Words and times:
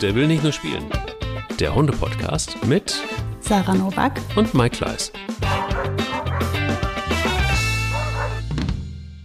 Der 0.00 0.14
will 0.14 0.26
nicht 0.26 0.42
nur 0.42 0.52
spielen. 0.52 0.84
Der 1.58 1.74
Hunde-Podcast 1.74 2.64
mit 2.66 3.02
Sarah 3.40 3.74
Novak 3.74 4.18
und 4.34 4.54
Mike 4.54 4.78
Kleiss. 4.78 5.12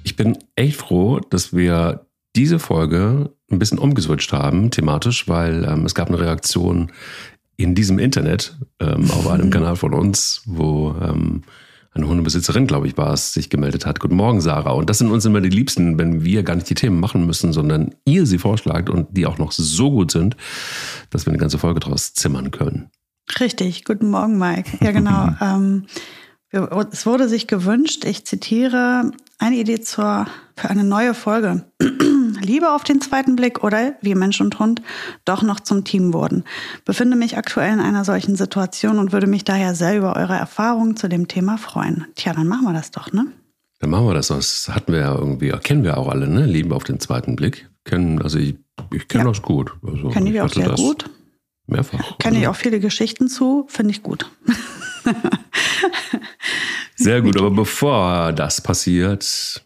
Ich 0.03 0.17
bin 0.17 0.37
echt 0.57 0.75
froh, 0.75 1.21
dass 1.29 1.55
wir 1.55 2.05
diese 2.35 2.59
Folge 2.59 3.31
ein 3.49 3.57
bisschen 3.57 3.79
umgeswitcht 3.79 4.33
haben, 4.33 4.69
thematisch, 4.69 5.29
weil 5.29 5.63
ähm, 5.63 5.85
es 5.85 5.95
gab 5.95 6.09
eine 6.09 6.19
Reaktion 6.19 6.91
in 7.55 7.73
diesem 7.73 7.97
Internet 7.97 8.57
ähm, 8.81 9.09
auf 9.11 9.29
einem 9.29 9.49
Kanal 9.51 9.77
von 9.77 9.93
uns, 9.93 10.41
wo 10.45 10.93
ähm, 11.01 11.43
eine 11.95 12.07
Hundebesitzerin, 12.07 12.67
glaube 12.67 12.87
ich, 12.87 12.97
war 12.97 13.13
es, 13.13 13.33
sich 13.33 13.49
gemeldet 13.49 13.85
hat. 13.85 14.01
Guten 14.01 14.15
Morgen, 14.15 14.41
Sarah. 14.41 14.71
Und 14.71 14.89
das 14.89 14.97
sind 14.97 15.09
uns 15.09 15.23
immer 15.25 15.39
die 15.39 15.49
Liebsten, 15.49 15.97
wenn 15.97 16.25
wir 16.25 16.43
gar 16.43 16.55
nicht 16.55 16.69
die 16.69 16.75
Themen 16.75 16.99
machen 16.99 17.25
müssen, 17.25 17.53
sondern 17.53 17.95
ihr 18.03 18.25
sie 18.25 18.37
vorschlagt 18.37 18.89
und 18.89 19.07
die 19.15 19.25
auch 19.25 19.37
noch 19.37 19.53
so 19.53 19.89
gut 19.89 20.11
sind, 20.11 20.35
dass 21.09 21.25
wir 21.25 21.31
eine 21.31 21.39
ganze 21.39 21.57
Folge 21.57 21.79
draus 21.79 22.13
zimmern 22.13 22.51
können. 22.51 22.89
Richtig. 23.39 23.85
Guten 23.85 24.09
Morgen, 24.09 24.37
Mike. 24.37 24.77
Ja, 24.81 24.91
genau. 24.91 25.29
ähm, 25.41 25.85
es 26.91 27.05
wurde 27.05 27.29
sich 27.29 27.47
gewünscht, 27.47 28.03
ich 28.05 28.25
zitiere, 28.25 29.11
eine 29.39 29.55
Idee 29.55 29.79
zur, 29.79 30.27
für 30.57 30.69
eine 30.69 30.83
neue 30.83 31.13
Folge. 31.13 31.65
Liebe 32.41 32.71
auf 32.71 32.83
den 32.83 33.01
zweiten 33.01 33.35
Blick 33.35 33.63
oder, 33.63 33.93
wie 34.01 34.15
Mensch 34.15 34.41
und 34.41 34.59
Hund, 34.59 34.81
doch 35.25 35.41
noch 35.41 35.59
zum 35.59 35.83
Team 35.83 36.13
wurden. 36.13 36.43
Befinde 36.85 37.15
mich 37.15 37.37
aktuell 37.37 37.73
in 37.73 37.79
einer 37.79 38.05
solchen 38.05 38.35
Situation 38.35 38.99
und 38.99 39.11
würde 39.11 39.27
mich 39.27 39.43
daher 39.43 39.75
sehr 39.75 39.97
über 39.97 40.15
eure 40.15 40.35
Erfahrungen 40.35 40.95
zu 40.95 41.07
dem 41.07 41.27
Thema 41.27 41.57
freuen. 41.57 42.05
Tja, 42.15 42.33
dann 42.33 42.47
machen 42.47 42.65
wir 42.65 42.73
das 42.73 42.91
doch, 42.91 43.11
ne? 43.11 43.27
Dann 43.79 43.89
machen 43.89 44.07
wir 44.07 44.13
das. 44.13 44.27
Das 44.27 44.69
hatten 44.69 44.93
wir 44.93 44.99
ja 44.99 45.15
irgendwie, 45.15 45.49
kennen 45.51 45.83
wir 45.83 45.97
auch 45.97 46.07
alle, 46.07 46.27
ne? 46.27 46.45
Liebe 46.45 46.75
auf 46.75 46.83
den 46.83 46.99
zweiten 46.99 47.35
Blick. 47.35 47.69
Kennen, 47.83 48.21
also 48.21 48.39
ich, 48.39 48.55
ich 48.91 49.07
kenne 49.07 49.25
ja. 49.25 49.29
das 49.29 49.41
gut. 49.41 49.73
Also 49.85 50.09
kenne 50.09 50.31
ich 50.31 50.41
auch 50.41 50.49
sehr 50.49 50.69
gut. 50.69 51.09
Mehrfach. 51.67 52.17
Kenne 52.19 52.39
ich 52.39 52.47
auch 52.47 52.55
viele 52.55 52.79
Geschichten 52.79 53.27
zu, 53.27 53.65
finde 53.67 53.91
ich 53.91 54.03
gut. 54.03 54.29
Sehr 56.95 57.21
gut, 57.21 57.37
aber 57.39 57.51
bevor 57.51 58.33
das 58.33 58.61
passiert, 58.61 59.64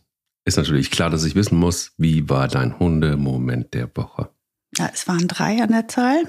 ist 0.50 0.58
natürlich 0.58 0.92
klar, 0.92 1.10
dass 1.10 1.24
ich 1.24 1.36
wissen 1.36 1.58
muss, 1.58 1.94
wie 1.98 2.30
war 2.30 2.48
dein 2.48 2.78
Hundemoment 2.78 3.74
der 3.74 3.90
Woche? 3.96 4.30
Ja, 4.78 4.90
es 4.94 5.08
waren 5.08 5.28
drei 5.28 5.62
an 5.62 5.72
der 5.72 5.88
Zahl, 5.88 6.24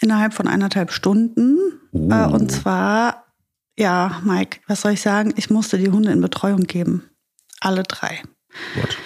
innerhalb 0.00 0.32
von 0.32 0.48
eineinhalb 0.48 0.90
Stunden. 0.90 1.58
Uh. 1.92 2.28
Und 2.32 2.50
zwar, 2.50 3.26
ja, 3.78 4.20
Mike, 4.24 4.60
was 4.66 4.80
soll 4.80 4.92
ich 4.92 5.02
sagen? 5.02 5.34
Ich 5.36 5.50
musste 5.50 5.78
die 5.78 5.90
Hunde 5.90 6.12
in 6.12 6.20
Betreuung 6.20 6.64
geben. 6.64 7.04
Alle 7.60 7.82
drei. 7.82 8.22
What? 8.76 8.96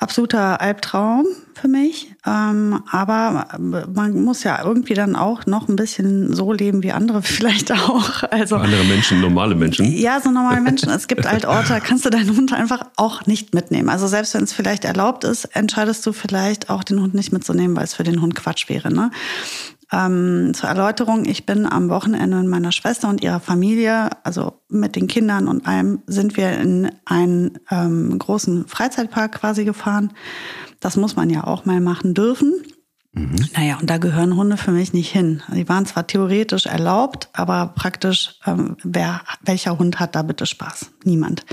Absoluter 0.00 0.60
Albtraum 0.60 1.26
für 1.54 1.68
mich. 1.68 2.12
Ähm, 2.26 2.82
aber 2.90 3.46
man 3.60 4.22
muss 4.22 4.42
ja 4.42 4.64
irgendwie 4.64 4.94
dann 4.94 5.14
auch 5.14 5.46
noch 5.46 5.68
ein 5.68 5.76
bisschen 5.76 6.34
so 6.34 6.52
leben 6.52 6.82
wie 6.82 6.90
andere 6.92 7.22
vielleicht 7.22 7.70
auch. 7.70 8.24
Also 8.30 8.56
andere 8.56 8.84
Menschen, 8.84 9.20
normale 9.20 9.54
Menschen. 9.54 9.86
Ja, 9.92 10.20
so 10.20 10.30
normale 10.30 10.60
Menschen. 10.60 10.90
Es 10.90 11.06
gibt 11.06 11.26
halt 11.26 11.44
Orte, 11.44 11.68
da 11.68 11.80
kannst 11.80 12.04
du 12.04 12.10
deinen 12.10 12.34
Hund 12.36 12.52
einfach 12.52 12.82
auch 12.96 13.26
nicht 13.26 13.54
mitnehmen. 13.54 13.88
Also 13.90 14.06
selbst 14.06 14.34
wenn 14.34 14.44
es 14.44 14.52
vielleicht 14.52 14.84
erlaubt 14.84 15.24
ist, 15.24 15.44
entscheidest 15.44 16.04
du 16.06 16.12
vielleicht 16.12 16.70
auch 16.70 16.82
den 16.82 17.00
Hund 17.00 17.14
nicht 17.14 17.32
mitzunehmen, 17.32 17.76
weil 17.76 17.84
es 17.84 17.94
für 17.94 18.04
den 18.04 18.20
Hund 18.22 18.34
Quatsch 18.34 18.68
wäre. 18.68 18.92
Ne? 18.92 19.10
Ähm, 19.92 20.52
zur 20.54 20.68
Erläuterung, 20.68 21.24
ich 21.24 21.46
bin 21.46 21.66
am 21.66 21.88
Wochenende 21.88 22.36
mit 22.36 22.48
meiner 22.48 22.72
Schwester 22.72 23.08
und 23.08 23.22
ihrer 23.22 23.40
Familie, 23.40 24.10
also 24.22 24.60
mit 24.68 24.94
den 24.94 25.08
Kindern 25.08 25.48
und 25.48 25.66
allem, 25.66 26.02
sind 26.06 26.36
wir 26.36 26.52
in 26.58 26.92
einen 27.04 27.58
ähm, 27.70 28.18
großen 28.18 28.68
Freizeitpark 28.68 29.32
quasi 29.32 29.64
gefahren. 29.64 30.12
Das 30.78 30.96
muss 30.96 31.16
man 31.16 31.28
ja 31.28 31.44
auch 31.44 31.64
mal 31.64 31.80
machen 31.80 32.14
dürfen. 32.14 32.54
Mhm. 33.12 33.34
Naja, 33.56 33.78
und 33.80 33.90
da 33.90 33.98
gehören 33.98 34.36
Hunde 34.36 34.56
für 34.56 34.70
mich 34.70 34.92
nicht 34.92 35.10
hin. 35.10 35.42
Die 35.52 35.68
waren 35.68 35.84
zwar 35.84 36.06
theoretisch 36.06 36.66
erlaubt, 36.66 37.28
aber 37.32 37.72
praktisch, 37.74 38.36
ähm, 38.46 38.76
wer, 38.84 39.22
welcher 39.42 39.76
Hund 39.80 39.98
hat 39.98 40.14
da 40.14 40.22
bitte 40.22 40.46
Spaß? 40.46 40.92
Niemand. 41.02 41.44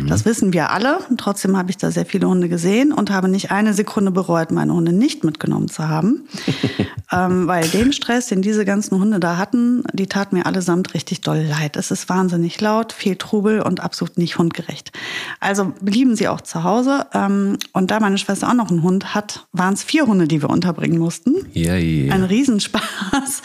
Mhm. 0.00 0.06
Das 0.06 0.24
wissen 0.24 0.52
wir 0.52 0.70
alle. 0.70 0.98
Und 1.08 1.18
trotzdem 1.18 1.56
habe 1.56 1.70
ich 1.70 1.78
da 1.78 1.90
sehr 1.90 2.06
viele 2.06 2.28
Hunde 2.28 2.48
gesehen 2.48 2.92
und 2.92 3.10
habe 3.10 3.28
nicht 3.28 3.50
eine 3.50 3.74
Sekunde 3.74 4.12
bereut, 4.12 4.52
meine 4.52 4.72
Hunde 4.72 4.92
nicht 4.92 5.24
mitgenommen 5.24 5.68
zu 5.68 5.88
haben. 5.88 6.28
ähm, 7.12 7.48
weil 7.48 7.66
den 7.66 7.92
Stress, 7.92 8.28
den 8.28 8.40
diese 8.40 8.64
ganzen 8.64 9.00
Hunde 9.00 9.18
da 9.18 9.36
hatten, 9.36 9.82
die 9.92 10.06
taten 10.06 10.36
mir 10.36 10.46
allesamt 10.46 10.94
richtig 10.94 11.22
doll 11.22 11.40
leid. 11.40 11.76
Es 11.76 11.90
ist 11.90 12.08
wahnsinnig 12.08 12.60
laut, 12.60 12.92
viel 12.92 13.16
Trubel 13.16 13.62
und 13.62 13.80
absolut 13.80 14.16
nicht 14.16 14.38
hundgerecht. 14.38 14.92
Also 15.40 15.72
blieben 15.80 16.14
sie 16.14 16.28
auch 16.28 16.40
zu 16.40 16.62
Hause. 16.62 17.06
Ähm, 17.14 17.58
und 17.72 17.90
da 17.90 17.98
meine 17.98 18.18
Schwester 18.18 18.48
auch 18.48 18.54
noch 18.54 18.70
einen 18.70 18.84
Hund 18.84 19.12
hat, 19.12 19.48
waren 19.50 19.74
es 19.74 19.82
vier 19.82 20.06
Hunde, 20.06 20.28
die 20.28 20.40
wir 20.40 20.50
unterbringen 20.50 20.99
mussten. 21.00 21.34
Ja, 21.52 21.74
ja. 21.74 22.12
Ein 22.12 22.22
Riesenspaß. 22.22 23.42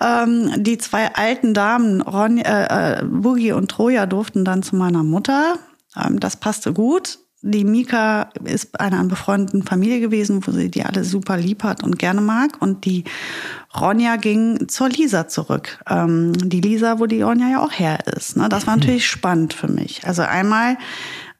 ähm, 0.00 0.62
die 0.62 0.78
zwei 0.78 1.12
alten 1.14 1.54
Damen, 1.54 2.00
Ron, 2.00 2.38
äh, 2.38 3.00
äh, 3.00 3.04
Boogie 3.04 3.52
und 3.52 3.70
Troja, 3.70 4.06
durften 4.06 4.44
dann 4.44 4.62
zu 4.62 4.76
meiner 4.76 5.02
Mutter. 5.02 5.58
Ähm, 5.96 6.20
das 6.20 6.36
passte 6.36 6.72
gut. 6.72 7.18
Die 7.46 7.64
Mika 7.64 8.30
ist 8.44 8.72
bei 8.72 8.80
einer 8.80 9.04
befreundeten 9.04 9.64
Familie 9.64 10.00
gewesen, 10.00 10.46
wo 10.46 10.50
sie 10.50 10.70
die 10.70 10.82
alle 10.82 11.04
super 11.04 11.36
lieb 11.36 11.62
hat 11.62 11.82
und 11.82 11.98
gerne 11.98 12.22
mag. 12.22 12.56
Und 12.60 12.86
die 12.86 13.04
Ronja 13.78 14.16
ging 14.16 14.66
zur 14.68 14.88
Lisa 14.88 15.28
zurück. 15.28 15.78
Ähm, 15.86 16.32
die 16.32 16.62
Lisa, 16.62 17.00
wo 17.00 17.06
die 17.06 17.20
Ronja 17.20 17.50
ja 17.50 17.62
auch 17.62 17.72
her 17.72 17.98
ist. 18.16 18.38
Ne? 18.38 18.48
Das 18.48 18.66
war 18.66 18.76
natürlich 18.78 19.06
spannend 19.06 19.52
für 19.52 19.68
mich. 19.68 20.06
Also 20.06 20.22
einmal, 20.22 20.78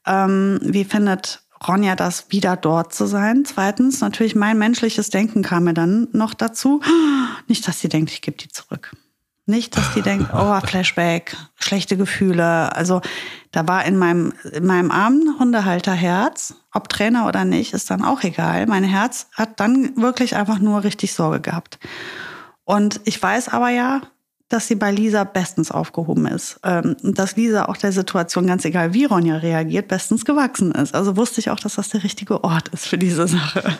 ähm, 0.06 0.58
wie 0.62 0.84
findet 0.84 1.43
Ronja 1.66 1.96
das, 1.96 2.26
wieder 2.30 2.56
dort 2.56 2.94
zu 2.94 3.06
sein. 3.06 3.44
Zweitens, 3.44 4.00
natürlich 4.00 4.34
mein 4.34 4.58
menschliches 4.58 5.10
Denken 5.10 5.42
kam 5.42 5.64
mir 5.64 5.74
dann 5.74 6.08
noch 6.12 6.34
dazu. 6.34 6.80
Nicht, 7.48 7.66
dass 7.66 7.80
sie 7.80 7.88
denkt, 7.88 8.10
ich 8.10 8.22
gebe 8.22 8.36
die 8.36 8.48
zurück. 8.48 8.92
Nicht, 9.46 9.76
dass 9.76 9.92
die 9.92 10.00
denkt, 10.02 10.30
oh, 10.32 10.60
Flashback, 10.64 11.36
schlechte 11.56 11.96
Gefühle. 11.96 12.74
Also 12.74 13.02
da 13.50 13.68
war 13.68 13.84
in 13.84 13.98
meinem, 13.98 14.32
in 14.52 14.64
meinem 14.64 14.90
armen 14.90 15.38
Hundehalterherz, 15.38 16.54
ob 16.72 16.88
Trainer 16.88 17.26
oder 17.26 17.44
nicht, 17.44 17.74
ist 17.74 17.90
dann 17.90 18.04
auch 18.04 18.22
egal. 18.22 18.66
Mein 18.66 18.84
Herz 18.84 19.28
hat 19.32 19.60
dann 19.60 19.96
wirklich 19.96 20.36
einfach 20.36 20.58
nur 20.58 20.82
richtig 20.84 21.12
Sorge 21.12 21.40
gehabt. 21.40 21.78
Und 22.64 23.00
ich 23.04 23.22
weiß 23.22 23.50
aber 23.50 23.68
ja, 23.68 24.00
dass 24.54 24.68
sie 24.68 24.76
bei 24.76 24.92
Lisa 24.92 25.24
bestens 25.24 25.72
aufgehoben 25.72 26.26
ist. 26.26 26.60
Ähm, 26.62 26.96
und 27.02 27.18
dass 27.18 27.34
Lisa 27.34 27.64
auch 27.64 27.76
der 27.76 27.90
Situation, 27.90 28.46
ganz 28.46 28.64
egal 28.64 28.94
wie 28.94 29.04
Ronja 29.04 29.38
reagiert, 29.38 29.88
bestens 29.88 30.24
gewachsen 30.24 30.70
ist. 30.70 30.94
Also 30.94 31.16
wusste 31.16 31.40
ich 31.40 31.50
auch, 31.50 31.58
dass 31.58 31.74
das 31.74 31.88
der 31.88 32.04
richtige 32.04 32.44
Ort 32.44 32.68
ist 32.68 32.86
für 32.86 32.96
diese 32.96 33.26
Sache. 33.26 33.76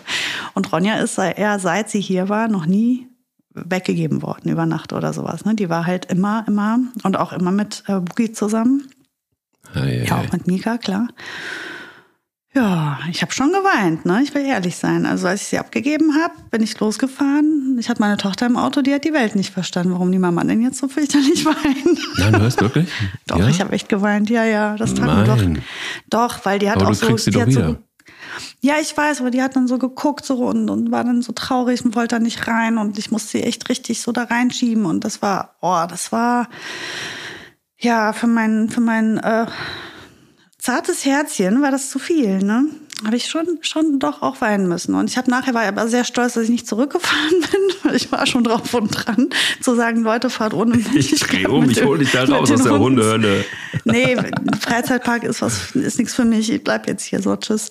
Und 0.52 0.72
Ronja 0.72 0.96
ist 0.96 1.16
eher, 1.16 1.60
seit 1.60 1.90
sie 1.90 2.00
hier 2.00 2.28
war, 2.28 2.48
noch 2.48 2.66
nie 2.66 3.06
weggegeben 3.50 4.22
worden 4.22 4.50
über 4.50 4.66
Nacht 4.66 4.92
oder 4.92 5.12
sowas. 5.12 5.44
Ne? 5.44 5.54
Die 5.54 5.70
war 5.70 5.86
halt 5.86 6.06
immer, 6.06 6.44
immer 6.48 6.80
und 7.04 7.16
auch 7.16 7.32
immer 7.32 7.52
mit 7.52 7.84
äh, 7.86 8.00
Boogie 8.00 8.32
zusammen. 8.32 8.88
Ei, 9.74 10.04
ja, 10.08 10.18
auch 10.18 10.32
mit 10.32 10.48
Mika, 10.48 10.76
klar. 10.76 11.06
Ja, 12.54 13.00
ich 13.10 13.20
habe 13.20 13.32
schon 13.32 13.50
geweint, 13.50 14.06
ne? 14.06 14.22
Ich 14.22 14.32
will 14.32 14.44
ehrlich 14.44 14.76
sein. 14.76 15.06
Also 15.06 15.26
als 15.26 15.42
ich 15.42 15.48
sie 15.48 15.58
abgegeben 15.58 16.14
habe, 16.22 16.34
bin 16.50 16.62
ich 16.62 16.78
losgefahren. 16.78 17.76
Ich 17.80 17.88
hatte 17.88 18.00
meine 18.00 18.16
Tochter 18.16 18.46
im 18.46 18.56
Auto, 18.56 18.80
die 18.80 18.94
hat 18.94 19.04
die 19.04 19.12
Welt 19.12 19.34
nicht 19.34 19.52
verstanden, 19.52 19.92
warum 19.92 20.12
die 20.12 20.20
Mama 20.20 20.44
denn 20.44 20.62
jetzt 20.62 20.78
so 20.78 20.86
fürchterlich 20.86 21.44
weint. 21.44 21.98
Nein, 22.18 22.32
du 22.32 22.40
hast 22.42 22.60
wirklich? 22.60 22.88
doch, 23.26 23.40
ja? 23.40 23.48
ich 23.48 23.60
habe 23.60 23.72
echt 23.72 23.88
geweint. 23.88 24.30
Ja, 24.30 24.44
ja, 24.44 24.76
das 24.76 24.94
tat 24.94 25.06
mir 25.06 25.24
doch. 25.24 25.62
Doch, 26.10 26.44
weil 26.44 26.60
die 26.60 26.70
hat 26.70 26.76
aber 26.76 26.86
auch 26.86 26.90
du 26.90 26.94
so, 26.94 27.06
kriegst 27.06 27.24
sie 27.24 27.32
die 27.32 27.38
doch 27.38 27.42
hat 27.42 27.48
wieder. 27.48 27.68
so 27.70 27.76
ja, 28.60 28.76
ich 28.80 28.96
weiß, 28.96 29.20
aber 29.20 29.30
die 29.30 29.42
hat 29.42 29.56
dann 29.56 29.68
so 29.68 29.78
geguckt 29.78 30.24
so 30.24 30.36
und, 30.46 30.70
und 30.70 30.90
war 30.90 31.04
dann 31.04 31.22
so 31.22 31.32
traurig 31.32 31.84
und 31.84 31.94
wollte 31.94 32.16
da 32.16 32.18
nicht 32.18 32.46
rein 32.46 32.78
und 32.78 32.98
ich 32.98 33.10
musste 33.10 33.38
sie 33.38 33.42
echt 33.42 33.68
richtig 33.68 34.00
so 34.00 34.12
da 34.12 34.24
reinschieben 34.24 34.86
und 34.86 35.04
das 35.04 35.22
war, 35.22 35.56
oh, 35.60 35.84
das 35.88 36.12
war 36.12 36.48
ja 37.78 38.12
für 38.12 38.26
mein 38.26 38.68
für 38.70 38.80
mein 38.80 39.18
äh, 39.18 39.46
zartes 40.64 41.04
Herzchen 41.04 41.60
war 41.60 41.70
das 41.70 41.90
zu 41.90 41.98
viel, 41.98 42.38
ne? 42.38 42.64
habe 43.04 43.16
ich 43.16 43.26
schon, 43.26 43.58
schon 43.60 43.98
doch 43.98 44.22
auch 44.22 44.40
weinen 44.40 44.66
müssen. 44.66 44.94
Und 44.94 45.10
ich 45.10 45.18
habe 45.18 45.30
nachher 45.30 45.52
war 45.52 45.64
aber 45.64 45.88
sehr 45.88 46.04
stolz, 46.04 46.34
dass 46.34 46.44
ich 46.44 46.50
nicht 46.50 46.66
zurückgefahren 46.66 47.40
bin, 47.40 47.60
weil 47.82 47.96
ich 47.96 48.10
war 48.10 48.26
schon 48.26 48.44
drauf 48.44 48.72
und 48.72 48.88
dran, 48.88 49.28
zu 49.60 49.74
sagen, 49.74 50.02
Leute, 50.02 50.30
fahrt 50.30 50.54
ohne 50.54 50.76
mich. 50.76 51.12
Ich 51.12 51.20
drehe 51.20 51.48
um, 51.48 51.68
ich 51.68 51.84
hole 51.84 51.98
dich 51.98 52.12
da 52.12 52.24
raus 52.24 52.50
aus 52.50 52.62
der 52.62 52.78
Hundehölle. 52.78 53.44
Nee, 53.84 54.16
Freizeitpark 54.60 55.24
ist 55.24 55.42
was, 55.42 55.74
ist 55.74 55.98
nichts 55.98 56.14
für 56.14 56.24
mich. 56.24 56.50
Ich 56.50 56.64
bleib 56.64 56.88
jetzt 56.88 57.04
hier 57.04 57.20
so, 57.20 57.36
tschüss. 57.36 57.68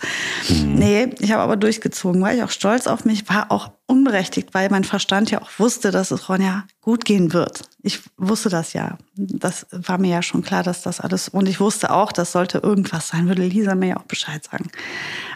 Mhm. 0.50 0.75
Nee, 0.75 1.10
ich 1.19 1.31
habe 1.31 1.42
aber 1.42 1.56
durchgezogen, 1.56 2.22
war 2.22 2.34
ich 2.34 2.44
auch 2.44 2.51
stolz 2.51 2.86
auf 2.86 3.06
mich, 3.06 3.28
war 3.30 3.51
auch 3.51 3.72
unberechtigt, 3.85 4.53
weil 4.53 4.69
mein 4.69 4.85
Verstand 4.85 5.30
ja 5.30 5.41
auch 5.41 5.50
wusste, 5.57 5.91
dass 5.91 6.12
es 6.12 6.30
Ronja 6.30 6.65
gut 6.81 7.03
gehen 7.03 7.33
wird. 7.33 7.63
Ich 7.81 8.00
wusste 8.18 8.50
das 8.50 8.74
ja. 8.74 8.97
Das 9.15 9.68
war 9.71 9.97
mir 9.97 10.09
ja 10.09 10.21
schon 10.21 10.41
klar, 10.41 10.63
dass 10.63 10.83
das 10.83 11.01
alles, 11.01 11.27
und 11.27 11.50
ich 11.50 11.59
wusste 11.59 11.91
auch, 11.91 12.13
das 12.13 12.31
sollte 12.31 12.59
irgendwas 12.59 13.09
sein, 13.09 13.27
würde 13.27 13.44
Lisa 13.44 13.75
mir 13.75 13.89
ja 13.89 13.97
auch 13.97 14.03
Bescheid 14.03 14.44
sagen. 14.44 14.69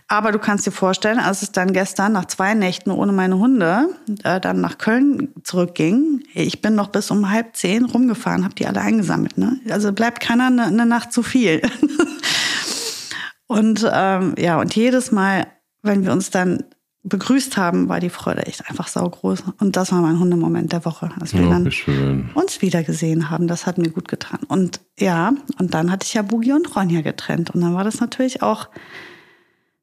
Aber 0.08 0.32
du 0.32 0.40
kannst 0.40 0.66
dir 0.66 0.72
vorstellen, 0.72 1.20
als 1.20 1.42
es 1.42 1.52
dann 1.52 1.74
gestern 1.74 2.14
nach 2.14 2.26
zwei 2.26 2.54
Nächten 2.54 2.92
ohne 2.92 3.12
meine 3.12 3.38
Hunde 3.38 3.90
äh, 4.24 4.40
dann 4.40 4.62
nach 4.62 4.78
Köln 4.78 5.34
zurückging, 5.44 6.24
ich 6.34 6.62
bin 6.62 6.76
noch 6.76 6.88
bis 6.88 7.12
um 7.12 7.30
halb 7.30 7.56
zehn 7.58 7.84
rumgefahren, 7.84 8.46
habe 8.46 8.56
die 8.56 8.66
alle 8.66 8.80
eingesammelt. 8.80 9.38
Ne? 9.38 9.60
Also 9.70 9.92
bleibt 9.92 10.22
keiner 10.22 10.48
eine, 10.48 10.66
eine 10.66 10.86
Nacht 10.86 11.12
zu 11.12 11.22
viel. 11.24 11.62
und 13.48 13.86
ähm, 13.92 14.36
ja, 14.38 14.58
und 14.58 14.74
jedes 14.74 15.12
Mal, 15.12 15.48
wenn 15.82 16.06
wir 16.06 16.14
uns 16.14 16.30
dann 16.30 16.64
begrüßt 17.04 17.56
haben, 17.58 17.88
war 17.90 18.00
die 18.00 18.10
Freude 18.10 18.46
echt 18.48 18.70
einfach 18.70 18.88
saugroß. 18.88 19.44
Und 19.60 19.76
das 19.78 19.92
war 19.92 20.02
mein 20.02 20.20
Hundemoment 20.20 20.72
der 20.74 20.84
Woche, 20.86 21.10
als 21.20 21.34
wir 21.34 21.48
Oh, 21.48 21.50
dann 21.50 21.72
schön. 21.72 22.30
uns 22.34 22.62
wieder 22.62 22.84
gesehen 22.84 23.30
haben. 23.30 23.48
Das 23.48 23.66
hat 23.66 23.78
mir 23.78 23.90
gut 23.90 24.08
getan. 24.08 24.40
Und 24.48 24.82
ja, 25.00 25.34
und 25.58 25.74
dann 25.74 25.90
hatte 25.92 26.06
ich 26.06 26.14
ja 26.16 26.22
Boogie 26.22 26.54
und 26.54 26.76
Ronja 26.76 27.02
getrennt. 27.02 27.52
Und 27.52 27.62
dann 27.62 27.74
war 27.74 27.84
das 27.86 28.00
natürlich 28.02 28.42
auch 28.42 28.68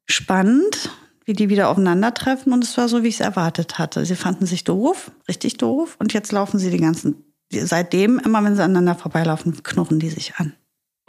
spannend, 0.07 0.91
wie 1.25 1.33
die 1.33 1.49
wieder 1.49 1.69
aufeinandertreffen. 1.71 2.53
Und 2.53 2.63
es 2.65 2.77
war 2.77 2.89
so, 2.89 3.03
wie 3.03 3.09
ich 3.09 3.15
es 3.15 3.21
erwartet 3.21 3.79
hatte. 3.79 4.05
Sie 4.05 4.17
fanden 4.17 4.47
sich 4.47 4.65
doof, 4.65 5.11
richtig 5.29 5.57
doof. 5.57 5.97
Und 5.99 6.13
jetzt 6.13 6.33
laufen 6.33 6.59
sie 6.59 6.71
die 6.71 6.79
ganzen, 6.81 7.25
seitdem, 7.51 8.19
immer 8.19 8.45
wenn 8.45 8.55
sie 8.57 8.63
aneinander 8.63 8.95
vorbeilaufen, 8.95 9.63
knurren 9.63 9.99
die 9.99 10.11
sich 10.11 10.35
an. 10.37 10.53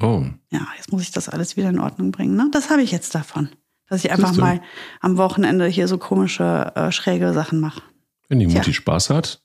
Oh, 0.02 0.24
Ja, 0.52 0.68
jetzt 0.78 0.92
muss 0.92 1.02
ich 1.02 1.12
das 1.12 1.30
alles 1.30 1.58
wieder 1.58 1.70
in 1.70 1.80
Ordnung 1.80 2.12
bringen. 2.12 2.36
Ne? 2.36 2.48
Das 2.52 2.70
habe 2.70 2.82
ich 2.82 2.92
jetzt 2.92 3.16
davon. 3.16 3.50
Dass 3.90 4.04
ich 4.04 4.12
einfach 4.12 4.36
mal 4.36 4.62
am 5.02 5.18
Wochenende 5.18 5.68
hier 5.68 5.88
so 5.88 5.98
komische, 5.98 6.72
äh, 6.76 6.92
schräge 6.92 7.34
Sachen 7.34 7.60
mache. 7.60 7.82
wenn 8.30 8.40
die 8.40 8.48
Mutti 8.48 8.62
Tja. 8.62 8.74
Spaß 8.74 9.10
hat, 9.12 9.42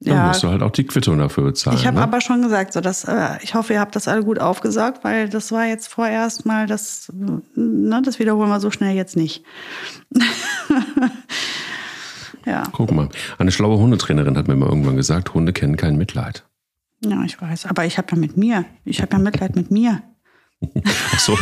dann 0.00 0.14
Ja, 0.14 0.26
musst 0.28 0.42
du 0.42 0.48
halt 0.48 0.62
auch 0.62 0.70
die 0.70 0.84
Quittung 0.84 1.18
dafür 1.18 1.44
bezahlen. 1.44 1.76
Ich 1.76 1.86
habe 1.86 1.96
ne? 1.96 2.02
aber 2.02 2.20
schon 2.20 2.42
gesagt, 2.42 2.72
so 2.74 2.80
dass 2.80 3.04
äh, 3.04 3.38
ich 3.42 3.54
hoffe, 3.54 3.72
ihr 3.72 3.80
habt 3.80 3.96
das 3.96 4.06
alle 4.08 4.22
gut 4.22 4.38
aufgesaugt, 4.38 5.02
weil 5.04 5.28
das 5.28 5.50
war 5.50 5.64
jetzt 5.66 5.88
vorerst 5.88 6.46
mal 6.46 6.66
das, 6.66 7.10
ne, 7.12 8.02
das 8.04 8.18
wiederholen 8.18 8.48
wir 8.50 8.60
so 8.60 8.70
schnell 8.70 8.94
jetzt 8.94 9.16
nicht. 9.16 9.42
ja, 12.44 12.64
Guck 12.72 12.92
mal, 12.92 13.08
eine 13.38 13.50
schlaue 13.50 13.78
Hundetrainerin 13.78 14.36
hat 14.36 14.48
mir 14.48 14.56
mal 14.56 14.68
irgendwann 14.68 14.96
gesagt, 14.96 15.34
Hunde 15.34 15.52
kennen 15.52 15.76
kein 15.76 15.96
Mitleid. 15.96 16.44
ja, 17.04 17.22
ich 17.24 17.40
weiß. 17.40 17.66
Aber 17.66 17.84
ich 17.84 17.98
habe 17.98 18.08
ja 18.12 18.16
mit 18.16 18.36
mir, 18.36 18.64
ich 18.84 19.02
habe 19.02 19.12
ja 19.12 19.18
Mitleid 19.18 19.56
mit 19.56 19.70
mir. 19.70 20.02
Ach 20.84 21.18
so. 21.18 21.36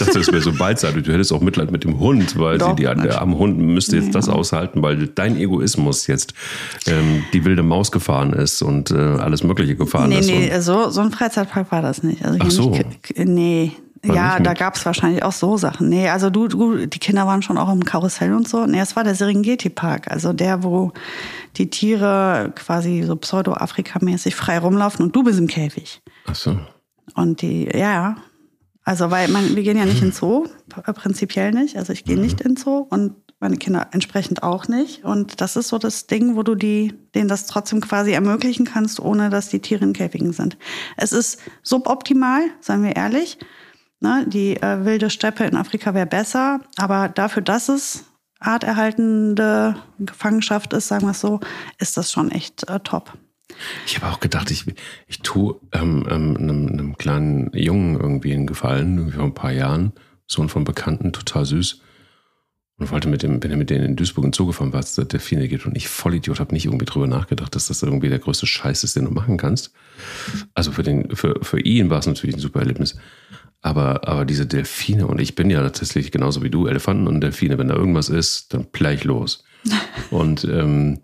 Dachte, 0.00 0.18
das 0.18 0.28
wäre 0.28 0.40
so 0.42 0.52
beidseitig. 0.52 1.04
Du 1.04 1.12
hättest 1.12 1.32
auch 1.32 1.40
Mitleid 1.40 1.70
mit 1.70 1.84
dem 1.84 1.98
Hund, 2.00 2.38
weil 2.38 2.58
Doch, 2.58 2.70
sie 2.70 2.76
die, 2.76 2.82
der 2.82 3.20
am 3.22 3.38
Hund 3.38 3.58
müsste 3.58 3.96
jetzt 3.96 4.14
das 4.14 4.28
aushalten, 4.28 4.82
weil 4.82 5.06
dein 5.08 5.36
Egoismus 5.36 6.06
jetzt 6.06 6.34
ähm, 6.86 7.24
die 7.32 7.44
wilde 7.44 7.62
Maus 7.62 7.92
gefahren 7.92 8.32
ist 8.32 8.62
und 8.62 8.90
äh, 8.90 8.94
alles 8.96 9.42
Mögliche 9.44 9.76
gefahren 9.76 10.08
Nee, 10.10 10.18
ist. 10.20 10.26
nee, 10.26 10.54
Und, 10.54 10.62
so, 10.62 10.90
so 10.90 11.00
ein 11.00 11.10
Freizeitpark 11.10 11.70
war 11.70 11.82
das 11.82 12.02
nicht. 12.02 12.24
Also 12.24 12.38
Ach 12.42 12.50
so. 12.50 12.70
Nicht, 12.70 12.86
nee. 13.16 13.72
War 14.02 14.16
ja, 14.16 14.40
da 14.40 14.54
gab 14.54 14.76
es 14.76 14.86
wahrscheinlich 14.86 15.22
auch 15.22 15.32
so 15.32 15.58
Sachen. 15.58 15.90
Nee, 15.90 16.08
also 16.08 16.30
du, 16.30 16.48
du, 16.48 16.86
die 16.86 16.98
Kinder 16.98 17.26
waren 17.26 17.42
schon 17.42 17.58
auch 17.58 17.70
im 17.70 17.84
Karussell 17.84 18.32
und 18.32 18.48
so. 18.48 18.64
Nee, 18.64 18.80
es 18.80 18.96
war 18.96 19.04
der 19.04 19.14
Serengeti-Park, 19.14 20.10
also 20.10 20.32
der, 20.32 20.62
wo 20.62 20.92
die 21.58 21.68
Tiere 21.68 22.50
quasi 22.56 23.02
so 23.06 23.14
pseudo-Afrika-mäßig 23.16 24.34
frei 24.34 24.58
rumlaufen 24.58 25.04
und 25.04 25.14
du 25.14 25.22
bist 25.22 25.38
im 25.38 25.48
Käfig. 25.48 26.00
ach 26.26 26.34
so. 26.34 26.56
Und 27.14 27.42
die, 27.42 27.68
ja, 27.76 28.16
also 28.90 29.12
weil 29.12 29.28
man, 29.28 29.54
wir 29.54 29.62
gehen 29.62 29.78
ja 29.78 29.84
nicht 29.84 30.02
in 30.02 30.10
Zoo, 30.10 30.48
p- 30.68 30.92
prinzipiell 30.92 31.52
nicht. 31.52 31.76
Also 31.76 31.92
ich 31.92 32.02
gehe 32.04 32.18
nicht 32.18 32.40
in 32.40 32.56
Zoo 32.56 32.78
und 32.90 33.14
meine 33.38 33.56
Kinder 33.56 33.86
entsprechend 33.92 34.42
auch 34.42 34.66
nicht. 34.66 35.04
Und 35.04 35.40
das 35.40 35.54
ist 35.54 35.68
so 35.68 35.78
das 35.78 36.08
Ding, 36.08 36.34
wo 36.34 36.42
du 36.42 36.56
die, 36.56 36.92
denen 37.14 37.28
das 37.28 37.46
trotzdem 37.46 37.80
quasi 37.80 38.10
ermöglichen 38.10 38.66
kannst, 38.66 38.98
ohne 38.98 39.30
dass 39.30 39.48
die 39.48 39.60
Tiere 39.60 39.84
in 39.84 39.92
Käfigen 39.92 40.32
sind. 40.32 40.58
Es 40.96 41.12
ist 41.12 41.38
suboptimal, 41.62 42.42
seien 42.60 42.82
wir 42.82 42.96
ehrlich. 42.96 43.38
Ne, 44.00 44.24
die 44.26 44.56
äh, 44.56 44.84
wilde 44.84 45.08
Steppe 45.08 45.44
in 45.44 45.56
Afrika 45.56 45.94
wäre 45.94 46.06
besser, 46.06 46.58
aber 46.76 47.08
dafür, 47.08 47.42
dass 47.42 47.68
es 47.68 48.06
arterhaltende 48.40 49.76
Gefangenschaft 50.00 50.72
ist, 50.72 50.88
sagen 50.88 51.06
wir 51.06 51.12
es 51.12 51.20
so, 51.20 51.38
ist 51.78 51.96
das 51.96 52.10
schon 52.10 52.32
echt 52.32 52.68
äh, 52.68 52.80
top. 52.80 53.12
Ich 53.86 54.00
habe 54.00 54.12
auch 54.12 54.20
gedacht, 54.20 54.50
ich, 54.50 54.64
ich 55.06 55.20
tue 55.20 55.60
ähm, 55.72 56.06
ähm, 56.10 56.36
einem, 56.36 56.68
einem 56.68 56.98
kleinen 56.98 57.50
Jungen 57.54 57.98
irgendwie 57.98 58.32
einen 58.32 58.46
Gefallen, 58.46 58.98
irgendwie 58.98 59.16
vor 59.16 59.24
ein 59.24 59.34
paar 59.34 59.52
Jahren, 59.52 59.92
Sohn 60.26 60.48
von 60.48 60.64
Bekannten, 60.64 61.12
total 61.12 61.44
süß. 61.44 61.80
Und 62.76 62.90
wollte 62.90 63.08
mit 63.08 63.22
dem, 63.22 63.42
wenn 63.42 63.50
er 63.50 63.58
mit 63.58 63.68
denen 63.68 63.84
in 63.84 63.96
Duisburg 63.96 64.24
in 64.24 64.32
Zoo 64.32 64.46
gefahren 64.46 64.72
war, 64.72 64.80
es 64.80 64.94
da 64.94 65.04
Delfine 65.04 65.48
gibt. 65.48 65.66
Und 65.66 65.76
ich 65.76 65.88
Vollidiot 65.88 66.40
habe 66.40 66.54
nicht 66.54 66.64
irgendwie 66.64 66.86
drüber 66.86 67.06
nachgedacht, 67.06 67.54
dass 67.54 67.66
das 67.66 67.82
irgendwie 67.82 68.08
der 68.08 68.18
größte 68.18 68.46
Scheiß 68.46 68.84
ist, 68.84 68.96
den 68.96 69.04
du 69.04 69.10
machen 69.10 69.36
kannst. 69.36 69.72
Also 70.54 70.72
für, 70.72 70.82
den, 70.82 71.14
für, 71.14 71.38
für 71.42 71.60
ihn 71.60 71.90
war 71.90 71.98
es 71.98 72.06
natürlich 72.06 72.36
ein 72.36 72.40
super 72.40 72.60
Erlebnis. 72.60 72.96
Aber, 73.60 74.08
aber 74.08 74.24
diese 74.24 74.46
Delfine, 74.46 75.06
und 75.06 75.20
ich 75.20 75.34
bin 75.34 75.50
ja 75.50 75.60
tatsächlich 75.60 76.10
genauso 76.10 76.42
wie 76.42 76.48
du, 76.48 76.66
Elefanten 76.66 77.06
und 77.06 77.20
Delfine, 77.20 77.58
wenn 77.58 77.68
da 77.68 77.74
irgendwas 77.74 78.08
ist, 78.08 78.54
dann 78.54 78.68
gleich 78.72 79.04
los. 79.04 79.44
und 80.10 80.44
ähm, 80.44 81.00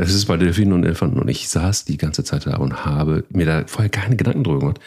es 0.00 0.14
ist 0.14 0.26
bei 0.26 0.36
Delfinen 0.36 0.72
und 0.72 0.84
Elefanten. 0.84 1.18
Und 1.18 1.28
ich 1.28 1.48
saß 1.48 1.84
die 1.84 1.96
ganze 1.96 2.24
Zeit 2.24 2.46
da 2.46 2.56
und 2.56 2.84
habe 2.84 3.24
mir 3.30 3.46
da 3.46 3.64
vorher 3.66 3.90
keine 3.90 4.16
Gedanken 4.16 4.44
drüber 4.44 4.60
gemacht. 4.60 4.80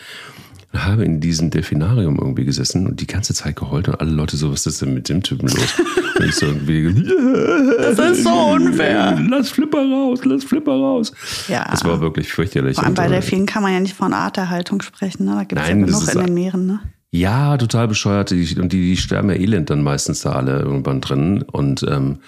Und 0.74 0.86
habe 0.86 1.06
in 1.06 1.22
diesem 1.22 1.52
Delfinarium 1.52 2.18
irgendwie 2.18 2.44
gesessen 2.44 2.86
und 2.86 3.00
die 3.00 3.08
ganze 3.08 3.34
Zeit 3.34 3.56
geheult 3.56 3.88
und 3.88 4.02
alle 4.02 4.12
Leute 4.12 4.36
so, 4.36 4.52
was 4.52 4.66
ist 4.66 4.82
denn 4.82 4.94
mit 4.94 5.08
dem 5.08 5.24
Typen 5.24 5.48
los? 5.48 5.74
und 6.20 6.26
ich 6.26 6.36
so 6.36 6.48
irgendwie, 6.48 6.94
Das 7.78 7.98
ist 7.98 8.24
so 8.24 8.30
unfair. 8.30 9.18
Lass 9.30 9.50
Flipper 9.50 9.80
raus, 9.80 10.20
lass 10.26 10.44
Flipper 10.44 10.74
raus. 10.74 11.14
Ja. 11.48 11.66
Das 11.72 11.86
war 11.86 12.02
wirklich 12.02 12.28
fürchterlich. 12.32 12.76
Vor 12.76 12.84
allem 12.84 12.94
bei 12.94 13.06
äh, 13.06 13.10
Delfinen 13.10 13.46
kann 13.46 13.64
man 13.64 13.74
ja 13.74 13.80
nicht 13.80 13.96
von 13.96 14.14
Arterhaltung 14.14 14.82
sprechen. 14.82 15.26
Ne? 15.26 15.36
Da 15.36 15.44
gibt 15.44 15.62
es 15.62 15.68
ja 15.68 15.74
genug 15.74 16.14
in 16.14 16.26
den 16.26 16.34
Meeren. 16.34 16.66
Ne? 16.66 16.80
Ja, 17.12 17.56
total 17.58 17.88
bescheuert. 17.88 18.32
Und 18.34 18.74
die, 18.74 18.82
die 18.82 18.98
sterben 18.98 19.30
ja 19.30 19.36
elend 19.36 19.70
dann 19.70 19.82
meistens 19.82 20.22
da 20.22 20.34
alle 20.34 20.60
irgendwann 20.60 21.00
drin. 21.00 21.44
Und 21.44 21.84
ähm, 21.90 22.20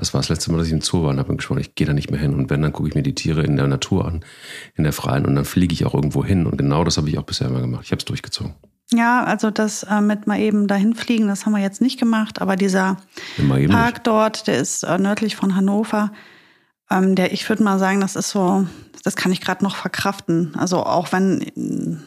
das 0.00 0.14
war 0.14 0.20
das 0.20 0.30
letzte 0.30 0.50
Mal, 0.50 0.58
dass 0.58 0.66
ich 0.66 0.72
im 0.72 0.80
Zoo 0.80 1.02
war 1.02 1.10
und 1.10 1.18
habe 1.18 1.30
mir 1.30 1.36
gesprochen, 1.36 1.60
ich 1.60 1.74
gehe 1.74 1.86
da 1.86 1.92
nicht 1.92 2.10
mehr 2.10 2.18
hin. 2.18 2.34
Und 2.34 2.50
wenn, 2.50 2.62
dann 2.62 2.72
gucke 2.72 2.88
ich 2.88 2.94
mir 2.94 3.02
die 3.02 3.14
Tiere 3.14 3.42
in 3.44 3.56
der 3.56 3.68
Natur 3.68 4.06
an, 4.06 4.24
in 4.74 4.84
der 4.84 4.92
Freien. 4.92 5.26
Und 5.26 5.36
dann 5.36 5.44
fliege 5.44 5.72
ich 5.72 5.84
auch 5.84 5.94
irgendwo 5.94 6.24
hin. 6.24 6.46
Und 6.46 6.56
genau 6.56 6.82
das 6.82 6.96
habe 6.96 7.08
ich 7.08 7.18
auch 7.18 7.22
bisher 7.22 7.48
immer 7.48 7.60
gemacht. 7.60 7.82
Ich 7.84 7.92
habe 7.92 8.00
es 8.00 8.06
durchgezogen. 8.06 8.54
Ja, 8.92 9.22
also 9.22 9.50
das 9.50 9.84
äh, 9.84 10.00
mit 10.00 10.26
mal 10.26 10.40
eben 10.40 10.66
dahin 10.66 10.94
fliegen, 10.94 11.28
das 11.28 11.46
haben 11.46 11.52
wir 11.52 11.62
jetzt 11.62 11.80
nicht 11.80 12.00
gemacht. 12.00 12.40
Aber 12.40 12.56
dieser 12.56 12.96
Park 13.68 14.02
dort, 14.04 14.46
der 14.48 14.56
ist 14.56 14.82
äh, 14.82 14.98
nördlich 14.98 15.36
von 15.36 15.54
Hannover. 15.54 16.12
Ähm, 16.90 17.14
der, 17.14 17.32
ich 17.32 17.48
würde 17.48 17.62
mal 17.62 17.78
sagen, 17.78 18.00
das 18.00 18.16
ist 18.16 18.30
so, 18.30 18.66
das 19.04 19.14
kann 19.14 19.32
ich 19.32 19.40
gerade 19.40 19.62
noch 19.62 19.76
verkraften. 19.76 20.56
Also 20.56 20.82
auch 20.84 21.12
wenn, 21.12 22.02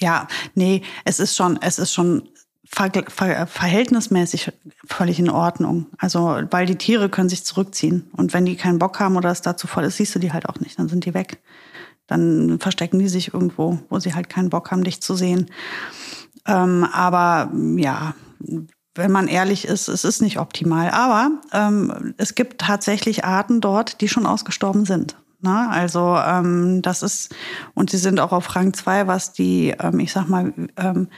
ja, 0.00 0.26
nee, 0.54 0.82
es 1.04 1.20
ist 1.20 1.36
schon, 1.36 1.58
es 1.62 1.78
ist 1.78 1.92
schon 1.92 2.28
ver 2.74 2.90
ver 3.08 3.46
verhältnismäßig 3.46 4.52
völlig 4.86 5.18
in 5.18 5.30
Ordnung. 5.30 5.86
Also, 5.98 6.40
weil 6.50 6.66
die 6.66 6.76
Tiere 6.76 7.08
können 7.08 7.28
sich 7.28 7.44
zurückziehen. 7.44 8.10
Und 8.16 8.34
wenn 8.34 8.44
die 8.44 8.56
keinen 8.56 8.78
Bock 8.78 8.98
haben 9.00 9.16
oder 9.16 9.30
es 9.30 9.42
dazu 9.42 9.66
voll 9.66 9.84
ist, 9.84 9.96
siehst 9.96 10.14
du 10.14 10.18
die 10.18 10.32
halt 10.32 10.48
auch 10.48 10.58
nicht. 10.60 10.78
Dann 10.78 10.88
sind 10.88 11.04
die 11.04 11.14
weg. 11.14 11.38
Dann 12.06 12.58
verstecken 12.58 12.98
die 12.98 13.08
sich 13.08 13.32
irgendwo, 13.32 13.78
wo 13.88 13.98
sie 13.98 14.14
halt 14.14 14.28
keinen 14.28 14.50
Bock 14.50 14.70
haben, 14.70 14.84
dich 14.84 15.00
zu 15.00 15.14
sehen. 15.14 15.46
Ähm, 16.46 16.84
aber 16.92 17.50
ja, 17.76 18.14
wenn 18.94 19.10
man 19.10 19.28
ehrlich 19.28 19.66
ist, 19.66 19.88
es 19.88 20.04
ist 20.04 20.20
nicht 20.20 20.38
optimal. 20.38 20.90
Aber 20.90 21.30
ähm, 21.52 22.14
es 22.18 22.34
gibt 22.34 22.60
tatsächlich 22.60 23.24
Arten 23.24 23.60
dort, 23.60 24.00
die 24.00 24.08
schon 24.08 24.26
ausgestorben 24.26 24.84
sind. 24.84 25.16
Ne? 25.40 25.68
Also 25.70 26.16
ähm, 26.16 26.82
das 26.82 27.02
ist, 27.02 27.34
und 27.74 27.90
sie 27.90 27.98
sind 27.98 28.20
auch 28.20 28.32
auf 28.32 28.54
Rang 28.56 28.72
2, 28.72 29.06
was 29.06 29.32
die, 29.32 29.74
ähm, 29.78 30.00
ich 30.00 30.12
sag 30.12 30.28
mal, 30.28 30.52
ähm, 30.76 31.08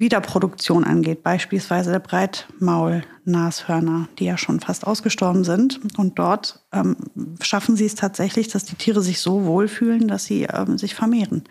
Wiederproduktion 0.00 0.84
angeht. 0.84 1.22
Beispielsweise 1.22 1.92
der 1.92 2.00
Breitmaul-Nashörner, 2.00 4.08
die 4.18 4.24
ja 4.24 4.38
schon 4.38 4.58
fast 4.58 4.86
ausgestorben 4.86 5.44
sind. 5.44 5.80
Und 5.98 6.18
dort 6.18 6.64
ähm, 6.72 6.96
schaffen 7.42 7.76
sie 7.76 7.84
es 7.84 7.94
tatsächlich, 7.94 8.48
dass 8.48 8.64
die 8.64 8.76
Tiere 8.76 9.02
sich 9.02 9.20
so 9.20 9.44
wohlfühlen, 9.44 10.08
dass 10.08 10.24
sie 10.24 10.44
ähm, 10.44 10.78
sich 10.78 10.94
vermehren. 10.94 11.44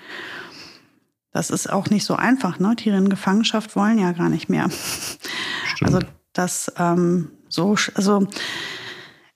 Das 1.32 1.52
ist 1.52 1.72
auch 1.72 1.92
nicht 1.92 2.06
so 2.06 2.16
einfach. 2.16 2.60
Ne? 2.60 2.76
Tiere 2.76 2.98
in 2.98 3.10
Gefangenschaft 3.10 3.76
wollen 3.76 4.00
ja 4.00 4.14
gar 4.14 4.30
nicht 4.30 4.50
mehr. 4.50 4.68
Stimmt. 4.70 5.94
Also 5.94 6.00
das 6.34 6.74
ähm, 6.78 7.30
so, 7.48 7.76
also 7.94 8.28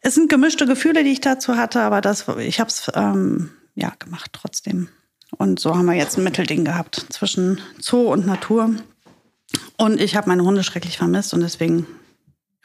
es 0.01 0.15
sind 0.15 0.29
gemischte 0.29 0.65
Gefühle, 0.65 1.03
die 1.03 1.11
ich 1.11 1.21
dazu 1.21 1.55
hatte, 1.55 1.81
aber 1.81 2.01
das, 2.01 2.25
ich 2.39 2.59
habe 2.59 2.69
es 2.69 2.91
ähm, 2.95 3.51
ja 3.75 3.93
gemacht 3.99 4.31
trotzdem. 4.33 4.89
Und 5.37 5.59
so 5.59 5.75
haben 5.75 5.85
wir 5.85 5.93
jetzt 5.93 6.17
ein 6.17 6.23
Mittelding 6.23 6.65
gehabt 6.65 7.05
zwischen 7.09 7.61
Zoo 7.79 8.11
und 8.11 8.25
Natur. 8.25 8.71
Und 9.77 9.99
ich 9.99 10.15
habe 10.15 10.29
meine 10.29 10.43
Hunde 10.43 10.63
schrecklich 10.63 10.97
vermisst 10.97 11.33
und 11.33 11.41
deswegen 11.41 11.87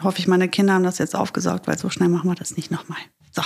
hoffe 0.00 0.18
ich, 0.18 0.28
meine 0.28 0.48
Kinder 0.48 0.74
haben 0.74 0.84
das 0.84 0.98
jetzt 0.98 1.16
aufgesaugt, 1.16 1.66
weil 1.66 1.78
so 1.78 1.90
schnell 1.90 2.08
machen 2.08 2.30
wir 2.30 2.34
das 2.34 2.56
nicht 2.56 2.70
nochmal. 2.70 2.98
So, 3.32 3.42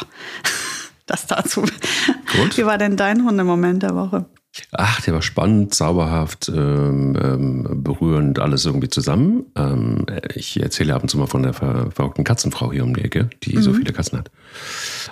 das 1.07 1.26
dazu. 1.26 1.62
Gut. 1.62 2.57
Wie 2.57 2.66
war 2.66 2.78
denn 2.78 2.97
dein 2.97 3.25
Hundemoment 3.25 3.83
der 3.83 3.95
Woche? 3.95 4.26
Ach, 4.73 5.00
der 5.00 5.14
war 5.14 5.23
spannend, 5.23 5.73
zauberhaft, 5.73 6.50
ähm, 6.54 7.16
ähm, 7.19 7.83
berührend, 7.83 8.38
alles 8.38 8.66
irgendwie 8.66 8.90
zusammen. 8.90 9.47
Ähm, 9.57 10.04
ich 10.35 10.61
erzähle 10.61 10.95
ab 10.95 11.02
und 11.02 11.09
zu 11.09 11.16
mal 11.16 11.26
von 11.26 11.42
der 11.42 11.54
ver 11.54 11.90
verrückten 11.90 12.23
Katzenfrau 12.23 12.71
hier 12.71 12.85
um 12.85 12.95
die 12.95 13.00
Ecke, 13.00 13.31
die 13.45 13.57
so 13.62 13.73
viele 13.73 13.95
Katzen 13.95 14.19
hat. 14.19 14.31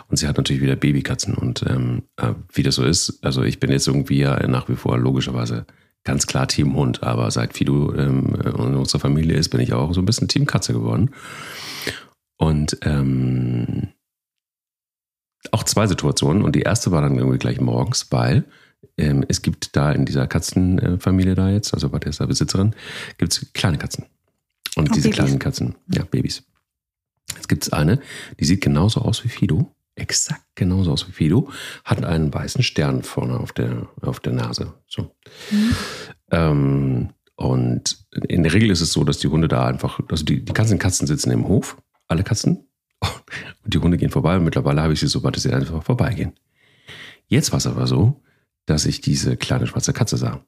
Und 0.09 0.19
sie 0.19 0.29
hat 0.29 0.37
natürlich 0.37 0.61
wieder 0.61 0.77
Babykatzen. 0.77 1.35
Und 1.35 1.65
ähm, 1.67 2.03
äh, 2.19 2.35
wie 2.53 2.63
das 2.63 2.75
so 2.75 2.85
ist, 2.85 3.25
also 3.25 3.43
ich 3.43 3.59
bin 3.61 3.71
jetzt 3.71 3.87
irgendwie 3.87 4.19
ja 4.19 4.47
nach 4.47 4.69
wie 4.69 4.77
vor 4.77 4.99
logischerweise 4.99 5.65
ganz 6.05 6.27
klar 6.27 6.49
Team 6.49 6.75
Hund, 6.75 7.03
aber 7.03 7.31
seit 7.31 7.55
Fido 7.55 7.95
ähm, 7.95 8.35
in 8.37 8.75
unserer 8.77 9.01
Familie 9.01 9.37
ist, 9.37 9.51
bin 9.51 9.61
ich 9.61 9.73
auch 9.73 9.93
so 9.93 10.01
ein 10.01 10.07
bisschen 10.07 10.29
Team 10.29 10.47
Katze 10.47 10.73
geworden. 10.73 11.11
Und 12.37 12.79
ähm, 12.83 13.89
auch 15.53 15.65
zwei 15.65 15.87
Situationen. 15.87 16.43
Und 16.43 16.57
die 16.57 16.63
erste 16.63 16.91
war 16.91 17.03
dann 17.03 17.17
irgendwie 17.17 17.39
gleich 17.39 17.61
morgens, 17.61 18.11
weil 18.11 18.45
ähm, 18.97 19.25
es 19.29 19.43
gibt 19.43 19.77
da 19.77 19.93
in 19.93 20.07
dieser 20.07 20.27
Katzenfamilie 20.27 21.35
da 21.35 21.51
jetzt, 21.51 21.75
also 21.75 21.89
bei 21.91 21.99
dieser 21.99 22.27
Besitzerin, 22.27 22.75
gibt 23.19 23.33
es 23.33 23.53
kleine 23.53 23.79
Katzen. 23.79 24.07
Und 24.77 24.91
Oh, 24.91 24.95
diese 24.95 25.09
Babys. 25.09 25.17
kleinen 25.17 25.39
Katzen, 25.39 25.75
ja, 25.89 26.05
Babys, 26.05 26.45
gibt 27.51 27.65
es 27.65 27.73
eine, 27.73 28.01
die 28.39 28.45
sieht 28.45 28.63
genauso 28.63 29.03
aus 29.03 29.23
wie 29.25 29.29
Fido. 29.29 29.75
Exakt 29.97 30.45
genauso 30.55 30.93
aus 30.93 31.07
wie 31.09 31.13
Fido. 31.13 31.51
Hat 31.85 32.05
einen 32.05 32.33
weißen 32.33 32.63
Stern 32.63 33.03
vorne 33.03 33.39
auf 33.39 33.53
der, 33.53 33.89
auf 34.01 34.21
der 34.21 34.33
Nase. 34.33 34.73
So. 34.91 35.15
Mhm. 35.51 35.77
Ähm, 36.33 37.11
und 37.37 38.07
in 38.29 38.43
der 38.43 38.53
Regel 38.53 38.71
ist 38.71 38.83
es 38.83 38.93
so, 38.93 39.05
dass 39.05 39.19
die 39.19 39.29
Hunde 39.29 39.49
da 39.49 39.67
einfach, 39.67 40.01
also 40.11 40.25
die, 40.25 40.45
die 40.45 40.53
ganzen 40.53 40.79
Katzen 40.79 41.07
sitzen 41.07 41.31
im 41.31 41.49
Hof, 41.49 41.81
alle 42.07 42.23
Katzen. 42.23 42.69
Und 43.65 43.73
die 43.73 43.79
Hunde 43.79 43.97
gehen 43.97 44.11
vorbei 44.11 44.37
und 44.37 44.45
mittlerweile 44.45 44.83
habe 44.83 44.93
ich 44.93 45.01
sie 45.01 45.07
so 45.07 45.23
weit, 45.23 45.35
dass 45.35 45.45
sie 45.45 45.53
einfach 45.53 45.83
vorbeigehen. 45.83 46.35
Jetzt 47.29 47.51
war 47.53 47.57
es 47.57 47.67
aber 47.67 47.87
so, 47.87 48.23
dass 48.67 48.85
ich 48.85 49.01
diese 49.01 49.39
kleine 49.39 49.67
schwarze 49.67 49.95
Katze 49.95 50.19
sah. 50.19 50.45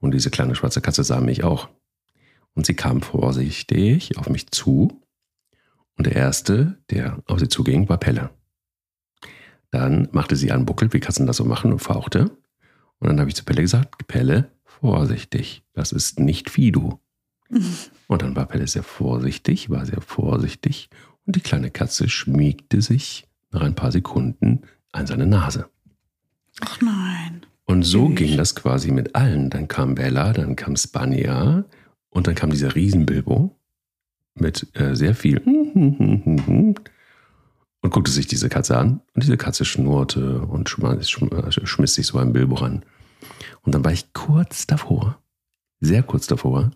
Und 0.00 0.12
diese 0.12 0.30
kleine 0.30 0.56
schwarze 0.56 0.80
Katze 0.80 1.04
sah 1.04 1.20
mich 1.20 1.44
auch. 1.44 1.68
Und 2.54 2.66
sie 2.66 2.74
kam 2.74 3.02
vorsichtig 3.02 4.18
auf 4.18 4.28
mich 4.28 4.50
zu. 4.50 5.00
Und 5.96 6.06
der 6.06 6.16
erste, 6.16 6.78
der 6.90 7.22
auf 7.26 7.38
sie 7.38 7.48
zuging, 7.48 7.88
war 7.88 7.98
Pelle. 7.98 8.30
Dann 9.70 10.08
machte 10.10 10.34
sie 10.34 10.50
einen 10.50 10.66
Buckel, 10.66 10.92
wie 10.92 11.00
Katzen 11.00 11.26
das 11.26 11.36
so 11.36 11.44
machen, 11.44 11.70
und 11.70 11.78
fauchte. 11.78 12.36
Und 13.00 13.08
dann 13.08 13.18
habe 13.20 13.28
ich 13.28 13.36
zu 13.36 13.44
Pelle 13.44 13.62
gesagt, 13.62 14.06
Pelle, 14.06 14.50
vorsichtig, 14.64 15.64
das 15.72 15.92
ist 15.92 16.20
nicht 16.20 16.50
Fido. 16.50 17.00
Und 18.06 18.22
dann 18.22 18.36
war 18.36 18.46
Pelle 18.46 18.66
sehr 18.66 18.82
vorsichtig, 18.82 19.70
war 19.70 19.86
sehr 19.86 20.00
vorsichtig 20.00 20.90
und 21.26 21.36
die 21.36 21.40
kleine 21.40 21.70
Katze 21.70 22.08
schmiegte 22.08 22.82
sich 22.82 23.28
nach 23.52 23.60
ein 23.60 23.76
paar 23.76 23.92
Sekunden 23.92 24.62
an 24.90 25.06
seine 25.06 25.26
Nase. 25.26 25.68
Ach 26.60 26.80
nein. 26.80 27.46
Und 27.66 27.84
so 27.84 28.08
Süß. 28.08 28.16
ging 28.16 28.36
das 28.36 28.56
quasi 28.56 28.90
mit 28.90 29.14
allen. 29.14 29.48
Dann 29.48 29.68
kam 29.68 29.94
Bella, 29.94 30.32
dann 30.32 30.56
kam 30.56 30.74
Spania 30.76 31.64
und 32.08 32.26
dann 32.26 32.34
kam 32.34 32.50
dieser 32.50 32.74
Riesenbilbo 32.74 33.56
mit 34.34 34.66
äh, 34.74 34.96
sehr 34.96 35.14
viel 35.14 35.40
und 37.82 37.90
guckte 37.90 38.10
sich 38.10 38.26
diese 38.26 38.48
Katze 38.48 38.76
an 38.76 39.00
und 39.14 39.22
diese 39.22 39.36
Katze 39.36 39.64
schnurrte 39.64 40.40
und 40.40 40.68
schmiss 40.68 41.94
sich 41.94 42.06
so 42.06 42.18
ein 42.18 42.32
Bilbo 42.32 42.56
ran. 42.56 42.84
Und 43.62 43.74
dann 43.74 43.84
war 43.84 43.92
ich 43.92 44.12
kurz 44.12 44.66
davor, 44.66 45.18
sehr 45.80 46.02
kurz 46.02 46.26
davor, 46.26 46.70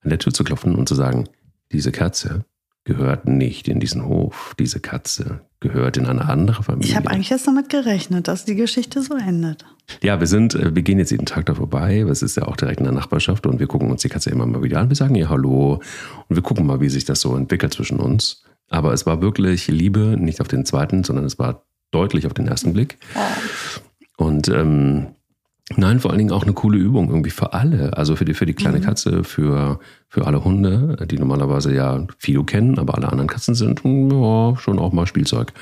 an 0.00 0.10
der 0.10 0.18
Tür 0.18 0.32
zu 0.32 0.44
klopfen 0.44 0.74
und 0.74 0.88
zu 0.88 0.94
sagen, 0.94 1.28
diese 1.72 1.92
Katze 1.92 2.44
gehört 2.84 3.26
nicht 3.26 3.68
in 3.68 3.80
diesen 3.80 4.06
Hof. 4.06 4.54
Diese 4.58 4.80
Katze 4.80 5.40
gehört 5.60 5.96
in 5.96 6.06
eine 6.06 6.28
andere 6.28 6.62
Familie. 6.62 6.88
Ich 6.88 6.96
habe 6.96 7.10
eigentlich 7.10 7.30
jetzt 7.30 7.46
damit 7.46 7.68
gerechnet, 7.68 8.28
dass 8.28 8.44
die 8.44 8.54
Geschichte 8.54 9.02
so 9.02 9.16
endet. 9.16 9.64
Ja, 10.02 10.20
wir 10.20 10.26
sind, 10.26 10.54
äh, 10.54 10.74
wir 10.74 10.82
gehen 10.82 10.98
jetzt 10.98 11.10
jeden 11.10 11.26
Tag 11.26 11.46
da 11.46 11.54
vorbei. 11.54 12.00
Es 12.08 12.22
ist 12.22 12.36
ja 12.36 12.44
auch 12.44 12.56
direkt 12.56 12.78
in 12.78 12.84
der 12.84 12.92
Nachbarschaft 12.92 13.46
und 13.46 13.58
wir 13.58 13.66
gucken 13.66 13.90
uns 13.90 14.02
die 14.02 14.08
Katze 14.08 14.30
immer 14.30 14.46
mal 14.46 14.62
wieder 14.62 14.80
an. 14.80 14.88
Wir 14.88 14.96
sagen 14.96 15.14
ihr 15.16 15.28
Hallo 15.28 15.82
und 16.28 16.36
wir 16.36 16.42
gucken 16.42 16.66
mal, 16.66 16.80
wie 16.80 16.88
sich 16.88 17.04
das 17.04 17.20
so 17.20 17.36
entwickelt 17.36 17.74
zwischen 17.74 17.98
uns. 17.98 18.44
Aber 18.68 18.92
es 18.92 19.06
war 19.06 19.22
wirklich 19.22 19.68
Liebe, 19.68 20.16
nicht 20.18 20.40
auf 20.40 20.48
den 20.48 20.64
zweiten, 20.64 21.04
sondern 21.04 21.24
es 21.24 21.38
war 21.38 21.66
deutlich 21.90 22.26
auf 22.26 22.34
den 22.34 22.48
ersten 22.48 22.72
Blick. 22.72 22.98
Und 24.16 24.48
ähm, 24.48 25.08
Nein, 25.74 25.98
vor 25.98 26.12
allen 26.12 26.18
Dingen 26.18 26.30
auch 26.30 26.44
eine 26.44 26.52
coole 26.52 26.78
Übung 26.78 27.08
irgendwie 27.08 27.30
für 27.30 27.52
alle. 27.52 27.96
Also 27.96 28.14
für 28.14 28.24
die, 28.24 28.34
für 28.34 28.46
die 28.46 28.54
kleine 28.54 28.78
mhm. 28.78 28.82
Katze, 28.82 29.24
für, 29.24 29.80
für 30.08 30.24
alle 30.24 30.44
Hunde, 30.44 30.96
die 31.10 31.18
normalerweise 31.18 31.74
ja 31.74 32.06
Fido 32.18 32.44
kennen, 32.44 32.78
aber 32.78 32.94
alle 32.94 33.08
anderen 33.08 33.26
Katzen 33.26 33.56
sind 33.56 33.82
ja, 33.84 34.56
schon 34.58 34.78
auch 34.78 34.92
mal 34.92 35.08
Spielzeug. 35.08 35.52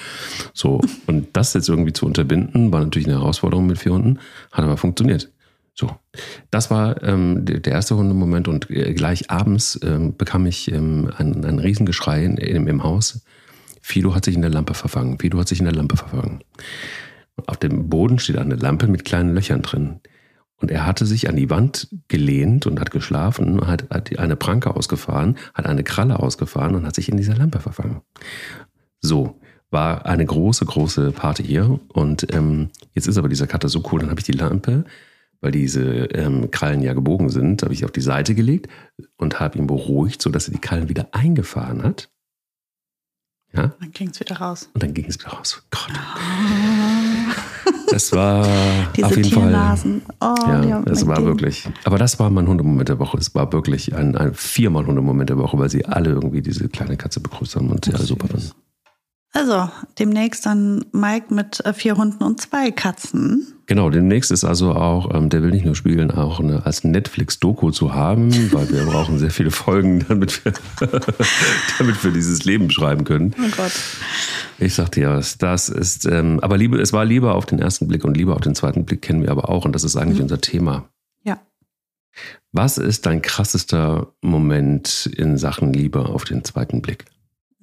So. 0.53 0.83
Und 1.07 1.29
das 1.33 1.55
jetzt 1.55 1.71
irgendwie 1.71 1.95
zu 1.95 2.05
unterbinden, 2.05 2.71
war 2.71 2.81
natürlich 2.81 3.09
eine 3.09 3.19
Herausforderung 3.19 3.67
mit 3.67 3.79
vier 3.79 3.93
Hunden, 3.93 4.19
hat 4.53 4.65
aber 4.67 4.77
funktioniert. 4.77 5.31
So. 5.75 5.91
Das 6.51 6.71
war 6.71 7.03
ähm, 7.03 7.45
der 7.45 7.73
erste 7.73 7.97
Hundemoment 7.97 8.47
und 8.47 8.71
äh, 8.71 8.95
gleich 8.95 9.31
abends 9.31 9.79
ähm, 9.83 10.17
bekam 10.17 10.47
ich 10.47 10.71
ähm, 10.71 11.11
ein, 11.17 11.45
ein 11.45 11.59
Riesengeschrei 11.59 12.25
in, 12.25 12.37
in, 12.37 12.67
im 12.67 12.83
Haus. 12.85 13.25
Fido 13.81 14.15
hat 14.15 14.25
sich 14.25 14.37
in 14.37 14.43
der 14.43 14.51
Lampe 14.51 14.75
verfangen. 14.75 15.19
Fido 15.19 15.39
hat 15.39 15.49
sich 15.49 15.59
in 15.59 15.65
der 15.65 15.75
Lampe 15.75 15.97
verfangen. 15.97 16.43
Auf 17.47 17.57
dem 17.57 17.89
Boden 17.89 18.19
steht 18.19 18.39
eine 18.39 18.55
Lampe 18.55 18.87
mit 18.87 19.05
kleinen 19.05 19.35
Löchern 19.35 19.63
drin. 19.63 20.01
Und 20.57 20.71
er 20.71 20.87
hatte 20.87 21.05
sich 21.05 21.29
an 21.29 21.37
die 21.37 21.51
Wand 21.51 21.89
gelehnt 22.09 22.67
und 22.67 22.81
hat 22.81 22.93
geschlafen, 22.93 23.67
hat, 23.67 23.91
hat 23.91 24.17
eine 24.19 24.37
Pranke 24.37 24.75
ausgefahren, 24.77 25.37
hat 25.53 25.67
eine 25.67 25.83
Kralle 25.83 26.21
ausgefahren 26.21 26.77
und 26.77 26.87
hat 26.87 26.95
sich 26.95 27.09
in 27.09 27.17
dieser 27.17 27.37
Lampe 27.37 27.59
verfangen. 27.59 28.01
So, 29.01 29.41
war 29.71 30.07
eine 30.07 30.25
große, 30.25 30.65
große 30.65 31.11
Party 31.11 31.43
hier. 31.43 31.81
Und 31.89 32.33
ähm, 32.33 32.71
jetzt 32.95 33.09
ist 33.09 33.19
aber 33.19 33.29
dieser 33.29 33.49
Cutter 33.49 33.69
so 33.69 33.83
cool, 33.91 34.01
dann 34.01 34.11
habe 34.11 34.21
ich 34.21 34.27
die 34.27 34.33
Lampe, 34.33 34.85
weil 35.45 35.53
diese 35.53 36.07
ähm, 36.07 36.51
Krallen 36.51 36.81
ja 36.81 36.95
gebogen 36.95 37.29
sind, 37.29 37.63
habe 37.63 37.75
ich 37.75 37.85
auf 37.85 37.91
die 37.91 38.01
Seite 38.01 38.35
gelegt 38.35 38.67
und 39.19 39.41
habe 39.41 39.59
ihn 39.59 39.67
beruhigt, 39.67 40.23
sodass 40.23 40.49
er 40.49 40.55
die 40.55 40.61
Krallen 40.61 40.89
wieder 40.89 41.09
eingefahren 41.13 41.83
hat. 41.83 42.09
Ja? 43.53 43.75
Dann 43.79 43.93
ging 43.93 44.09
es 44.09 44.19
wieder 44.21 44.37
raus. 44.37 44.71
Und 44.73 44.83
dann 44.83 44.95
ging 44.95 45.05
es 45.07 45.21
wieder 45.21 45.33
raus. 45.33 45.63
Gott. 45.71 45.93
Das 47.91 48.13
war 48.13 48.49
Diese 48.97 49.07
auf 49.07 49.17
jeden 49.19 49.29
Tiernasen. 49.29 50.01
Fall. 50.19 50.35
Oh, 50.35 50.67
ja, 50.67 50.81
das 50.81 51.07
war 51.07 51.23
wirklich. 51.27 51.69
Aber 51.85 51.99
das 51.99 52.19
war 52.19 52.31
mein 52.31 52.49
Hundemoment 52.49 52.89
der 52.89 52.99
Woche. 52.99 53.19
Es 53.19 53.35
war 53.35 53.53
wirklich 53.53 53.95
ein, 53.95 54.17
ein 54.17 54.33
viermal 54.33 54.87
Hundemoment 54.87 55.29
der 55.29 55.37
Woche, 55.37 55.59
weil 55.59 55.69
sie 55.69 55.85
alle 55.85 56.13
irgendwie 56.13 56.41
diese 56.41 56.71
kleine 56.71 56.97
Katze 56.97 57.21
begrüßt 57.21 57.57
haben 57.57 57.69
und 57.69 57.85
sie 57.85 57.93
alle 57.93 58.05
super 58.05 58.29
fanden. 58.29 58.51
Also, 59.37 59.69
demnächst 59.99 60.47
dann 60.47 60.85
Mike 60.93 61.35
mit 61.35 61.59
äh, 61.67 61.75
vier 61.75 61.97
Hunden 61.97 62.23
und 62.23 62.41
zwei 62.41 62.71
Katzen. 62.71 63.49
Genau, 63.67 63.91
demnächst 63.91 64.31
ist 64.31 64.45
also 64.45 64.73
auch, 64.73 65.13
ähm, 65.13 65.29
der 65.29 65.43
will 65.43 65.51
nicht 65.51 65.65
nur 65.65 65.75
spielen, 65.75 66.13
auch 66.13 66.39
eine, 66.39 66.65
als 66.65 66.85
Netflix-Doku 66.85 67.73
zu 67.73 67.93
haben, 67.93 68.31
weil 68.53 68.71
wir 68.71 68.85
brauchen 68.85 69.19
sehr 69.19 69.33
viele 69.33 69.51
Folgen, 69.51 70.05
damit 70.09 70.45
wir, 70.45 70.53
damit 71.79 72.05
wir 72.05 72.13
dieses 72.13 72.45
Leben 72.45 72.71
schreiben 72.71 73.03
können. 73.03 73.35
Oh 73.37 73.51
Gott. 73.57 73.73
Ich 74.61 74.75
sagte 74.75 75.01
ja, 75.01 75.21
das 75.41 75.69
ist, 75.69 76.07
ähm, 76.07 76.39
aber 76.39 76.57
Liebe, 76.57 76.81
es 76.81 76.93
war 76.93 77.05
Liebe 77.05 77.33
auf 77.33 77.45
den 77.45 77.59
ersten 77.59 77.89
Blick 77.89 78.05
und 78.05 78.17
Liebe 78.17 78.35
auf 78.35 78.41
den 78.41 78.55
zweiten 78.55 78.85
Blick 78.85 79.03
kennen 79.03 79.23
wir 79.23 79.33
aber 79.33 79.49
auch 79.49 79.65
und 79.65 79.73
das 79.73 79.83
ist 79.83 79.97
eigentlich 79.97 80.19
mhm. 80.19 80.25
unser 80.25 80.41
Thema. 80.41 80.89
Ja. 81.25 81.41
Was 82.53 82.79
ist 82.79 83.05
dein 83.07 83.21
krassester 83.21 84.15
Moment 84.23 85.07
in 85.07 85.39
Sachen 85.39 85.73
Liebe 85.73 86.07
auf 86.07 86.23
den 86.23 86.45
zweiten 86.45 86.83
Blick? 86.83 87.07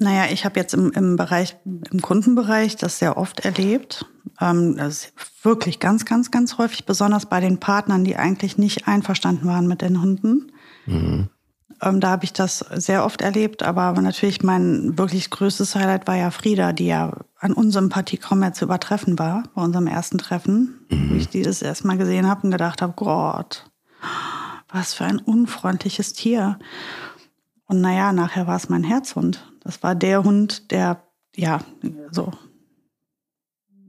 Naja, 0.01 0.31
ich 0.31 0.45
habe 0.45 0.59
jetzt 0.59 0.73
im, 0.73 0.91
im 0.93 1.15
Bereich, 1.15 1.57
im 1.63 2.01
Kundenbereich 2.01 2.75
das 2.75 2.97
sehr 2.97 3.17
oft 3.17 3.41
erlebt. 3.41 4.07
Ähm, 4.39 4.75
das 4.75 5.05
ist 5.05 5.13
wirklich 5.43 5.79
ganz, 5.79 6.05
ganz, 6.05 6.31
ganz 6.31 6.57
häufig, 6.57 6.87
besonders 6.87 7.27
bei 7.27 7.39
den 7.39 7.59
Partnern, 7.59 8.03
die 8.03 8.15
eigentlich 8.15 8.57
nicht 8.57 8.87
einverstanden 8.87 9.45
waren 9.45 9.67
mit 9.67 9.83
den 9.83 10.01
Hunden. 10.01 10.51
Mhm. 10.87 11.29
Ähm, 11.83 11.99
da 11.99 12.09
habe 12.09 12.23
ich 12.23 12.33
das 12.33 12.65
sehr 12.73 13.05
oft 13.05 13.21
erlebt, 13.21 13.61
aber 13.61 13.91
natürlich 14.01 14.41
mein 14.41 14.97
wirklich 14.97 15.29
größtes 15.29 15.75
Highlight 15.75 16.07
war 16.07 16.15
ja 16.15 16.31
Frieda, 16.31 16.73
die 16.73 16.87
ja 16.87 17.19
an 17.37 17.53
Unsympathie 17.53 18.17
kaum 18.17 18.39
mehr 18.39 18.53
zu 18.53 18.65
übertreffen 18.65 19.19
war 19.19 19.43
bei 19.53 19.61
unserem 19.61 19.85
ersten 19.85 20.17
Treffen, 20.17 20.79
mhm. 20.89 21.11
wo 21.11 21.15
ich 21.15 21.29
die 21.29 21.43
das 21.43 21.61
erstmal 21.61 21.99
gesehen 21.99 22.27
habe 22.27 22.41
und 22.41 22.49
gedacht 22.49 22.81
habe, 22.81 22.93
Gott, 22.95 23.69
was 24.67 24.95
für 24.95 25.05
ein 25.05 25.19
unfreundliches 25.19 26.13
Tier. 26.13 26.57
Und 27.67 27.81
naja, 27.81 28.13
nachher 28.13 28.47
war 28.47 28.55
es 28.55 28.67
mein 28.67 28.83
Herzhund. 28.83 29.50
Das 29.63 29.83
war 29.83 29.95
der 29.95 30.23
Hund, 30.23 30.71
der, 30.71 31.03
ja, 31.35 31.61
so, 32.11 32.31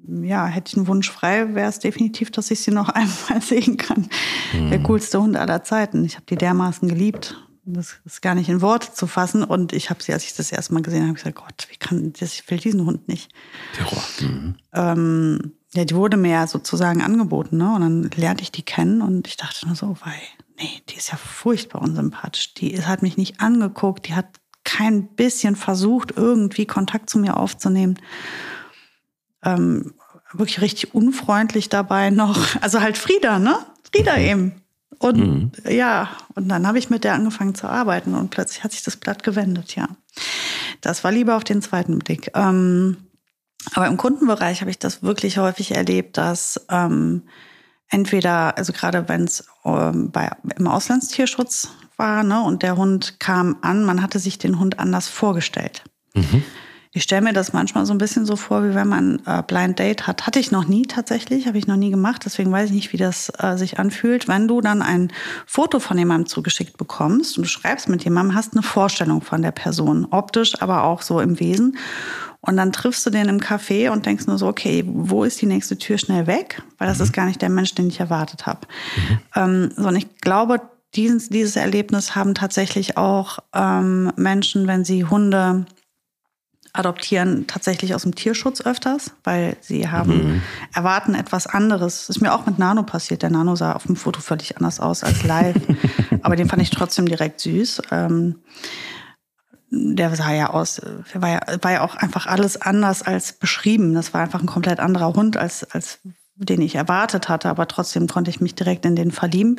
ja, 0.06 0.46
hätte 0.46 0.70
ich 0.70 0.76
einen 0.76 0.86
Wunsch 0.86 1.10
frei, 1.10 1.54
wäre 1.54 1.68
es 1.68 1.78
definitiv, 1.78 2.30
dass 2.30 2.50
ich 2.50 2.60
sie 2.60 2.70
noch 2.70 2.88
einmal 2.90 3.40
sehen 3.40 3.76
kann. 3.76 4.08
Mhm. 4.52 4.70
Der 4.70 4.82
coolste 4.82 5.20
Hund 5.20 5.36
aller 5.36 5.62
Zeiten. 5.64 6.04
Ich 6.04 6.16
habe 6.16 6.26
die 6.28 6.36
dermaßen 6.36 6.88
geliebt. 6.88 7.36
Das 7.64 8.00
ist 8.04 8.22
gar 8.22 8.34
nicht 8.34 8.48
in 8.48 8.60
Worte 8.60 8.92
zu 8.92 9.06
fassen. 9.06 9.44
Und 9.44 9.72
ich 9.72 9.88
habe 9.90 10.02
sie, 10.02 10.12
als 10.12 10.24
ich 10.24 10.34
das 10.34 10.50
erste 10.50 10.74
Mal 10.74 10.82
gesehen 10.82 11.04
habe, 11.04 11.14
gesagt, 11.14 11.36
Gott, 11.36 11.68
wie 11.70 11.76
kann 11.76 12.12
das? 12.18 12.34
Ich 12.34 12.50
will 12.50 12.58
diesen 12.58 12.84
Hund 12.86 13.06
nicht. 13.06 13.30
Terror. 13.76 14.02
Mhm. 14.20 14.56
Ähm, 14.72 15.52
ja, 15.72 15.84
die 15.84 15.94
wurde 15.94 16.16
mir 16.16 16.32
ja 16.32 16.46
sozusagen 16.46 17.02
angeboten, 17.02 17.56
ne? 17.56 17.74
Und 17.74 17.80
dann 17.80 18.10
lernte 18.16 18.42
ich 18.42 18.52
die 18.52 18.64
kennen 18.64 19.00
und 19.00 19.28
ich 19.28 19.36
dachte 19.36 19.66
nur 19.66 19.76
so, 19.76 19.96
weil, 20.04 20.20
nee, 20.58 20.82
die 20.88 20.96
ist 20.96 21.12
ja 21.12 21.16
furchtbar 21.16 21.80
unsympathisch. 21.82 22.52
Die 22.54 22.84
hat 22.84 23.02
mich 23.02 23.16
nicht 23.16 23.40
angeguckt, 23.40 24.08
die 24.08 24.14
hat 24.14 24.26
kein 24.76 25.08
bisschen 25.08 25.56
versucht, 25.56 26.14
irgendwie 26.16 26.66
Kontakt 26.66 27.10
zu 27.10 27.18
mir 27.18 27.36
aufzunehmen. 27.36 27.98
Ähm, 29.44 29.94
wirklich 30.32 30.60
richtig 30.60 30.94
unfreundlich 30.94 31.68
dabei 31.68 32.10
noch. 32.10 32.56
Also 32.60 32.80
halt 32.80 32.96
Frieda, 32.96 33.38
ne? 33.38 33.58
Frieda 33.90 34.14
mhm. 34.16 34.22
eben. 34.22 34.62
Und 34.98 35.16
mhm. 35.16 35.52
ja, 35.68 36.10
und 36.34 36.48
dann 36.48 36.66
habe 36.66 36.78
ich 36.78 36.88
mit 36.88 37.04
der 37.04 37.14
angefangen 37.14 37.54
zu 37.54 37.66
arbeiten 37.66 38.14
und 38.14 38.30
plötzlich 38.30 38.64
hat 38.64 38.72
sich 38.72 38.82
das 38.82 38.96
Blatt 38.96 39.22
gewendet, 39.22 39.74
ja. 39.74 39.88
Das 40.80 41.04
war 41.04 41.12
lieber 41.12 41.36
auf 41.36 41.44
den 41.44 41.60
zweiten 41.60 41.98
Blick. 41.98 42.30
Ähm, 42.34 42.96
aber 43.74 43.86
im 43.86 43.96
Kundenbereich 43.96 44.60
habe 44.60 44.70
ich 44.70 44.78
das 44.78 45.02
wirklich 45.02 45.38
häufig 45.38 45.72
erlebt, 45.74 46.16
dass 46.16 46.64
ähm, 46.70 47.22
entweder, 47.88 48.56
also 48.56 48.72
gerade 48.72 49.08
wenn 49.08 49.24
es 49.24 49.44
ähm, 49.64 50.10
bei, 50.10 50.30
im 50.56 50.66
Auslandstierschutz 50.66 51.68
war, 52.02 52.24
ne, 52.24 52.42
und 52.42 52.62
der 52.62 52.76
Hund 52.76 53.20
kam 53.20 53.56
an, 53.62 53.84
man 53.84 54.02
hatte 54.02 54.18
sich 54.18 54.36
den 54.36 54.58
Hund 54.58 54.78
anders 54.78 55.08
vorgestellt. 55.08 55.84
Mhm. 56.14 56.42
Ich 56.94 57.04
stelle 57.04 57.22
mir 57.22 57.32
das 57.32 57.54
manchmal 57.54 57.86
so 57.86 57.94
ein 57.94 57.98
bisschen 57.98 58.26
so 58.26 58.36
vor, 58.36 58.68
wie 58.68 58.74
wenn 58.74 58.88
man 58.88 59.22
äh, 59.24 59.42
Blind 59.46 59.78
Date 59.78 60.06
hat. 60.06 60.26
Hatte 60.26 60.38
ich 60.38 60.50
noch 60.50 60.66
nie 60.66 60.82
tatsächlich, 60.82 61.46
habe 61.46 61.56
ich 61.56 61.66
noch 61.66 61.76
nie 61.76 61.90
gemacht, 61.90 62.22
deswegen 62.26 62.52
weiß 62.52 62.68
ich 62.68 62.74
nicht, 62.74 62.92
wie 62.92 62.98
das 62.98 63.32
äh, 63.38 63.56
sich 63.56 63.78
anfühlt. 63.78 64.28
Wenn 64.28 64.46
du 64.46 64.60
dann 64.60 64.82
ein 64.82 65.10
Foto 65.46 65.78
von 65.78 65.96
jemandem 65.96 66.26
zugeschickt 66.26 66.76
bekommst 66.76 67.38
und 67.38 67.44
du 67.44 67.48
schreibst 67.48 67.88
mit 67.88 68.04
jemandem, 68.04 68.34
hast 68.34 68.52
eine 68.52 68.62
Vorstellung 68.62 69.22
von 69.22 69.40
der 69.40 69.52
Person, 69.52 70.06
optisch, 70.10 70.60
aber 70.60 70.84
auch 70.84 71.00
so 71.00 71.20
im 71.20 71.40
Wesen. 71.40 71.78
Und 72.40 72.56
dann 72.56 72.72
triffst 72.72 73.06
du 73.06 73.10
den 73.10 73.28
im 73.28 73.38
Café 73.38 73.90
und 73.90 74.04
denkst 74.04 74.26
nur 74.26 74.36
so, 74.36 74.48
okay, 74.48 74.84
wo 74.86 75.22
ist 75.22 75.40
die 75.40 75.46
nächste 75.46 75.78
Tür 75.78 75.96
schnell 75.96 76.26
weg? 76.26 76.60
Weil 76.76 76.88
das 76.88 76.98
mhm. 76.98 77.04
ist 77.04 77.12
gar 77.12 77.26
nicht 77.26 77.40
der 77.40 77.50
Mensch, 77.50 77.74
den 77.74 77.86
ich 77.88 78.00
erwartet 78.00 78.44
habe. 78.46 78.66
Mhm. 78.96 79.18
Ähm, 79.36 79.72
so, 79.76 79.88
und 79.88 79.96
ich 79.96 80.18
glaube, 80.20 80.60
dieses, 80.94 81.28
dieses 81.28 81.56
Erlebnis 81.56 82.14
haben 82.14 82.34
tatsächlich 82.34 82.96
auch 82.96 83.38
ähm, 83.54 84.12
Menschen, 84.16 84.66
wenn 84.66 84.84
sie 84.84 85.04
Hunde 85.04 85.66
adoptieren 86.74 87.46
tatsächlich 87.46 87.94
aus 87.94 88.02
dem 88.02 88.14
Tierschutz 88.14 88.62
öfters, 88.62 89.12
weil 89.24 89.56
sie 89.60 89.90
haben, 89.90 90.14
mhm. 90.14 90.42
erwarten 90.74 91.14
etwas 91.14 91.46
anderes. 91.46 92.06
Das 92.06 92.16
ist 92.16 92.22
mir 92.22 92.32
auch 92.32 92.46
mit 92.46 92.58
Nano 92.58 92.82
passiert. 92.82 93.22
Der 93.22 93.30
Nano 93.30 93.56
sah 93.56 93.72
auf 93.72 93.84
dem 93.84 93.96
Foto 93.96 94.20
völlig 94.20 94.56
anders 94.56 94.80
aus 94.80 95.04
als 95.04 95.22
live. 95.22 95.56
aber 96.22 96.36
den 96.36 96.48
fand 96.48 96.62
ich 96.62 96.70
trotzdem 96.70 97.06
direkt 97.06 97.40
süß. 97.40 97.82
Ähm, 97.90 98.36
der 99.70 100.14
sah 100.16 100.32
ja 100.32 100.50
aus, 100.50 100.80
war 101.14 101.28
ja, 101.28 101.40
war 101.62 101.72
ja 101.72 101.80
auch 101.82 101.94
einfach 101.94 102.26
alles 102.26 102.60
anders 102.60 103.02
als 103.02 103.34
beschrieben. 103.34 103.94
Das 103.94 104.14
war 104.14 104.22
einfach 104.22 104.40
ein 104.40 104.46
komplett 104.46 104.80
anderer 104.80 105.12
Hund 105.14 105.36
als, 105.36 105.64
als 105.64 105.98
den 106.44 106.60
ich 106.60 106.74
erwartet 106.74 107.28
hatte, 107.28 107.48
aber 107.48 107.68
trotzdem 107.68 108.06
konnte 108.06 108.30
ich 108.30 108.40
mich 108.40 108.54
direkt 108.54 108.84
in 108.84 108.96
den 108.96 109.10
verlieben. 109.10 109.56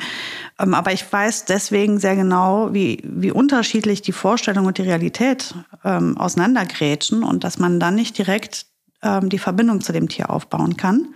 Ähm, 0.58 0.74
aber 0.74 0.92
ich 0.92 1.10
weiß 1.10 1.44
deswegen 1.46 1.98
sehr 1.98 2.16
genau, 2.16 2.72
wie, 2.72 3.02
wie 3.04 3.30
unterschiedlich 3.30 4.02
die 4.02 4.12
Vorstellung 4.12 4.66
und 4.66 4.78
die 4.78 4.82
Realität 4.82 5.54
ähm, 5.84 6.16
auseinandergrätschen 6.16 7.22
und 7.22 7.44
dass 7.44 7.58
man 7.58 7.80
dann 7.80 7.94
nicht 7.94 8.16
direkt 8.18 8.66
ähm, 9.02 9.28
die 9.28 9.38
Verbindung 9.38 9.80
zu 9.80 9.92
dem 9.92 10.08
Tier 10.08 10.30
aufbauen 10.30 10.76
kann. 10.76 11.08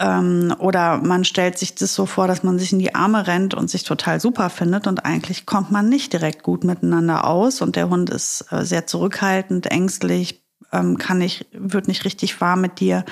Ähm, 0.00 0.54
oder 0.58 0.96
man 0.96 1.24
stellt 1.24 1.58
sich 1.58 1.74
das 1.74 1.94
so 1.94 2.06
vor, 2.06 2.26
dass 2.26 2.42
man 2.42 2.58
sich 2.58 2.72
in 2.72 2.78
die 2.78 2.94
Arme 2.94 3.26
rennt 3.26 3.52
und 3.52 3.68
sich 3.68 3.84
total 3.84 4.18
super 4.18 4.48
findet 4.48 4.86
und 4.86 5.04
eigentlich 5.04 5.44
kommt 5.44 5.70
man 5.70 5.90
nicht 5.90 6.14
direkt 6.14 6.42
gut 6.42 6.64
miteinander 6.64 7.26
aus 7.26 7.60
und 7.60 7.76
der 7.76 7.90
Hund 7.90 8.08
ist 8.08 8.46
äh, 8.50 8.64
sehr 8.64 8.86
zurückhaltend, 8.86 9.66
ängstlich, 9.66 10.39
ähm, 10.72 10.98
kann 10.98 11.18
nicht, 11.18 11.46
wird 11.52 11.88
nicht 11.88 12.04
richtig 12.04 12.40
warm 12.40 12.60
mit 12.60 12.80
dir. 12.80 13.04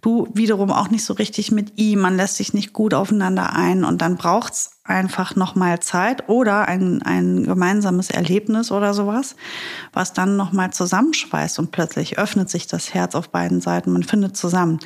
Du 0.00 0.28
wiederum 0.34 0.70
auch 0.70 0.90
nicht 0.90 1.04
so 1.04 1.14
richtig 1.14 1.50
mit 1.50 1.78
ihm. 1.78 2.00
Man 2.00 2.16
lässt 2.16 2.36
sich 2.36 2.54
nicht 2.54 2.72
gut 2.72 2.94
aufeinander 2.94 3.52
ein 3.54 3.84
und 3.84 4.00
dann 4.00 4.16
braucht's 4.16 4.78
einfach 4.84 5.36
nochmal 5.36 5.80
Zeit 5.80 6.28
oder 6.28 6.66
ein, 6.66 7.02
ein 7.02 7.44
gemeinsames 7.44 8.10
Erlebnis 8.10 8.72
oder 8.72 8.92
sowas, 8.94 9.36
was 9.92 10.12
dann 10.12 10.36
nochmal 10.36 10.72
zusammenschweißt 10.72 11.58
und 11.58 11.70
plötzlich 11.70 12.18
öffnet 12.18 12.50
sich 12.50 12.66
das 12.66 12.92
Herz 12.92 13.14
auf 13.14 13.30
beiden 13.30 13.60
Seiten. 13.60 13.92
Man 13.92 14.02
findet 14.02 14.36
zusammen. 14.36 14.80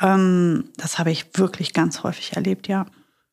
Ähm, 0.00 0.70
das 0.76 0.98
habe 0.98 1.10
ich 1.10 1.26
wirklich 1.34 1.72
ganz 1.72 2.02
häufig 2.02 2.34
erlebt, 2.34 2.68
ja. 2.68 2.86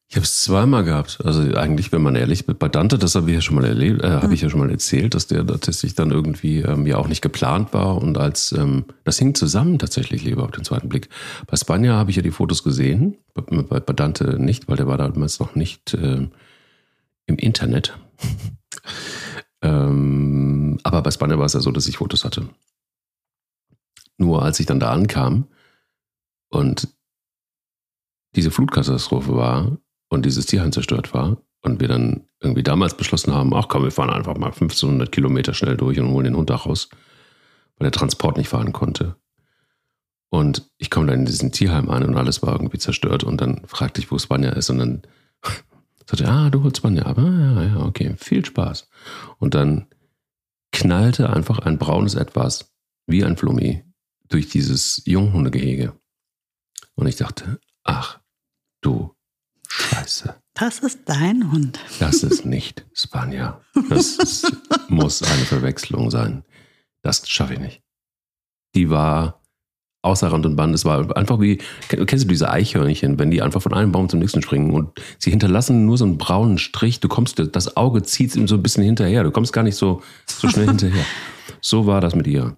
Ich 0.10 0.16
habe 0.16 0.24
es 0.24 0.42
zweimal 0.42 0.86
gehabt. 0.86 1.20
Also 1.26 1.42
eigentlich, 1.56 1.92
wenn 1.92 2.02
man 2.02 2.16
ehrlich 2.16 2.46
bei 2.46 2.70
Dante, 2.70 2.98
das 2.98 3.16
habe 3.16 3.30
ich 3.30 3.36
ja 3.36 3.42
schon 3.42 3.56
mal 3.56 3.66
erlebt, 3.66 4.02
äh, 4.02 4.22
habe 4.22 4.34
ich 4.34 4.42
ja 4.42 4.50
schon 4.50 4.62
mal 4.62 4.72
erzählt, 4.72 5.14
dass 5.14 5.28
der 5.28 5.46
tatsächlich 5.46 5.96
dann 5.96 6.12
irgendwie 6.12 6.62
ähm, 6.62 6.88
ja 6.88 6.96
auch 6.98 7.10
nicht 7.10 7.22
geplant 7.22 7.74
war 7.74 7.98
und 7.98 8.18
als 8.18 8.54
ähm, 8.54 8.86
das 9.04 9.20
hing 9.20 9.36
zusammen 9.36 9.80
tatsächlich 9.80 10.24
lieber 10.24 10.44
auf 10.44 10.52
den 10.52 10.64
zweiten 10.64 10.88
Blick. 10.88 11.10
Bei 11.48 11.58
Spanja 11.58 11.96
habe 11.96 12.10
ich 12.10 12.16
ja 12.16 12.22
die 12.22 12.32
Fotos 12.32 12.64
gesehen, 12.64 13.18
bei, 13.34 13.42
bei, 13.42 13.80
bei 13.82 13.94
Dante 13.94 14.42
nicht, 14.42 14.70
weil 14.70 14.78
der 14.78 14.88
war 14.88 14.98
damals 14.98 15.42
noch 15.42 15.56
nicht 15.56 15.94
äh, 15.94 16.26
im 17.26 17.36
Internet. 17.36 17.98
ähm, 19.62 20.80
aber 20.84 21.02
bei 21.02 21.12
Spanja 21.12 21.38
war 21.38 21.48
es 21.48 21.54
ja 21.54 21.60
so, 21.60 21.72
dass 21.72 21.88
ich 21.88 21.98
Fotos 21.98 22.24
hatte. 22.24 22.48
Nur 24.18 24.42
als 24.42 24.62
ich 24.62 24.66
dann 24.66 24.80
da 24.80 24.92
ankam 24.92 25.48
und 26.48 26.88
diese 28.38 28.52
Flutkatastrophe 28.52 29.36
war, 29.36 29.78
und 30.10 30.26
dieses 30.26 30.46
Tierheim 30.46 30.72
zerstört 30.72 31.14
war 31.14 31.38
und 31.62 31.80
wir 31.80 31.88
dann 31.88 32.28
irgendwie 32.40 32.64
damals 32.64 32.96
beschlossen 32.96 33.34
haben, 33.34 33.54
ach 33.54 33.68
komm, 33.68 33.84
wir 33.84 33.92
fahren 33.92 34.10
einfach 34.10 34.38
mal 34.38 34.48
1500 34.48 35.12
Kilometer 35.12 35.54
schnell 35.54 35.76
durch 35.76 36.00
und 36.00 36.10
holen 36.10 36.26
den 36.26 36.38
Hund 36.38 36.50
da 36.50 36.56
raus, 36.56 36.90
weil 37.78 37.86
der 37.86 37.92
Transport 37.92 38.38
nicht 38.38 38.50
fahren 38.50 38.74
konnte. 38.74 39.16
Und 40.30 40.70
ich 40.78 40.90
komme 40.90 41.08
dann 41.08 41.20
in 41.20 41.26
diesen 41.26 41.52
Tierheim 41.52 41.90
an 41.90 42.04
und 42.04 42.18
alles 42.18 42.42
war 42.42 42.54
irgendwie 42.54 42.78
zerstört 42.78 43.24
und 43.24 43.40
dann 43.40 43.66
fragte 43.66 44.02
ich, 44.02 44.12
wo 44.12 44.20
Spanja 44.20 44.52
ist 44.52 44.70
und 44.70 44.80
dann 44.80 45.02
sagte 46.06 46.26
er, 46.26 46.32
ah, 46.32 46.50
du 46.50 46.64
holst 46.64 46.78
Spanja 46.78 47.04
ab. 47.04 47.18
Ah, 47.18 47.22
ja, 47.24 47.64
ja, 47.64 47.78
okay, 47.78 48.14
viel 48.18 48.46
Spaß. 48.46 48.90
Und 49.40 49.56
dann 49.56 49.88
knallte 50.72 51.30
einfach 51.32 51.60
ein 51.60 51.78
braunes 51.78 52.16
Etwas 52.16 52.74
wie 53.08 53.24
ein 53.24 53.38
Flummi 53.38 53.84
durch 54.28 54.50
dieses 54.50 55.02
Junghundegehege. 55.06 55.94
Und 56.96 57.08
ich 57.08 57.16
dachte, 57.16 57.60
ach, 57.84 58.20
du 58.82 59.17
Scheiße. 59.68 60.36
Das 60.54 60.80
ist 60.80 61.02
dein 61.06 61.52
Hund. 61.52 61.80
Das 62.00 62.24
ist 62.24 62.46
nicht 62.46 62.86
Spanier. 62.94 63.62
Das 63.90 64.18
ist, 64.18 64.52
muss 64.88 65.22
eine 65.22 65.46
Verwechslung 65.46 66.10
sein. 66.10 66.44
Das 67.02 67.28
schaffe 67.30 67.54
ich 67.54 67.60
nicht. 67.60 67.82
Die 68.76 68.90
war 68.90 69.42
außer 70.02 70.32
Rand 70.32 70.46
und 70.46 70.56
Band. 70.56 70.74
Es 70.74 70.86
war 70.86 71.16
einfach 71.16 71.40
wie, 71.40 71.60
kennst 71.90 72.24
du 72.24 72.28
diese 72.28 72.50
Eichhörnchen, 72.50 73.20
wenn 73.20 73.30
die 73.30 73.42
einfach 73.42 73.62
von 73.62 73.74
einem 73.74 73.92
Baum 73.92 74.10
zum 74.10 74.20
nächsten 74.20 74.42
springen 74.42 74.72
und 74.72 74.90
sie 75.20 75.30
hinterlassen 75.30 75.86
nur 75.86 75.98
so 75.98 76.06
einen 76.06 76.18
braunen 76.18 76.58
Strich. 76.58 77.00
Du 77.00 77.08
kommst, 77.08 77.42
das 77.52 77.78
Auge 77.78 78.04
zieht 78.04 78.36
ihm 78.36 78.48
so 78.48 78.56
ein 78.56 78.64
bisschen 78.64 78.84
hinterher. 78.84 79.24
Du 79.24 79.32
kommst 79.32 79.54
gar 79.54 79.64
nicht 79.64 79.76
so, 79.76 80.02
so 80.26 80.48
schnell 80.48 80.68
hinterher. 80.68 81.06
So 81.62 81.86
war 81.86 82.02
das 82.02 82.16
mit 82.16 82.28
ihr. 82.28 82.58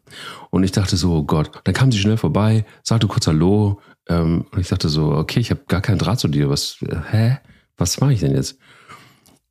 Und 0.51 0.63
ich 0.63 0.71
dachte 0.71 0.97
so, 0.97 1.13
oh 1.13 1.23
Gott. 1.23 1.61
Dann 1.63 1.73
kam 1.73 1.91
sie 1.91 1.99
schnell 1.99 2.17
vorbei, 2.17 2.65
sagte 2.83 3.07
kurz 3.07 3.27
Hallo, 3.27 3.79
ähm, 4.09 4.45
und 4.51 4.59
ich 4.59 4.67
dachte 4.67 4.89
so, 4.89 5.11
okay, 5.11 5.39
ich 5.39 5.51
habe 5.51 5.61
gar 5.67 5.81
keinen 5.81 5.99
Draht 5.99 6.19
zu 6.19 6.27
dir. 6.27 6.49
Was, 6.49 6.81
äh, 6.81 6.97
hä? 7.11 7.37
Was 7.77 8.01
mache 8.01 8.13
ich 8.13 8.19
denn 8.19 8.35
jetzt? 8.35 8.59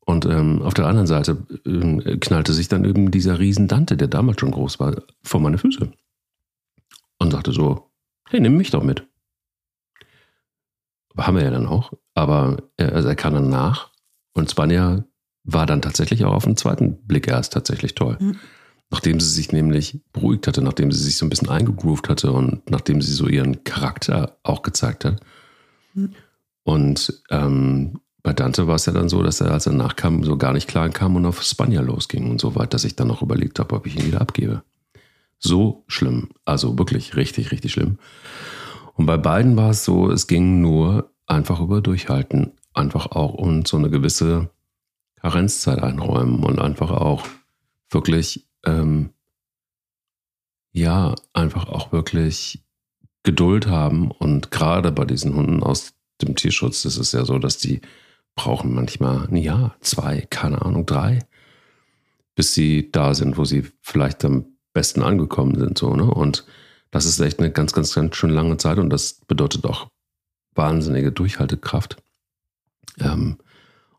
Und 0.04 0.26
ähm, 0.26 0.62
auf 0.62 0.74
der 0.74 0.86
anderen 0.86 1.06
Seite 1.06 1.46
äh, 1.64 2.16
knallte 2.16 2.52
sich 2.52 2.68
dann 2.68 2.84
eben 2.84 3.10
dieser 3.10 3.38
riesen 3.38 3.68
Dante, 3.68 3.96
der 3.96 4.08
damals 4.08 4.40
schon 4.40 4.50
groß 4.50 4.80
war, 4.80 4.96
vor 5.22 5.40
meine 5.40 5.58
Füße. 5.58 5.90
Und 7.18 7.30
sagte 7.30 7.52
so, 7.52 7.90
hey, 8.28 8.40
nimm 8.40 8.56
mich 8.56 8.70
doch 8.70 8.82
mit. 8.82 9.06
Haben 11.16 11.36
wir 11.36 11.44
ja 11.44 11.50
dann 11.50 11.66
auch. 11.66 11.92
Aber 12.14 12.56
er, 12.76 12.94
also 12.94 13.08
er 13.08 13.16
kam 13.16 13.34
dann 13.34 13.48
nach. 13.48 13.90
Und 14.34 14.50
Spanja 14.50 15.04
war 15.44 15.66
dann 15.66 15.82
tatsächlich 15.82 16.24
auch 16.24 16.34
auf 16.34 16.44
den 16.44 16.56
zweiten 16.56 17.06
Blick 17.06 17.28
erst 17.28 17.52
tatsächlich 17.52 17.94
toll. 17.94 18.16
Mhm. 18.20 18.36
Nachdem 18.90 19.20
sie 19.20 19.28
sich 19.28 19.52
nämlich 19.52 20.00
beruhigt 20.12 20.46
hatte, 20.46 20.62
nachdem 20.62 20.90
sie 20.92 21.02
sich 21.02 21.16
so 21.16 21.26
ein 21.26 21.28
bisschen 21.28 21.50
eingegroovt 21.50 22.08
hatte 22.08 22.32
und 22.32 22.68
nachdem 22.70 23.02
sie 23.02 23.12
so 23.12 23.26
ihren 23.26 23.62
Charakter 23.64 24.38
auch 24.42 24.62
gezeigt 24.62 25.04
hat. 25.04 25.20
Mhm. 25.94 26.14
Und 26.64 27.22
ähm, 27.30 28.00
bei 28.22 28.32
Dante 28.32 28.66
war 28.66 28.74
es 28.74 28.86
ja 28.86 28.92
dann 28.92 29.08
so, 29.08 29.22
dass 29.22 29.40
er, 29.40 29.52
als 29.52 29.66
er 29.66 29.72
nachkam, 29.72 30.24
so 30.24 30.36
gar 30.36 30.52
nicht 30.52 30.68
klar 30.68 30.88
kam 30.90 31.16
und 31.16 31.26
auf 31.26 31.42
Spanier 31.42 31.82
losging 31.82 32.30
und 32.30 32.40
so 32.40 32.54
weit, 32.56 32.74
dass 32.74 32.84
ich 32.84 32.96
dann 32.96 33.08
noch 33.08 33.22
überlegt 33.22 33.58
habe, 33.58 33.74
ob 33.74 33.86
ich 33.86 33.96
ihn 33.96 34.06
wieder 34.06 34.20
abgebe. 34.20 34.62
So 35.38 35.84
schlimm. 35.86 36.30
Also 36.44 36.78
wirklich 36.78 37.16
richtig, 37.16 37.52
richtig 37.52 37.72
schlimm. 37.72 37.98
Und 38.94 39.06
bei 39.06 39.16
beiden 39.16 39.56
war 39.56 39.70
es 39.70 39.84
so, 39.84 40.10
es 40.10 40.26
ging 40.26 40.60
nur 40.60 41.12
einfach 41.26 41.60
über 41.60 41.80
Durchhalten. 41.80 42.52
Einfach 42.74 43.12
auch 43.12 43.34
und 43.34 43.68
so 43.68 43.76
eine 43.76 43.90
gewisse 43.90 44.50
Karenzzeit 45.20 45.82
einräumen 45.82 46.42
und 46.42 46.58
einfach 46.58 46.90
auch 46.90 47.24
wirklich 47.90 48.47
ähm, 48.64 49.10
ja, 50.72 51.14
einfach 51.32 51.68
auch 51.68 51.92
wirklich 51.92 52.62
Geduld 53.22 53.66
haben. 53.66 54.10
Und 54.10 54.50
gerade 54.50 54.92
bei 54.92 55.04
diesen 55.04 55.34
Hunden 55.34 55.62
aus 55.62 55.94
dem 56.22 56.36
Tierschutz 56.36 56.84
ist 56.84 56.96
es 56.96 57.12
ja 57.12 57.24
so, 57.24 57.38
dass 57.38 57.58
die 57.58 57.80
brauchen 58.34 58.74
manchmal 58.74 59.26
ein 59.26 59.36
Jahr, 59.36 59.76
zwei, 59.80 60.26
keine 60.30 60.62
Ahnung, 60.62 60.86
drei, 60.86 61.18
bis 62.34 62.54
sie 62.54 62.90
da 62.92 63.14
sind, 63.14 63.36
wo 63.36 63.44
sie 63.44 63.64
vielleicht 63.82 64.24
am 64.24 64.46
besten 64.72 65.02
angekommen 65.02 65.58
sind. 65.58 65.76
So, 65.76 65.94
ne? 65.94 66.04
Und 66.04 66.44
das 66.90 67.04
ist 67.04 67.18
echt 67.20 67.40
eine 67.40 67.50
ganz, 67.50 67.72
ganz, 67.72 67.94
ganz 67.94 68.16
schön 68.16 68.30
lange 68.30 68.56
Zeit 68.56 68.78
und 68.78 68.90
das 68.90 69.20
bedeutet 69.26 69.66
auch 69.66 69.88
wahnsinnige 70.54 71.12
Durchhaltekraft. 71.12 71.96
Ähm, 73.00 73.38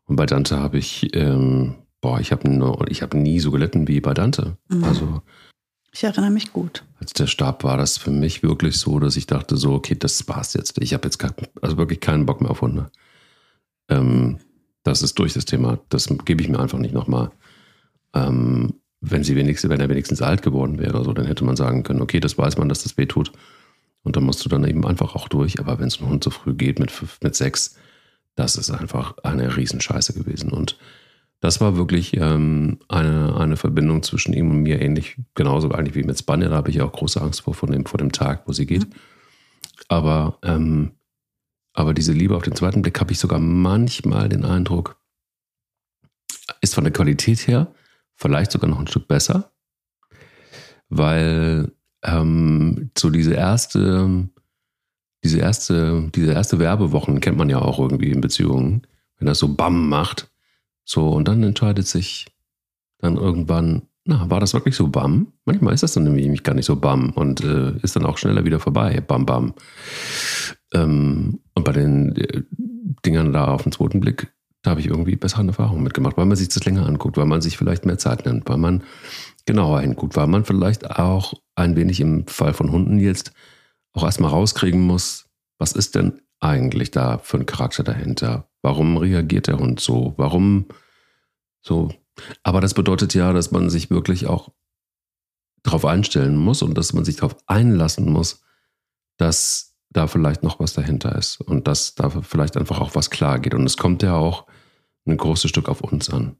und 0.04 0.16
bei 0.16 0.26
Dante 0.26 0.58
habe 0.58 0.78
ich 0.78 1.14
ähm, 1.14 1.76
boah, 2.00 2.20
ich 2.20 2.32
habe 2.32 2.48
hab 2.48 3.14
nie 3.14 3.40
so 3.40 3.50
gelitten 3.50 3.88
wie 3.88 4.00
bei 4.00 4.14
Dante. 4.14 4.56
Mhm. 4.68 4.84
Also. 4.84 5.22
Ich 5.92 6.04
erinnere 6.04 6.30
mich 6.30 6.52
gut. 6.52 6.84
Als 7.00 7.12
der 7.12 7.26
starb, 7.26 7.64
war 7.64 7.76
das 7.76 7.98
für 7.98 8.10
mich 8.10 8.42
wirklich 8.42 8.76
so, 8.76 9.00
dass 9.00 9.16
ich 9.16 9.26
dachte 9.26 9.56
so, 9.56 9.72
okay, 9.72 9.96
das 9.98 10.28
war's 10.28 10.54
jetzt. 10.54 10.78
Ich 10.80 10.94
habe 10.94 11.04
jetzt 11.06 11.18
kein, 11.18 11.32
also 11.60 11.76
wirklich 11.76 12.00
keinen 12.00 12.26
Bock 12.26 12.40
mehr 12.40 12.50
auf 12.50 12.60
Hunde. 12.60 12.90
Ähm, 13.88 14.38
das 14.84 15.02
ist 15.02 15.18
durch 15.18 15.32
das 15.32 15.44
Thema. 15.44 15.80
Das 15.88 16.08
gebe 16.24 16.42
ich 16.42 16.48
mir 16.48 16.60
einfach 16.60 16.78
nicht 16.78 16.94
nochmal. 16.94 17.32
Ähm, 18.14 18.74
wenn 19.00 19.24
sie 19.24 19.34
wenigstens, 19.34 19.70
wenn 19.70 19.80
er 19.80 19.88
wenigstens 19.88 20.22
alt 20.22 20.42
geworden 20.42 20.78
wäre 20.78 20.90
oder 20.90 21.04
so, 21.04 21.12
dann 21.12 21.26
hätte 21.26 21.44
man 21.44 21.56
sagen 21.56 21.82
können, 21.82 22.02
okay, 22.02 22.20
das 22.20 22.38
weiß 22.38 22.58
man, 22.58 22.68
dass 22.68 22.82
das 22.82 22.96
weh 22.96 23.06
tut. 23.06 23.32
Und 24.02 24.16
dann 24.16 24.24
musst 24.24 24.44
du 24.44 24.48
dann 24.48 24.64
eben 24.64 24.86
einfach 24.86 25.14
auch 25.14 25.28
durch. 25.28 25.58
Aber 25.58 25.78
wenn 25.78 25.88
es 25.88 26.00
ein 26.00 26.08
Hund 26.08 26.24
so 26.24 26.30
früh 26.30 26.54
geht 26.54 26.78
mit, 26.78 26.92
mit 27.22 27.34
sechs, 27.34 27.76
das 28.36 28.56
ist 28.56 28.70
einfach 28.70 29.18
eine 29.24 29.56
Riesenscheiße 29.56 30.14
gewesen. 30.14 30.50
Und 30.50 30.78
Das 31.40 31.60
war 31.60 31.76
wirklich 31.76 32.16
ähm, 32.18 32.78
eine, 32.88 33.34
eine 33.36 33.56
Verbindung 33.56 34.02
zwischen 34.02 34.34
ihm 34.34 34.50
und 34.50 34.62
mir, 34.62 34.80
ähnlich, 34.80 35.16
genauso 35.34 35.70
eigentlich 35.70 35.94
wie 35.94 36.02
mit 36.02 36.18
Spanja. 36.18 36.50
Da 36.50 36.56
habe 36.56 36.70
ich 36.70 36.82
auch 36.82 36.92
große 36.92 37.20
Angst 37.20 37.42
vor, 37.42 37.54
vor, 37.54 37.68
dem, 37.70 37.86
vor 37.86 37.98
dem 37.98 38.12
Tag, 38.12 38.46
wo 38.46 38.52
sie 38.52 38.66
geht. 38.66 38.86
Mhm. 38.86 38.94
Aber, 39.88 40.38
ähm, 40.42 40.92
aber 41.72 41.94
diese 41.94 42.12
Liebe 42.12 42.36
auf 42.36 42.42
den 42.42 42.54
zweiten 42.54 42.82
Blick 42.82 43.00
habe 43.00 43.12
ich 43.12 43.18
sogar 43.18 43.38
manchmal 43.38 44.28
den 44.28 44.44
Eindruck, 44.44 45.00
ist 46.60 46.74
von 46.74 46.84
der 46.84 46.92
Qualität 46.92 47.46
her 47.46 47.72
vielleicht 48.16 48.52
sogar 48.52 48.68
noch 48.68 48.78
ein 48.78 48.86
Stück 48.86 49.08
besser, 49.08 49.50
weil 50.90 51.72
ähm, 52.02 52.90
so 52.98 53.08
diese 53.08 53.32
erste, 53.32 54.28
diese 55.24 55.38
erste, 55.38 56.10
diese 56.14 56.32
erste 56.32 56.58
Werbewochen 56.58 57.20
kennt 57.20 57.38
man 57.38 57.48
ja 57.48 57.60
auch 57.60 57.78
irgendwie 57.78 58.10
in 58.10 58.20
Beziehungen, 58.20 58.86
wenn 59.16 59.26
das 59.26 59.38
so 59.38 59.54
BAM 59.54 59.88
macht 59.88 60.29
so, 60.90 61.10
und 61.10 61.28
dann 61.28 61.40
entscheidet 61.44 61.86
sich 61.86 62.26
dann 62.98 63.16
irgendwann, 63.16 63.82
na, 64.04 64.28
war 64.28 64.40
das 64.40 64.54
wirklich 64.54 64.74
so 64.74 64.88
BAM? 64.88 65.32
Manchmal 65.44 65.72
ist 65.72 65.84
das 65.84 65.92
dann 65.92 66.02
nämlich 66.02 66.42
gar 66.42 66.54
nicht 66.54 66.64
so 66.64 66.74
BAM 66.74 67.10
und 67.10 67.44
äh, 67.44 67.76
ist 67.82 67.94
dann 67.94 68.04
auch 68.04 68.18
schneller 68.18 68.44
wieder 68.44 68.58
vorbei. 68.58 69.00
BAM, 69.00 69.24
BAM. 69.24 69.54
Ähm, 70.74 71.38
und 71.54 71.64
bei 71.64 71.70
den 71.70 72.16
äh, 72.16 72.42
Dingern 73.06 73.32
da 73.32 73.44
auf 73.54 73.62
den 73.62 73.70
zweiten 73.70 74.00
Blick, 74.00 74.34
da 74.62 74.72
habe 74.72 74.80
ich 74.80 74.88
irgendwie 74.88 75.14
bessere 75.14 75.46
Erfahrungen 75.46 75.84
mitgemacht, 75.84 76.16
weil 76.16 76.26
man 76.26 76.36
sich 76.36 76.48
das 76.48 76.64
länger 76.64 76.86
anguckt, 76.86 77.16
weil 77.16 77.26
man 77.26 77.40
sich 77.40 77.56
vielleicht 77.56 77.86
mehr 77.86 77.98
Zeit 77.98 78.26
nimmt, 78.26 78.48
weil 78.48 78.58
man 78.58 78.82
genauer 79.46 79.82
hinguckt, 79.82 80.16
weil 80.16 80.26
man 80.26 80.44
vielleicht 80.44 80.90
auch 80.90 81.34
ein 81.54 81.76
wenig 81.76 82.00
im 82.00 82.26
Fall 82.26 82.52
von 82.52 82.72
Hunden 82.72 82.98
jetzt 82.98 83.30
auch 83.92 84.02
erstmal 84.02 84.30
rauskriegen 84.32 84.80
muss, 84.80 85.26
was 85.56 85.70
ist 85.70 85.94
denn 85.94 86.20
eigentlich 86.40 86.90
da 86.90 87.18
für 87.18 87.36
ein 87.36 87.46
Charakter 87.46 87.84
dahinter? 87.84 88.48
Warum 88.60 88.96
reagiert 88.96 89.46
der 89.46 89.58
Hund 89.58 89.78
so? 89.78 90.14
Warum 90.16 90.66
so? 91.60 91.90
Aber 92.42 92.60
das 92.60 92.74
bedeutet 92.74 93.14
ja, 93.14 93.32
dass 93.32 93.50
man 93.50 93.70
sich 93.70 93.90
wirklich 93.90 94.26
auch 94.26 94.50
darauf 95.62 95.84
einstellen 95.84 96.36
muss 96.36 96.62
und 96.62 96.76
dass 96.76 96.92
man 96.92 97.04
sich 97.04 97.16
darauf 97.16 97.36
einlassen 97.46 98.10
muss, 98.10 98.42
dass 99.16 99.76
da 99.90 100.06
vielleicht 100.06 100.42
noch 100.42 100.60
was 100.60 100.72
dahinter 100.72 101.16
ist 101.16 101.40
und 101.40 101.66
dass 101.66 101.94
da 101.94 102.10
vielleicht 102.10 102.56
einfach 102.56 102.80
auch 102.80 102.94
was 102.94 103.10
klar 103.10 103.38
geht. 103.38 103.54
Und 103.54 103.64
es 103.64 103.76
kommt 103.76 104.02
ja 104.02 104.14
auch 104.14 104.46
ein 105.06 105.16
großes 105.16 105.50
Stück 105.50 105.68
auf 105.68 105.80
uns 105.80 106.10
an. 106.10 106.36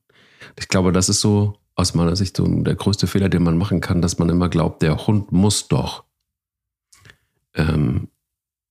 Ich 0.59 0.69
glaube, 0.69 0.93
das 0.93 1.09
ist 1.09 1.21
so 1.21 1.59
aus 1.75 1.95
meiner 1.95 2.17
Sicht 2.17 2.37
so 2.37 2.47
der 2.47 2.75
größte 2.75 3.07
Fehler, 3.07 3.29
den 3.29 3.43
man 3.43 3.59
machen 3.59 3.81
kann, 3.81 4.03
dass 4.03 4.19
man 4.19 4.29
immer 4.29 4.49
glaubt, 4.49 4.83
der 4.83 5.07
Hund 5.07 5.33
muss 5.33 5.69
doch 5.69 6.05
ähm, 7.55 8.09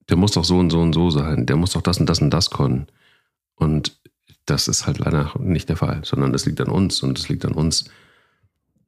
der 0.08 0.16
muss 0.16 0.32
doch 0.32 0.44
so 0.44 0.58
und 0.58 0.70
so 0.70 0.80
und 0.80 0.92
so 0.92 1.10
sein, 1.10 1.46
der 1.46 1.56
muss 1.56 1.72
doch 1.72 1.82
das 1.82 1.98
und 1.98 2.06
das 2.06 2.20
und 2.20 2.30
das 2.30 2.50
können. 2.50 2.86
Und 3.54 4.00
das 4.46 4.68
ist 4.68 4.86
halt 4.86 4.98
leider 4.98 5.32
nicht 5.38 5.68
der 5.68 5.76
Fall, 5.76 6.00
sondern 6.04 6.34
es 6.34 6.46
liegt 6.46 6.60
an 6.60 6.68
uns 6.68 7.02
und 7.02 7.18
es 7.18 7.28
liegt 7.28 7.44
an 7.44 7.52
uns, 7.52 7.84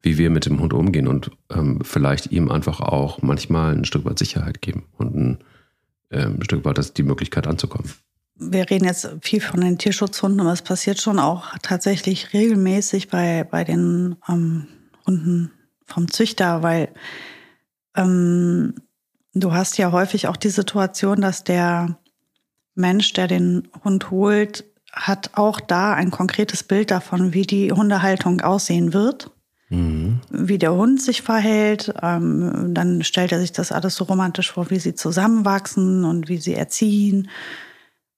wie 0.01 0.17
wir 0.17 0.29
mit 0.29 0.45
dem 0.45 0.59
Hund 0.59 0.73
umgehen 0.73 1.07
und 1.07 1.31
ähm, 1.49 1.79
vielleicht 1.83 2.31
ihm 2.31 2.51
einfach 2.51 2.81
auch 2.81 3.21
manchmal 3.21 3.73
ein 3.73 3.85
Stück 3.85 4.05
weit 4.05 4.19
Sicherheit 4.19 4.61
geben 4.61 4.85
und 4.97 5.15
ein, 5.15 5.37
ähm, 6.11 6.37
ein 6.39 6.43
Stück 6.43 6.65
weit 6.65 6.97
die 6.97 7.03
Möglichkeit 7.03 7.47
anzukommen. 7.47 7.89
Wir 8.35 8.69
reden 8.69 8.85
jetzt 8.85 9.09
viel 9.21 9.39
von 9.39 9.61
den 9.61 9.77
Tierschutzhunden, 9.77 10.41
aber 10.41 10.51
es 10.51 10.63
passiert 10.63 10.99
schon 10.99 11.19
auch 11.19 11.55
tatsächlich 11.61 12.33
regelmäßig 12.33 13.09
bei, 13.09 13.45
bei 13.49 13.63
den 13.63 14.17
ähm, 14.27 14.67
Hunden 15.05 15.51
vom 15.85 16.09
Züchter, 16.09 16.63
weil 16.63 16.89
ähm, 17.95 18.73
Du 19.35 19.51
hast 19.51 19.77
ja 19.77 19.91
häufig 19.91 20.27
auch 20.27 20.37
die 20.37 20.49
Situation, 20.49 21.21
dass 21.21 21.43
der 21.43 21.97
Mensch, 22.75 23.13
der 23.13 23.27
den 23.27 23.67
Hund 23.83 24.11
holt, 24.11 24.63
hat 24.93 25.31
auch 25.33 25.59
da 25.59 25.93
ein 25.93 26.11
konkretes 26.11 26.63
Bild 26.63 26.91
davon, 26.91 27.33
wie 27.33 27.43
die 27.43 27.71
Hundehaltung 27.71 28.41
aussehen 28.41 28.93
wird, 28.93 29.31
mhm. 29.69 30.21
wie 30.29 30.59
der 30.59 30.73
Hund 30.73 31.01
sich 31.01 31.23
verhält. 31.23 31.93
Ähm, 32.01 32.73
dann 32.73 33.03
stellt 33.03 33.31
er 33.31 33.39
sich 33.39 33.51
das 33.51 33.71
alles 33.71 33.95
so 33.95 34.03
romantisch 34.05 34.51
vor, 34.51 34.69
wie 34.69 34.79
sie 34.79 34.93
zusammenwachsen 34.93 36.05
und 36.05 36.29
wie 36.29 36.37
sie 36.37 36.53
erziehen. 36.53 37.29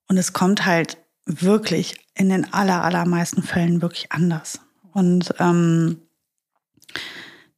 Und 0.08 0.18
es 0.18 0.34
kommt 0.34 0.66
halt 0.66 0.98
wirklich 1.26 1.96
in 2.14 2.30
den 2.30 2.54
aller, 2.54 2.84
allermeisten 2.84 3.42
Fällen 3.42 3.82
wirklich 3.82 4.12
anders. 4.12 4.60
Und 4.92 5.34
ähm, 5.40 6.02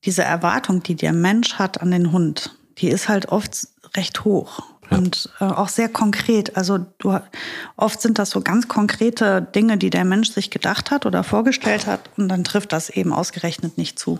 diese 0.05 0.23
Erwartung, 0.23 0.83
die 0.83 0.95
der 0.95 1.11
Mensch 1.11 1.55
hat 1.55 1.81
an 1.81 1.91
den 1.91 2.11
Hund, 2.11 2.55
die 2.77 2.89
ist 2.89 3.09
halt 3.09 3.29
oft 3.29 3.67
recht 3.95 4.23
hoch 4.23 4.63
und 4.89 5.29
äh, 5.39 5.45
auch 5.45 5.69
sehr 5.69 5.89
konkret. 5.89 6.55
Also 6.57 6.79
du, 6.97 7.19
oft 7.75 8.01
sind 8.01 8.19
das 8.19 8.29
so 8.29 8.41
ganz 8.41 8.67
konkrete 8.67 9.41
Dinge, 9.41 9.77
die 9.77 9.89
der 9.89 10.05
Mensch 10.05 10.31
sich 10.31 10.49
gedacht 10.49 10.91
hat 10.91 11.05
oder 11.05 11.23
vorgestellt 11.23 11.87
hat 11.87 12.09
und 12.17 12.29
dann 12.29 12.43
trifft 12.43 12.73
das 12.73 12.89
eben 12.89 13.13
ausgerechnet 13.13 13.77
nicht 13.77 13.99
zu. 13.99 14.19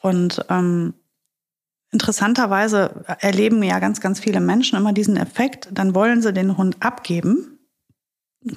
Und 0.00 0.44
ähm, 0.50 0.94
interessanterweise 1.90 3.04
erleben 3.20 3.62
ja 3.62 3.78
ganz, 3.78 4.00
ganz 4.00 4.20
viele 4.20 4.40
Menschen 4.40 4.76
immer 4.76 4.92
diesen 4.92 5.16
Effekt, 5.16 5.68
dann 5.72 5.94
wollen 5.94 6.22
sie 6.22 6.32
den 6.32 6.56
Hund 6.56 6.76
abgeben, 6.80 7.58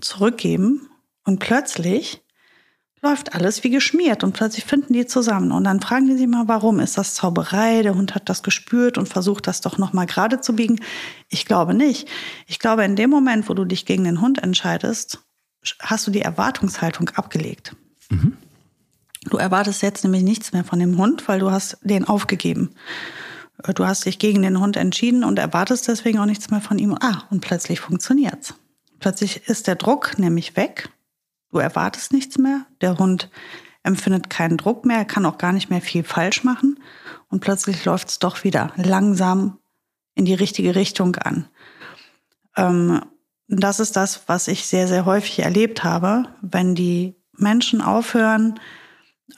zurückgeben 0.01 0.89
und 1.25 1.39
plötzlich 1.39 2.21
läuft 3.01 3.33
alles 3.33 3.63
wie 3.63 3.69
geschmiert 3.69 4.23
und 4.23 4.33
plötzlich 4.33 4.65
finden 4.65 4.93
die 4.93 5.05
zusammen 5.05 5.51
und 5.51 5.63
dann 5.63 5.79
fragen 5.79 6.07
die 6.07 6.17
sich 6.17 6.27
mal, 6.27 6.47
warum 6.47 6.79
ist 6.79 6.97
das 6.97 7.15
Zauberei? 7.15 7.81
Der 7.81 7.95
Hund 7.95 8.13
hat 8.13 8.27
das 8.27 8.43
gespürt 8.43 8.97
und 8.97 9.07
versucht 9.07 9.47
das 9.47 9.61
doch 9.61 9.77
noch 9.77 9.93
mal 9.93 10.05
gerade 10.05 10.41
zu 10.41 10.55
biegen. 10.55 10.79
Ich 11.29 11.45
glaube 11.45 11.73
nicht. 11.73 12.07
Ich 12.45 12.59
glaube, 12.59 12.83
in 12.83 12.95
dem 12.95 13.09
Moment, 13.09 13.47
wo 13.47 13.53
du 13.53 13.65
dich 13.65 13.85
gegen 13.85 14.03
den 14.03 14.21
Hund 14.21 14.43
entscheidest, 14.43 15.19
hast 15.79 16.07
du 16.07 16.11
die 16.11 16.21
Erwartungshaltung 16.21 17.09
abgelegt. 17.09 17.75
Mhm. 18.09 18.37
Du 19.29 19.37
erwartest 19.37 19.81
jetzt 19.81 20.03
nämlich 20.03 20.23
nichts 20.23 20.53
mehr 20.53 20.63
von 20.63 20.79
dem 20.79 20.97
Hund, 20.97 21.27
weil 21.27 21.39
du 21.39 21.51
hast 21.51 21.77
den 21.81 22.05
aufgegeben. 22.05 22.71
Du 23.75 23.85
hast 23.85 24.05
dich 24.05 24.19
gegen 24.19 24.41
den 24.41 24.59
Hund 24.59 24.77
entschieden 24.77 25.25
und 25.25 25.37
erwartest 25.37 25.87
deswegen 25.87 26.19
auch 26.19 26.25
nichts 26.25 26.49
mehr 26.49 26.61
von 26.61 26.79
ihm. 26.79 26.97
Ah, 26.99 27.23
und 27.29 27.41
plötzlich 27.41 27.81
funktioniert's. 27.81 28.53
Plötzlich 28.99 29.47
ist 29.47 29.67
der 29.67 29.75
Druck 29.75 30.17
nämlich 30.17 30.55
weg 30.55 30.89
Du 31.51 31.57
erwartest 31.57 32.13
nichts 32.13 32.37
mehr. 32.37 32.65
Der 32.81 32.97
Hund 32.97 33.29
empfindet 33.83 34.29
keinen 34.29 34.57
Druck 34.57 34.85
mehr, 34.85 34.97
er 34.97 35.05
kann 35.05 35.25
auch 35.25 35.37
gar 35.37 35.51
nicht 35.51 35.69
mehr 35.69 35.81
viel 35.81 36.03
falsch 36.03 36.43
machen. 36.43 36.79
Und 37.29 37.39
plötzlich 37.39 37.83
läuft 37.85 38.09
es 38.09 38.19
doch 38.19 38.43
wieder 38.43 38.71
langsam 38.75 39.59
in 40.15 40.25
die 40.25 40.33
richtige 40.33 40.75
Richtung 40.75 41.15
an. 41.15 41.47
Ähm, 42.55 43.01
das 43.47 43.79
ist 43.79 43.95
das, 43.95 44.23
was 44.27 44.47
ich 44.47 44.67
sehr, 44.67 44.87
sehr 44.87 45.05
häufig 45.05 45.39
erlebt 45.39 45.83
habe, 45.83 46.25
wenn 46.41 46.75
die 46.75 47.15
Menschen 47.37 47.81
aufhören, 47.81 48.59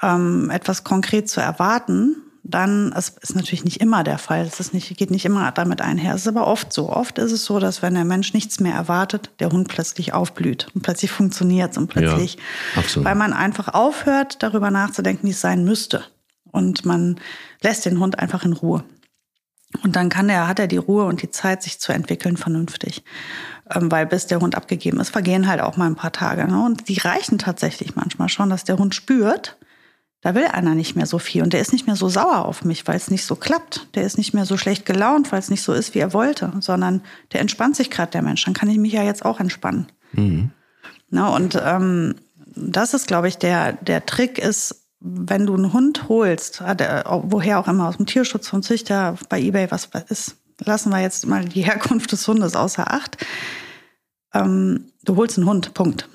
ähm, 0.02 0.50
etwas 0.50 0.84
konkret 0.84 1.30
zu 1.30 1.39
erwarten 1.39 2.31
dann, 2.43 2.91
es 2.95 3.10
ist 3.21 3.36
natürlich 3.36 3.63
nicht 3.63 3.82
immer 3.82 4.04
der 4.04 4.17
Fall, 4.17 4.41
es 4.41 4.60
ist 4.60 4.73
nicht, 4.73 4.97
geht 4.97 5.12
nicht 5.12 5.25
immer 5.25 5.51
damit 5.51 5.82
einher, 5.82 6.15
es 6.15 6.21
ist 6.21 6.27
aber 6.27 6.47
oft 6.47 6.73
so. 6.73 6.89
Oft 6.89 7.19
ist 7.19 7.32
es 7.32 7.45
so, 7.45 7.60
dass 7.60 7.82
wenn 7.82 7.93
der 7.93 8.06
Mensch 8.06 8.34
nichts 8.34 8.60
mehr 8.60 8.73
erwartet, 8.73 9.30
der 9.39 9.51
Hund 9.51 9.67
plötzlich 9.67 10.13
aufblüht 10.13 10.67
und 10.73 10.82
plötzlich 10.82 11.12
funktioniert 11.12 11.77
und 11.77 11.88
plötzlich, 11.88 12.38
ja, 12.75 13.04
weil 13.04 13.15
man 13.15 13.34
einfach 13.34 13.67
aufhört, 13.67 14.41
darüber 14.41 14.71
nachzudenken, 14.71 15.27
wie 15.27 15.32
es 15.32 15.41
sein 15.41 15.63
müsste. 15.63 16.04
Und 16.51 16.84
man 16.84 17.19
lässt 17.62 17.86
den 17.86 17.99
Hund 17.99 18.19
einfach 18.19 18.43
in 18.43 18.54
Ruhe. 18.54 18.84
Und 19.84 19.95
dann 19.95 20.10
kann 20.10 20.27
er, 20.27 20.47
hat 20.47 20.60
er 20.60 20.67
die 20.67 20.77
Ruhe 20.77 21.06
und 21.06 21.21
die 21.21 21.32
Zeit, 21.32 21.63
sich 21.63 21.80
zu 21.80 21.93
entwickeln 21.93 22.38
vernünftig. 22.38 23.04
Ähm, 23.69 23.89
weil 23.89 24.06
bis 24.06 24.27
der 24.27 24.41
Hund 24.41 24.56
abgegeben 24.56 24.99
ist, 24.99 25.12
vergehen 25.12 25.47
halt 25.47 25.62
auch 25.62 25.77
mal 25.77 25.86
ein 25.86 25.95
paar 25.95 26.12
Tage. 26.12 26.45
Ne? 26.45 26.62
Und 26.65 26.89
die 26.89 26.99
reichen 26.99 27.38
tatsächlich 27.38 27.95
manchmal 27.95 28.27
schon, 28.27 28.49
dass 28.49 28.65
der 28.65 28.77
Hund 28.77 28.95
spürt, 28.95 29.58
da 30.22 30.36
will 30.36 30.46
einer 30.46 30.76
nicht 30.76 30.96
mehr 30.96 31.08
so 31.08 31.18
viel 31.18 31.42
und 31.42 31.54
der 31.54 31.62
ist 31.62 31.74
nicht 31.74 31.88
mehr 31.88 31.96
so 31.96 32.08
sauer 32.08 32.46
auf 32.46 32.64
mich, 32.64 32.88
weil 32.88 32.96
es 32.96 33.10
nicht 33.10 33.26
so 33.26 33.36
klappt. 33.36 33.88
Der 33.96 34.04
ist 34.04 34.20
nicht 34.20 34.34
mehr 34.34 34.46
so 34.46 34.56
schlecht 34.56 34.86
gelaunt, 34.86 35.32
weil 35.32 35.40
es 35.40 35.50
nicht 35.50 35.64
so 35.64 35.74
ist, 35.74 35.96
wie 35.96 36.00
er 36.00 36.14
wollte, 36.14 36.54
sondern 36.60 37.02
der 37.34 37.42
entspannt 37.42 37.76
sich 37.76 37.90
gerade 37.90 38.12
der 38.12 38.22
Mensch. 38.22 38.46
Dann 38.46 38.54
kann 38.54 38.70
ich 38.70 38.78
mich 38.78 38.94
ja 38.94 39.04
jetzt 39.04 39.26
auch 39.26 39.40
entspannen. 39.40 39.88
Mhm. 40.14 40.52
Na, 41.10 41.30
und 41.30 41.60
ähm, 41.64 42.16
das 42.56 42.94
ist, 42.94 43.08
glaube 43.08 43.28
ich, 43.28 43.38
der, 43.38 43.74
der 43.74 44.06
Trick 44.06 44.38
ist, 44.38 44.88
wenn 45.00 45.48
du 45.48 45.56
einen 45.56 45.74
Hund 45.74 46.08
holst, 46.08 46.62
äh, 46.62 47.04
woher 47.06 47.60
auch 47.60 47.68
immer, 47.68 47.88
aus 47.88 47.98
dem 47.98 48.06
Tierschutz, 48.06 48.48
vom 48.48 48.62
Züchter, 48.62 49.18
bei 49.28 49.42
Ebay, 49.42 49.72
was 49.72 49.90
ist, 50.10 50.38
lassen 50.60 50.92
wir 50.92 51.02
jetzt 51.02 51.26
mal 51.26 51.46
die 51.46 51.62
Herkunft 51.66 52.12
des 52.12 52.28
Hundes 52.28 52.56
außer 52.56 52.92
Acht. 52.92 53.18
Ähm, 54.36 54.92
du 55.04 55.16
holst 55.16 55.40
einen 55.40 55.48
Hund, 55.48 55.74
Punkt. 55.74 56.08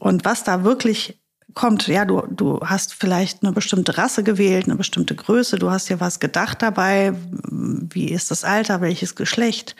Und 0.00 0.24
was 0.24 0.42
da 0.42 0.64
wirklich 0.64 1.20
kommt, 1.56 1.88
ja, 1.88 2.04
du, 2.04 2.22
du 2.30 2.60
hast 2.60 2.94
vielleicht 2.94 3.42
eine 3.42 3.50
bestimmte 3.50 3.96
Rasse 3.96 4.22
gewählt, 4.22 4.66
eine 4.66 4.76
bestimmte 4.76 5.16
Größe, 5.16 5.58
du 5.58 5.70
hast 5.70 5.88
dir 5.88 6.00
was 6.00 6.20
gedacht 6.20 6.60
dabei, 6.60 7.14
wie 7.50 8.10
ist 8.10 8.30
das 8.30 8.44
Alter, 8.44 8.82
welches 8.82 9.16
Geschlecht, 9.16 9.74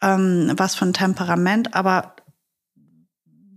ähm, 0.00 0.52
was 0.56 0.76
für 0.76 0.86
ein 0.86 0.94
Temperament, 0.94 1.74
aber 1.74 2.14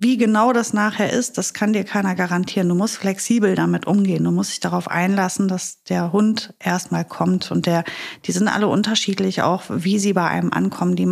wie 0.04 0.18
genau 0.18 0.54
das 0.54 0.74
nachher 0.74 1.12
ist, 1.12 1.38
das 1.38 1.54
kann 1.54 1.74
dir 1.74 1.84
keiner 1.84 2.14
garantieren. 2.14 2.70
Du 2.70 2.76
musst 2.76 2.98
flexibel 2.98 3.56
damit 3.56 3.88
umgehen. 3.88 4.24
Du 4.24 4.32
musst 4.32 4.52
dich 4.52 4.60
darauf 4.60 4.88
einlassen, 4.88 5.48
dass 5.48 5.82
der 5.84 6.12
Hund 6.12 6.54
erstmal 6.60 7.06
kommt. 7.06 7.52
Und 7.52 7.66
der, 7.66 7.84
die 8.26 8.34
sind 8.34 8.48
alle 8.48 8.68
unterschiedlich, 8.68 9.42
auch 9.42 9.64
wie 9.70 9.98
sie 9.98 10.14
bei 10.14 10.28
einem 10.28 10.52
ankommen. 10.52 10.96
Die, 10.96 11.08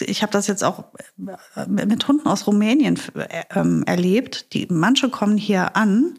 ich 0.00 0.22
habe 0.22 0.32
das 0.32 0.48
jetzt 0.48 0.64
auch 0.64 0.84
äh, 1.56 1.66
mit 1.66 2.06
Hunden 2.06 2.26
aus 2.26 2.46
Rumänien 2.46 3.00
äh, 3.14 3.44
ähm, 3.54 3.84
erlebt. 3.86 4.52
Die, 4.52 4.66
manche 4.68 5.08
kommen 5.08 5.38
hier 5.38 5.76
an 5.76 6.18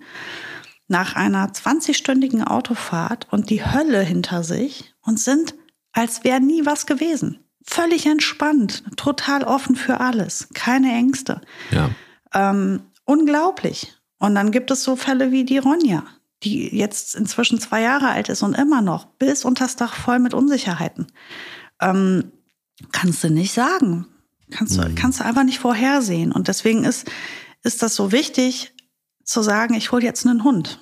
nach 0.88 1.16
einer 1.16 1.52
20-stündigen 1.52 2.44
Autofahrt 2.44 3.28
und 3.32 3.50
die 3.50 3.66
Hölle 3.66 4.02
hinter 4.02 4.44
sich 4.44 4.94
und 5.02 5.20
sind, 5.20 5.56
als 5.92 6.24
wäre 6.24 6.40
nie 6.40 6.66
was 6.66 6.86
gewesen. 6.86 7.40
Völlig 7.64 8.06
entspannt, 8.06 8.84
total 8.96 9.44
offen 9.44 9.76
für 9.76 10.00
alles, 10.00 10.50
keine 10.54 10.94
Ängste. 10.94 11.42
Ja. 11.72 11.90
Ähm, 12.36 12.84
unglaublich. 13.06 13.96
Und 14.20 14.36
dann 14.36 14.52
gibt 14.52 14.70
es 14.70 14.84
so 14.84 14.96
Fälle 14.96 15.32
wie 15.32 15.46
die 15.46 15.58
Ronja, 15.58 16.04
die 16.44 16.76
jetzt 16.76 17.16
inzwischen 17.16 17.60
zwei 17.60 17.82
Jahre 17.82 18.10
alt 18.10 18.30
ist 18.30 18.44
und 18.44 18.54
immer 18.54 18.82
noch 18.82 19.06
bis 19.06 19.46
unters 19.46 19.76
Dach 19.76 19.96
voll 19.96 20.20
mit 20.20 20.34
Unsicherheiten. 20.34 21.08
Ähm, 21.82 22.32
kannst 22.92 23.24
du 23.24 23.30
nicht 23.30 23.54
sagen. 23.54 24.08
Kannst 24.52 24.78
du, 24.78 24.82
mhm. 24.82 24.96
kannst 24.96 25.20
du 25.20 25.26
einfach 25.26 25.44
nicht 25.44 25.60
vorhersehen. 25.60 26.32
Und 26.32 26.48
deswegen 26.48 26.84
ist, 26.84 27.10
ist 27.64 27.82
das 27.82 27.96
so 27.96 28.12
wichtig 28.12 28.74
zu 29.24 29.42
sagen, 29.42 29.74
ich 29.74 29.92
hole 29.92 30.04
jetzt 30.04 30.26
einen 30.26 30.44
Hund. 30.44 30.80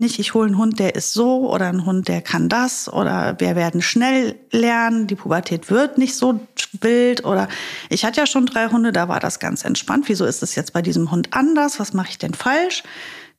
Nicht, 0.00 0.20
ich 0.20 0.32
hole 0.32 0.46
einen 0.46 0.58
Hund, 0.58 0.78
der 0.78 0.94
ist 0.94 1.12
so 1.12 1.50
oder 1.50 1.66
einen 1.66 1.84
Hund, 1.84 2.06
der 2.06 2.22
kann 2.22 2.48
das 2.48 2.88
oder 2.92 3.34
wir 3.40 3.56
werden 3.56 3.82
schnell 3.82 4.38
lernen, 4.52 5.08
die 5.08 5.16
Pubertät 5.16 5.70
wird 5.70 5.98
nicht 5.98 6.14
so 6.14 6.38
wild 6.80 7.24
oder 7.24 7.48
ich 7.90 8.04
hatte 8.04 8.20
ja 8.20 8.26
schon 8.26 8.46
drei 8.46 8.68
Hunde, 8.68 8.92
da 8.92 9.08
war 9.08 9.18
das 9.18 9.40
ganz 9.40 9.64
entspannt. 9.64 10.08
Wieso 10.08 10.24
ist 10.24 10.40
es 10.44 10.54
jetzt 10.54 10.72
bei 10.72 10.82
diesem 10.82 11.10
Hund 11.10 11.34
anders? 11.34 11.80
Was 11.80 11.94
mache 11.94 12.10
ich 12.10 12.18
denn 12.18 12.34
falsch? 12.34 12.84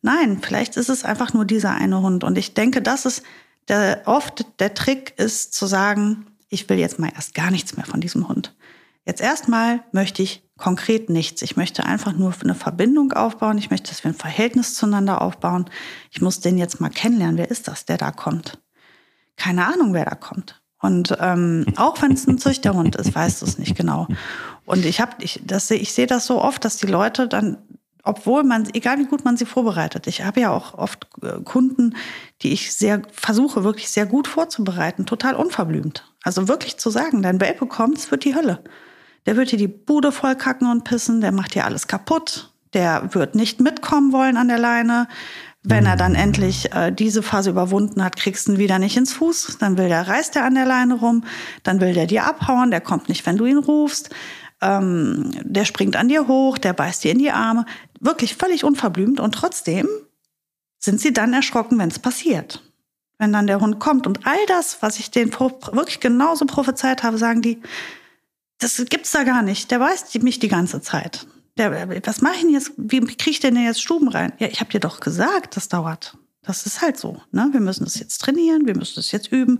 Nein, 0.01 0.39
vielleicht 0.41 0.75
ist 0.75 0.89
es 0.89 1.05
einfach 1.05 1.33
nur 1.33 1.45
dieser 1.45 1.75
eine 1.75 2.01
Hund 2.01 2.25
und 2.25 2.37
ich 2.37 2.53
denke, 2.53 2.81
das 2.81 3.05
ist 3.05 3.23
der, 3.69 4.01
oft 4.05 4.45
der 4.59 4.73
Trick 4.73 5.13
ist 5.15 5.53
zu 5.53 5.65
sagen, 5.65 6.25
ich 6.49 6.67
will 6.67 6.77
jetzt 6.77 6.99
mal 6.99 7.11
erst 7.15 7.35
gar 7.35 7.51
nichts 7.51 7.77
mehr 7.77 7.85
von 7.85 8.01
diesem 8.01 8.27
Hund. 8.27 8.53
Jetzt 9.05 9.21
erstmal 9.21 9.81
möchte 9.93 10.23
ich 10.23 10.43
konkret 10.59 11.09
nichts. 11.09 11.41
Ich 11.41 11.57
möchte 11.57 11.85
einfach 11.85 12.13
nur 12.13 12.33
eine 12.43 12.55
Verbindung 12.55 13.13
aufbauen. 13.13 13.57
Ich 13.57 13.71
möchte, 13.71 13.89
dass 13.89 14.03
wir 14.03 14.11
ein 14.11 14.15
Verhältnis 14.15 14.75
zueinander 14.75 15.21
aufbauen. 15.21 15.65
Ich 16.11 16.21
muss 16.21 16.39
den 16.39 16.57
jetzt 16.57 16.79
mal 16.79 16.89
kennenlernen. 16.89 17.37
Wer 17.37 17.49
ist 17.49 17.67
das, 17.67 17.85
der 17.85 17.97
da 17.97 18.11
kommt? 18.11 18.59
Keine 19.37 19.65
Ahnung, 19.65 19.93
wer 19.93 20.05
da 20.05 20.15
kommt. 20.15 20.61
Und 20.81 21.17
ähm, 21.19 21.65
auch 21.75 22.01
wenn 22.01 22.11
es 22.11 22.27
ein 22.27 22.37
Züchterhund 22.37 22.95
ist, 22.95 23.13
weißt 23.13 23.41
du 23.41 23.45
es 23.45 23.57
nicht 23.57 23.75
genau. 23.75 24.07
Und 24.65 24.85
ich 24.85 25.01
habe, 25.01 25.13
ich, 25.19 25.41
das, 25.43 25.69
ich 25.71 25.93
sehe 25.93 26.07
das 26.07 26.25
so 26.25 26.41
oft, 26.41 26.63
dass 26.63 26.77
die 26.77 26.87
Leute 26.87 27.27
dann, 27.27 27.57
obwohl 28.03 28.43
man, 28.43 28.67
egal 28.73 28.97
wie 28.99 29.05
gut 29.05 29.25
man 29.25 29.35
sie 29.35 29.45
vorbereitet, 29.45 30.07
ich 30.07 30.23
habe 30.23 30.39
ja 30.39 30.51
auch 30.51 30.73
oft 30.73 31.07
äh, 31.21 31.41
Kunden, 31.43 31.95
die 32.41 32.53
ich 32.53 32.73
sehr 32.73 33.01
versuche, 33.11 33.63
wirklich 33.65 33.89
sehr 33.89 34.05
gut 34.05 34.27
vorzubereiten, 34.27 35.05
total 35.05 35.35
unverblümt. 35.35 36.05
Also 36.23 36.47
wirklich 36.47 36.77
zu 36.77 36.89
sagen, 36.89 37.21
dein 37.21 37.41
Welpe 37.41 37.65
kommt, 37.65 37.97
es 37.97 38.11
wird 38.11 38.23
die 38.23 38.35
Hölle. 38.35 38.63
Der 39.25 39.35
wird 39.35 39.51
dir 39.51 39.57
die 39.57 39.67
Bude 39.67 40.11
voll 40.11 40.35
kacken 40.35 40.69
und 40.69 40.83
pissen, 40.83 41.21
der 41.21 41.31
macht 41.31 41.55
dir 41.55 41.65
alles 41.65 41.87
kaputt, 41.87 42.53
der 42.73 43.13
wird 43.13 43.35
nicht 43.35 43.59
mitkommen 43.59 44.11
wollen 44.11 44.37
an 44.37 44.47
der 44.47 44.59
Leine. 44.59 45.07
Wenn 45.61 45.85
er 45.85 45.97
dann 45.97 46.15
endlich 46.15 46.73
äh, 46.73 46.91
diese 46.91 47.21
Phase 47.21 47.49
überwunden 47.49 48.03
hat, 48.03 48.15
kriegst 48.15 48.47
du 48.47 48.53
ihn 48.53 48.57
wieder 48.59 48.79
nicht 48.79 48.95
ins 48.95 49.11
Fuß. 49.11 49.57
Dann 49.59 49.77
will 49.77 49.89
der, 49.89 50.07
reißt 50.07 50.35
er 50.37 50.45
an 50.45 50.55
der 50.55 50.65
Leine 50.65 50.93
rum. 50.93 51.25
Dann 51.63 51.81
will 51.81 51.93
der 51.93 52.07
dir 52.07 52.25
abhauen. 52.25 52.71
Der 52.71 52.79
kommt 52.79 53.09
nicht, 53.09 53.25
wenn 53.25 53.35
du 53.35 53.45
ihn 53.45 53.57
rufst. 53.57 54.09
Ähm, 54.61 55.31
der 55.43 55.65
springt 55.65 55.97
an 55.97 56.07
dir 56.07 56.29
hoch. 56.29 56.57
Der 56.57 56.71
beißt 56.71 57.03
dir 57.03 57.11
in 57.11 57.19
die 57.19 57.31
Arme. 57.31 57.65
Wirklich 57.99 58.35
völlig 58.35 58.63
unverblümt. 58.63 59.19
Und 59.19 59.33
trotzdem 59.35 59.89
sind 60.79 61.01
sie 61.01 61.11
dann 61.11 61.33
erschrocken, 61.33 61.77
wenn 61.77 61.89
es 61.89 61.99
passiert. 61.99 62.63
Wenn 63.17 63.33
dann 63.33 63.47
der 63.47 63.59
Hund 63.59 63.79
kommt. 63.79 64.07
Und 64.07 64.25
all 64.25 64.39
das, 64.47 64.81
was 64.81 64.97
ich 64.97 65.11
denen 65.11 65.33
wirklich 65.33 65.99
genauso 65.99 66.45
prophezeit 66.45 67.03
habe, 67.03 67.17
sagen 67.17 67.41
die, 67.41 67.61
das 68.59 68.83
gibt's 68.89 69.11
da 69.11 69.23
gar 69.23 69.41
nicht. 69.41 69.71
Der 69.71 69.79
weiß 69.79 70.13
mich 70.21 70.39
die 70.39 70.47
ganze 70.47 70.81
Zeit. 70.81 71.25
Der, 71.57 71.89
was 72.05 72.21
mache 72.21 72.35
ich 72.35 72.41
denn 72.41 72.51
jetzt? 72.51 72.71
Wie 72.77 72.99
kriege 73.01 73.31
ich 73.31 73.39
denn 73.39 73.55
jetzt 73.57 73.81
Stuben 73.81 74.07
rein? 74.09 74.33
Ja, 74.37 74.47
ich 74.47 74.59
habe 74.59 74.71
dir 74.71 74.79
doch 74.79 74.99
gesagt, 74.99 75.57
das 75.57 75.67
dauert. 75.67 76.17
Das 76.43 76.65
ist 76.65 76.81
halt 76.81 76.97
so. 76.97 77.21
Ne? 77.31 77.49
Wir 77.51 77.59
müssen 77.59 77.83
das 77.83 77.99
jetzt 77.99 78.19
trainieren, 78.19 78.65
wir 78.65 78.75
müssen 78.75 78.95
das 78.95 79.11
jetzt 79.11 79.31
üben. 79.31 79.59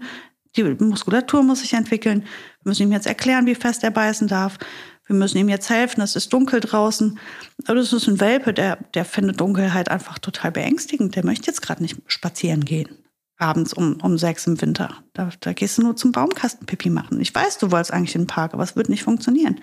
Die 0.56 0.64
Muskulatur 0.64 1.44
muss 1.44 1.62
sich 1.62 1.74
entwickeln. 1.74 2.22
Wir 2.64 2.70
müssen 2.70 2.84
ihm 2.84 2.92
jetzt 2.92 3.06
erklären, 3.06 3.46
wie 3.46 3.56
fest 3.56 3.84
er 3.84 3.92
beißen 3.92 4.28
darf. 4.28 4.58
Wir 5.06 5.16
müssen 5.16 5.38
ihm 5.38 5.50
jetzt 5.50 5.70
helfen, 5.70 6.02
es 6.02 6.16
ist 6.16 6.32
dunkel 6.32 6.60
draußen. 6.60 7.20
Aber 7.66 7.76
das 7.76 7.94
ist 7.94 8.08
ein 8.08 8.20
Welpe, 8.20 8.54
der, 8.54 8.78
der 8.94 9.06
findet 9.06 9.40
Dunkelheit 9.40 9.90
einfach 9.90 10.20
total 10.20 10.52
beängstigend. 10.52 11.16
Der 11.16 11.26
möchte 11.26 11.48
jetzt 11.48 11.62
gerade 11.62 11.82
nicht 11.82 11.98
spazieren 12.08 12.66
gehen 12.66 12.90
abends 13.40 13.74
um, 13.74 14.00
um 14.02 14.18
sechs 14.18 14.46
im 14.46 14.62
Winter. 14.62 15.04
Da, 15.14 15.30
da 15.40 15.54
gehst 15.54 15.78
du 15.78 15.82
nur 15.82 15.96
zum 15.96 16.12
Baumkastenpipi 16.12 16.90
machen. 16.90 17.20
Ich 17.20 17.34
weiß, 17.34 17.58
du 17.58 17.72
wolltest 17.72 17.92
eigentlich 17.92 18.16
in 18.16 18.22
den 18.22 18.28
Park, 18.28 18.54
aber 18.54 18.64
es 18.64 18.76
wird 18.76 18.90
nicht 18.90 19.04
funktionieren. 19.04 19.62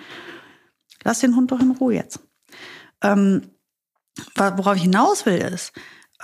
Lass 1.04 1.20
den 1.20 1.36
Hund 1.36 1.52
doch 1.52 1.60
in 1.60 1.72
Ruhe 1.72 1.94
jetzt. 1.94 2.20
Ähm, 3.02 3.42
worauf 4.34 4.76
ich 4.76 4.82
hinaus 4.82 5.26
will, 5.26 5.36
ist, 5.36 5.72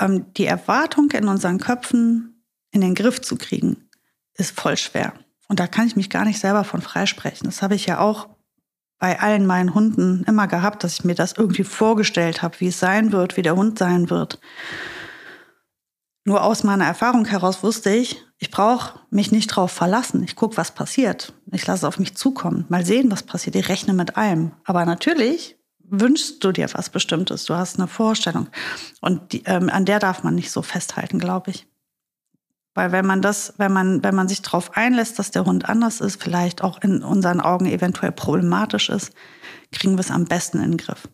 ähm, 0.00 0.32
die 0.34 0.46
Erwartung 0.46 1.10
in 1.10 1.28
unseren 1.28 1.58
Köpfen 1.58 2.42
in 2.70 2.80
den 2.80 2.94
Griff 2.94 3.20
zu 3.20 3.36
kriegen, 3.36 3.88
ist 4.34 4.58
voll 4.58 4.76
schwer. 4.76 5.12
Und 5.48 5.60
da 5.60 5.66
kann 5.66 5.86
ich 5.86 5.96
mich 5.96 6.08
gar 6.08 6.24
nicht 6.24 6.40
selber 6.40 6.64
von 6.64 6.80
freisprechen. 6.80 7.46
Das 7.46 7.60
habe 7.60 7.74
ich 7.74 7.84
ja 7.84 7.98
auch 7.98 8.30
bei 8.98 9.20
allen 9.20 9.46
meinen 9.46 9.74
Hunden 9.74 10.24
immer 10.26 10.46
gehabt, 10.46 10.84
dass 10.84 10.94
ich 10.94 11.04
mir 11.04 11.14
das 11.14 11.32
irgendwie 11.32 11.64
vorgestellt 11.64 12.40
habe, 12.40 12.58
wie 12.60 12.68
es 12.68 12.78
sein 12.78 13.12
wird, 13.12 13.36
wie 13.36 13.42
der 13.42 13.56
Hund 13.56 13.78
sein 13.78 14.08
wird. 14.08 14.40
Nur 16.24 16.44
aus 16.44 16.62
meiner 16.62 16.84
Erfahrung 16.84 17.24
heraus 17.24 17.62
wusste 17.64 17.90
ich, 17.90 18.22
ich 18.38 18.50
brauche 18.50 19.00
mich 19.10 19.32
nicht 19.32 19.48
drauf 19.48 19.72
verlassen. 19.72 20.22
Ich 20.22 20.36
gucke, 20.36 20.56
was 20.56 20.72
passiert. 20.72 21.32
Ich 21.50 21.66
lasse 21.66 21.86
auf 21.86 21.98
mich 21.98 22.16
zukommen. 22.16 22.64
Mal 22.68 22.84
sehen, 22.84 23.10
was 23.10 23.24
passiert. 23.24 23.56
Ich 23.56 23.68
rechne 23.68 23.92
mit 23.92 24.16
allem. 24.16 24.52
Aber 24.64 24.84
natürlich 24.84 25.56
wünschst 25.84 26.42
du 26.44 26.52
dir 26.52 26.68
was 26.74 26.90
Bestimmtes. 26.90 27.44
Du 27.44 27.54
hast 27.54 27.78
eine 27.78 27.88
Vorstellung. 27.88 28.48
Und 29.00 29.32
die, 29.32 29.42
ähm, 29.46 29.68
an 29.68 29.84
der 29.84 29.98
darf 29.98 30.22
man 30.22 30.36
nicht 30.36 30.52
so 30.52 30.62
festhalten, 30.62 31.18
glaube 31.18 31.50
ich. 31.50 31.66
Weil 32.74 32.92
wenn 32.92 33.04
man 33.04 33.20
das, 33.20 33.54
wenn 33.58 33.72
man, 33.72 34.02
wenn 34.02 34.14
man 34.14 34.28
sich 34.28 34.42
darauf 34.42 34.76
einlässt, 34.76 35.18
dass 35.18 35.32
der 35.32 35.44
Hund 35.44 35.68
anders 35.68 36.00
ist, 36.00 36.22
vielleicht 36.22 36.62
auch 36.62 36.80
in 36.80 37.02
unseren 37.02 37.40
Augen 37.40 37.66
eventuell 37.66 38.12
problematisch 38.12 38.88
ist, 38.88 39.12
kriegen 39.72 39.94
wir 39.94 40.00
es 40.00 40.10
am 40.10 40.24
besten 40.24 40.58
in 40.58 40.70
den 40.70 40.76
Griff 40.78 41.08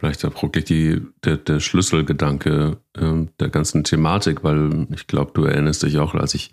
vielleicht 0.00 0.24
auch 0.24 0.42
wirklich 0.42 0.64
die, 0.64 1.02
der, 1.24 1.36
der 1.36 1.60
Schlüsselgedanke 1.60 2.78
äh, 2.96 3.26
der 3.38 3.48
ganzen 3.50 3.84
Thematik, 3.84 4.42
weil 4.42 4.86
ich 4.94 5.06
glaube, 5.06 5.32
du 5.34 5.44
erinnerst 5.44 5.82
dich 5.82 5.98
auch, 5.98 6.14
als 6.14 6.34
ich 6.34 6.52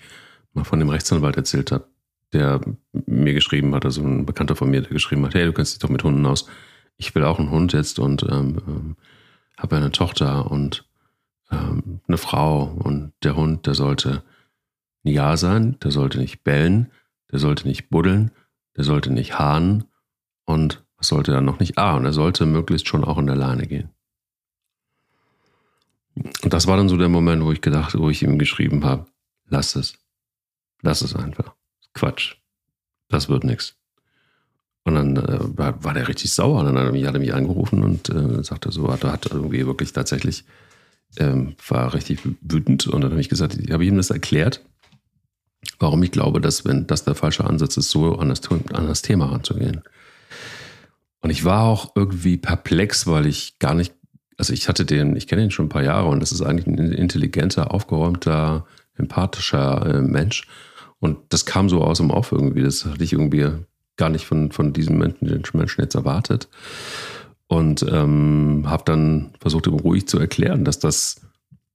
mal 0.54 0.66
von 0.66 0.80
dem 0.80 0.90
Rechtsanwalt 0.90 1.38
erzählt 1.38 1.72
habe, 1.72 1.88
der 2.34 2.60
mir 2.92 3.34
geschrieben 3.34 3.74
hat, 3.74 3.86
also 3.86 4.02
ein 4.02 4.26
Bekannter 4.26 4.58
von 4.58 4.70
mir, 4.70 4.82
der 4.82 4.92
geschrieben 4.92 5.26
hat, 5.26 5.34
hey, 5.34 5.46
du 5.46 5.54
kennst 5.54 5.74
dich 5.74 5.80
doch 5.80 5.90
mit 5.90 6.04
Hunden 6.04 6.26
aus. 6.26 6.50
Ich 6.98 7.16
will 7.16 7.24
auch 7.24 7.40
einen 7.40 7.50
Hund 7.50 7.72
jetzt 7.72 8.00
und 8.00 8.24
ähm, 8.24 8.62
ähm, 8.68 8.96
habe 9.58 9.78
eine 9.78 9.92
Tochter 9.92 10.52
und 10.52 10.86
ähm, 11.50 12.02
eine 12.06 12.18
Frau 12.18 12.64
und 12.64 13.14
der 13.24 13.38
Hund, 13.38 13.66
der 13.66 13.76
sollte 13.76 14.24
ein 15.06 15.14
Ja 15.14 15.38
sein, 15.38 15.78
der 15.82 15.92
sollte 15.92 16.20
nicht 16.20 16.44
bellen, 16.44 16.92
der 17.32 17.40
sollte 17.40 17.66
nicht 17.66 17.90
buddeln, 17.90 18.32
der 18.76 18.84
sollte 18.84 19.14
nicht 19.14 19.40
haaren 19.40 19.86
und 20.44 20.84
was 20.98 21.08
sollte 21.08 21.34
er 21.34 21.42
noch 21.42 21.60
nicht? 21.60 21.78
Ah, 21.78 21.96
und 21.96 22.06
er 22.06 22.14
sollte 22.14 22.46
möglichst 22.46 22.88
schon 22.88 23.04
auch 23.04 23.18
in 23.18 23.28
der 23.28 23.36
Leine 23.36 23.68
gehen. 23.68 23.90
Und 26.16 26.54
das 26.54 26.68
war 26.68 26.78
dann 26.78 26.90
so 26.90 26.98
der 26.98 27.10
Moment, 27.10 27.44
wo 27.44 27.52
ich 27.52 27.62
gedacht, 27.62 27.98
wo 27.98 28.10
ich 28.10 28.24
ihm 28.24 28.40
geschrieben 28.40 28.84
habe, 28.84 29.06
lass 29.48 29.76
es. 29.76 29.94
Lass 30.82 31.02
es 31.02 31.16
einfach. 31.16 31.54
Quatsch. 31.94 32.36
Das 33.10 33.30
wird 33.30 33.44
nichts. 33.44 33.76
Und 34.84 34.96
dann 34.96 35.18
äh, 35.18 35.58
war, 35.58 35.94
der 35.94 36.08
richtig 36.08 36.32
sauer. 36.34 36.60
Und 36.62 36.68
dann 36.68 36.78
hat 36.78 36.86
er 36.86 37.20
mich, 37.20 37.30
er 37.30 37.36
angerufen 37.36 37.84
und 37.84 38.10
äh, 38.10 38.44
sagte 38.44 38.72
so, 38.72 38.92
hat, 38.92 39.04
hat 39.04 39.26
irgendwie 39.26 39.66
wirklich 39.66 39.94
tatsächlich, 39.94 40.46
ähm, 41.18 41.56
war 41.68 41.94
richtig 41.94 42.20
wütend. 42.42 42.88
Und 42.88 43.02
dann 43.02 43.12
habe 43.12 43.22
ich 43.22 43.30
gesagt, 43.30 43.58
ich 43.58 43.72
habe 43.72 43.86
ihm 43.86 43.98
das 43.98 44.10
erklärt, 44.10 44.64
warum 45.80 46.02
ich 46.04 46.12
glaube, 46.12 46.42
dass, 46.42 46.66
wenn 46.66 46.88
das 46.88 47.04
der 47.04 47.16
falsche 47.16 47.44
Ansatz 47.44 47.78
ist, 47.78 47.90
so 47.90 48.18
an 48.18 48.30
das, 48.30 48.42
an 48.50 48.88
das 48.88 49.02
Thema 49.02 49.26
ranzugehen. 49.28 49.82
Und 51.28 51.32
ich 51.32 51.44
war 51.44 51.64
auch 51.64 51.92
irgendwie 51.94 52.38
perplex, 52.38 53.06
weil 53.06 53.26
ich 53.26 53.60
gar 53.60 53.74
nicht, 53.74 53.94
also 54.38 54.54
ich 54.54 54.70
hatte 54.70 54.86
den, 54.86 55.18
ich 55.18 55.28
kenne 55.28 55.44
ihn 55.44 55.52
schon 55.52 55.66
ein 55.66 55.70
paar 55.70 55.84
Jahre 55.84 56.08
und 56.08 56.22
das 56.22 56.32
ist 56.32 56.42
eigentlich 56.42 56.68
ein 56.68 56.94
intelligenter, 56.94 57.74
aufgeräumter, 57.74 58.66
empathischer 58.96 59.86
äh, 59.96 60.02
Mensch. 60.02 60.48
Und 61.00 61.18
das 61.28 61.46
kam 61.46 61.68
so 61.68 61.84
aus 61.84 61.98
dem 61.98 62.12
Off 62.12 62.32
irgendwie. 62.32 62.62
Das 62.62 62.86
hatte 62.86 63.04
ich 63.04 63.12
irgendwie 63.12 63.46
gar 63.98 64.08
nicht 64.08 64.26
von, 64.26 64.54
von 64.54 64.72
diesem 64.72 65.00
Menschen, 65.00 65.58
Menschen 65.58 65.82
jetzt 65.82 65.96
erwartet. 65.96 66.48
Und 67.48 67.84
ähm, 67.92 68.64
habe 68.66 68.84
dann 68.86 69.34
versucht, 69.42 69.68
ihm 69.68 69.74
ruhig 69.74 70.08
zu 70.08 70.20
erklären, 70.20 70.64
dass 70.64 70.80
das 70.80 71.20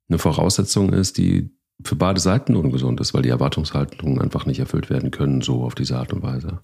eine 0.09 0.17
Voraussetzung 0.17 0.95
ist, 0.95 1.19
die 1.19 1.51
für 1.85 1.97
beide 1.97 2.21
Seiten 2.21 2.57
ungesund 2.57 3.03
ist, 3.03 3.13
weil 3.13 3.21
die 3.21 3.29
Erwartungshaltungen 3.29 4.19
einfach 4.19 4.47
nicht 4.47 4.61
erfüllt 4.61 4.89
werden 4.89 5.11
können, 5.11 5.43
so 5.43 5.63
auf 5.63 5.75
diese 5.75 5.99
Art 5.99 6.15
und 6.15 6.23
Weise. 6.23 6.61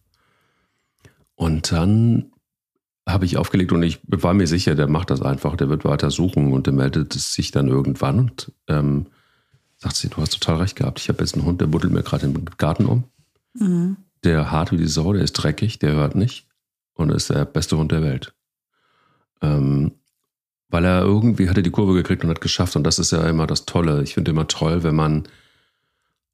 Und 1.34 1.70
dann 1.70 2.32
habe 3.08 3.24
ich 3.24 3.38
aufgelegt 3.38 3.72
und 3.72 3.82
ich 3.82 4.00
war 4.06 4.34
mir 4.34 4.46
sicher, 4.46 4.74
der 4.74 4.86
macht 4.86 5.10
das 5.10 5.22
einfach, 5.22 5.56
der 5.56 5.70
wird 5.70 5.84
weiter 5.84 6.10
suchen 6.10 6.52
und 6.52 6.66
der 6.66 6.74
meldet 6.74 7.14
sich 7.14 7.50
dann 7.50 7.68
irgendwann 7.68 8.18
und 8.18 8.52
ähm, 8.68 9.06
sagt 9.78 9.96
sie, 9.96 10.08
du 10.08 10.18
hast 10.18 10.38
total 10.38 10.58
recht 10.58 10.76
gehabt. 10.76 11.00
Ich 11.00 11.08
habe 11.08 11.20
jetzt 11.20 11.34
einen 11.34 11.44
Hund, 11.44 11.60
der 11.60 11.66
buddelt 11.66 11.92
mir 11.92 12.02
gerade 12.02 12.26
im 12.26 12.44
Garten 12.58 12.86
um. 12.86 13.04
Mhm. 13.54 13.96
Der 14.24 14.50
hart 14.50 14.72
wie 14.72 14.76
die 14.76 14.86
Sau, 14.86 15.12
der 15.12 15.22
ist 15.22 15.32
dreckig, 15.32 15.78
der 15.78 15.92
hört 15.92 16.16
nicht 16.16 16.46
und 16.94 17.10
ist 17.10 17.30
der 17.30 17.44
beste 17.46 17.78
Hund 17.78 17.92
der 17.92 18.02
Welt. 18.02 18.34
Ähm, 19.40 19.92
weil 20.68 20.84
er 20.84 21.02
irgendwie 21.02 21.48
hatte 21.48 21.62
die 21.62 21.70
Kurve 21.70 21.94
gekriegt 21.94 22.24
und 22.24 22.30
hat 22.30 22.42
geschafft 22.42 22.76
und 22.76 22.84
das 22.84 22.98
ist 22.98 23.12
ja 23.12 23.26
immer 23.26 23.46
das 23.46 23.64
Tolle. 23.64 24.02
Ich 24.02 24.14
finde 24.14 24.32
immer 24.32 24.48
toll, 24.48 24.82
wenn 24.82 24.96
man 24.96 25.28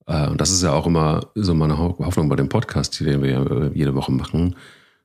äh, 0.06 0.26
und 0.26 0.40
das 0.40 0.50
ist 0.50 0.62
ja 0.62 0.72
auch 0.72 0.86
immer 0.86 1.28
so 1.36 1.54
meine 1.54 1.78
Hoffnung 1.78 2.28
bei 2.28 2.36
dem 2.36 2.48
Podcast, 2.48 2.98
den 2.98 3.22
wir 3.22 3.70
jede 3.74 3.94
Woche 3.94 4.10
machen, 4.10 4.56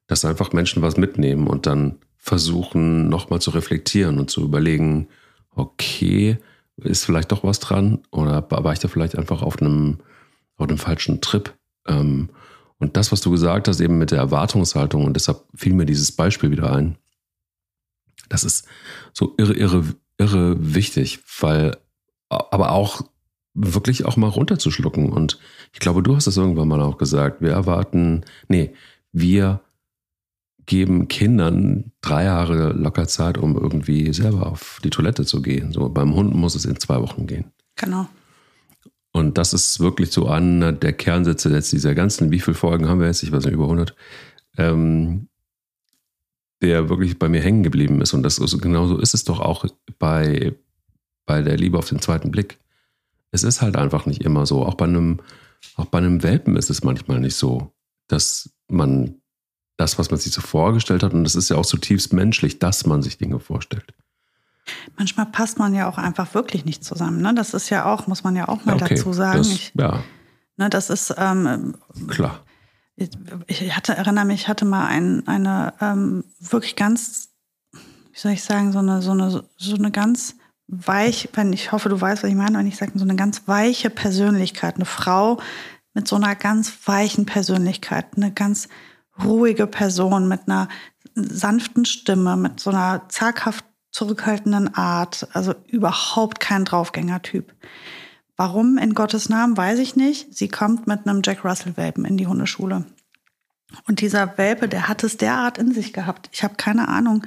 dass 0.10 0.26
einfach 0.26 0.52
Menschen 0.54 0.82
was 0.82 0.98
mitnehmen 0.98 1.48
und 1.48 1.68
dann 1.68 2.00
versuchen, 2.18 3.08
nochmal 3.10 3.40
zu 3.40 3.52
reflektieren 3.52 4.20
und 4.20 4.30
zu 4.30 4.44
überlegen, 4.44 5.08
okay, 5.56 6.38
ist 6.78 7.06
vielleicht 7.06 7.32
doch 7.32 7.44
was 7.44 7.60
dran 7.60 8.00
oder 8.12 8.50
war 8.50 8.74
ich 8.74 8.80
da 8.80 8.88
vielleicht 8.88 9.18
einfach 9.18 9.44
auf 9.44 9.62
einem, 9.62 10.00
auf 10.58 10.68
einem 10.68 10.80
falschen 10.80 11.22
Trip? 11.22 11.54
Ähm, 11.88 12.30
und 12.80 12.98
das, 12.98 13.12
was 13.12 13.22
du 13.22 13.30
gesagt 13.30 13.68
hast, 13.68 13.80
eben 13.82 14.00
mit 14.00 14.10
der 14.10 14.18
Erwartungshaltung, 14.18 15.06
und 15.06 15.14
deshalb 15.14 15.44
fiel 15.54 15.74
mir 15.74 15.86
dieses 15.86 16.12
Beispiel 16.12 16.50
wieder 16.50 16.74
ein, 16.74 16.98
das 18.30 18.44
ist 18.44 18.68
so 19.14 19.36
irre, 19.38 19.54
irre, 19.54 19.84
irre 20.18 20.56
wichtig, 20.74 21.20
weil, 21.40 21.78
aber 22.30 22.72
auch 22.72 23.02
wirklich 23.54 24.06
auch 24.06 24.18
mal 24.18 24.30
runterzuschlucken. 24.30 25.12
Und 25.12 25.40
ich 25.72 25.80
glaube, 25.80 26.02
du 26.02 26.16
hast 26.16 26.28
es 26.28 26.38
irgendwann 26.38 26.68
mal 26.68 26.82
auch 26.82 26.98
gesagt. 26.98 27.42
Wir 27.42 27.52
erwarten, 27.52 28.24
nee, 28.48 28.74
wir 29.12 29.62
geben 30.70 31.08
Kindern 31.08 31.92
drei 32.00 32.26
Jahre 32.26 32.74
locker 32.74 33.08
Zeit, 33.08 33.40
um 33.40 33.58
irgendwie 33.58 34.14
selber 34.14 34.46
auf 34.46 34.80
die 34.84 34.92
Toilette 34.92 35.26
zu 35.26 35.42
gehen. 35.42 35.74
So 35.74 35.90
beim 35.90 36.14
Hund 36.14 36.36
muss 36.36 36.54
es 36.54 36.66
in 36.66 36.80
zwei 36.80 37.02
Wochen 37.02 37.26
gehen. 37.26 37.46
Genau. 37.76 38.08
Und 39.12 39.40
das 39.40 39.52
ist 39.54 39.80
wirklich 39.80 40.12
so 40.12 40.28
einer 40.28 40.72
der 40.72 40.94
Kernsätze 40.94 41.50
jetzt 41.50 41.72
dieser 41.72 41.96
ganzen, 41.96 42.30
wie 42.30 42.40
viele 42.40 42.54
Folgen 42.54 42.88
haben 42.88 43.00
wir 43.00 43.08
jetzt? 43.08 43.24
Ich 43.24 43.32
weiß 43.32 43.46
nicht, 43.46 43.56
über 43.56 43.64
100. 43.64 43.96
Ähm, 44.58 45.28
der 46.62 46.88
wirklich 46.88 47.18
bei 47.18 47.30
mir 47.30 47.42
hängen 47.42 47.64
geblieben 47.64 48.00
ist. 48.02 48.14
Und 48.14 48.22
das 48.22 48.38
ist, 48.38 48.62
genauso 48.62 49.00
ist 49.00 49.16
es 49.16 49.24
doch 49.24 49.40
auch 49.40 49.66
bei, 49.98 50.54
bei 51.26 51.42
der 51.42 51.58
Liebe 51.58 51.80
auf 51.80 51.90
den 51.90 52.00
zweiten 52.00 52.30
Blick. 52.30 52.60
Es 53.32 53.44
ist 53.44 53.64
halt 53.64 53.76
einfach 53.76 54.06
nicht 54.06 54.22
immer 54.22 54.46
so. 54.46 54.64
Auch 54.64 54.76
bei 54.76 54.86
einem, 54.86 55.20
auch 55.78 55.86
bei 55.86 55.98
einem 55.98 56.22
Welpen 56.22 56.58
ist 56.58 56.70
es 56.70 56.84
manchmal 56.84 57.20
nicht 57.22 57.36
so, 57.36 57.74
dass 58.08 58.52
man 58.68 59.19
das, 59.80 59.98
was 59.98 60.12
man 60.12 60.20
sich 60.20 60.34
so 60.34 60.42
vorgestellt 60.42 61.04
hat. 61.04 61.14
Und 61.14 61.26
es 61.26 61.36
ist 61.36 61.50
ja 61.50 61.58
auch 61.58 61.66
zutiefst 61.66 62.14
menschlich, 62.14 62.60
dass 62.60 62.86
man 62.86 63.02
sich 63.02 63.18
Dinge 63.18 63.40
vorstellt. 63.40 63.94
Manchmal 64.98 65.26
passt 65.26 65.58
man 65.58 65.74
ja 65.74 65.90
auch 65.90 65.98
einfach 65.98 66.34
wirklich 66.34 66.66
nicht 66.66 66.84
zusammen. 66.84 67.22
Ne? 67.22 67.34
Das 67.34 67.54
ist 67.54 67.70
ja 67.70 67.86
auch, 67.86 68.08
muss 68.08 68.24
man 68.24 68.36
ja 68.36 68.48
auch 68.48 68.66
mal 68.66 68.76
okay, 68.76 68.96
dazu 68.96 69.14
sagen. 69.14 69.40
Das, 69.40 69.48
ich, 69.48 69.72
ja. 69.76 70.04
Ne, 70.58 70.70
das 70.70 70.90
ist 70.90 71.14
ähm, 71.18 71.76
klar. 72.10 72.42
Ich 73.48 73.76
hatte, 73.76 73.96
erinnere 73.96 74.26
mich, 74.26 74.42
ich 74.42 74.48
hatte 74.50 74.66
mal 74.66 74.86
ein, 74.88 75.26
eine 75.26 75.74
ähm, 75.80 76.26
wirklich 76.42 76.76
ganz, 76.76 77.30
wie 77.72 78.20
soll 78.20 78.34
ich 78.34 78.44
sagen, 78.44 78.74
so 78.74 78.80
eine, 78.80 79.02
so 79.02 79.12
eine, 79.12 79.46
so 79.56 79.76
eine 79.76 79.92
ganz 79.92 80.36
weich, 80.68 81.30
wenn 81.34 81.54
ich 81.54 81.72
hoffe, 81.72 81.88
du 81.88 82.00
weißt, 82.00 82.24
was 82.24 82.30
ich 82.30 82.36
meine, 82.36 82.58
wenn 82.58 82.68
ich 82.68 82.76
sage, 82.76 82.92
so 82.96 83.06
eine 83.06 83.16
ganz 83.16 83.44
weiche 83.48 83.90
Persönlichkeit, 83.90 84.76
eine 84.76 84.86
Frau 84.86 85.40
mit 85.94 86.10
so 86.10 86.18
einer 86.18 86.36
ganz 86.36 86.74
weichen 86.86 87.26
Persönlichkeit, 87.26 88.08
eine 88.18 88.34
ganz 88.34 88.68
ruhige 89.24 89.68
Person 89.68 90.28
mit 90.28 90.42
einer 90.48 90.68
sanften 91.16 91.86
Stimme, 91.86 92.38
mit 92.38 92.60
so 92.60 92.70
einer 92.70 93.08
zaghaft 93.10 93.66
zurückhaltenden 93.92 94.74
Art, 94.76 95.28
also 95.34 95.56
überhaupt 95.68 96.40
kein 96.40 96.66
Draufgängertyp. 96.66 97.54
Warum 98.38 98.78
in 98.78 98.94
Gottes 98.94 99.28
Namen, 99.28 99.58
weiß 99.58 99.80
ich 99.80 99.96
nicht. 99.96 100.34
Sie 100.34 100.48
kommt 100.48 100.88
mit 100.88 101.06
einem 101.06 101.22
Jack 101.24 101.44
Russell-Welpen 101.44 102.06
in 102.06 102.16
die 102.16 102.28
Hundeschule. 102.28 102.86
Und 103.88 104.02
dieser 104.02 104.38
Welpe, 104.38 104.68
der 104.68 104.88
hat 104.88 105.04
es 105.04 105.18
derart 105.18 105.58
in 105.58 105.74
sich 105.74 105.94
gehabt. 105.94 106.30
Ich 106.32 106.44
habe 106.44 106.56
keine 106.56 106.88
Ahnung, 106.88 107.26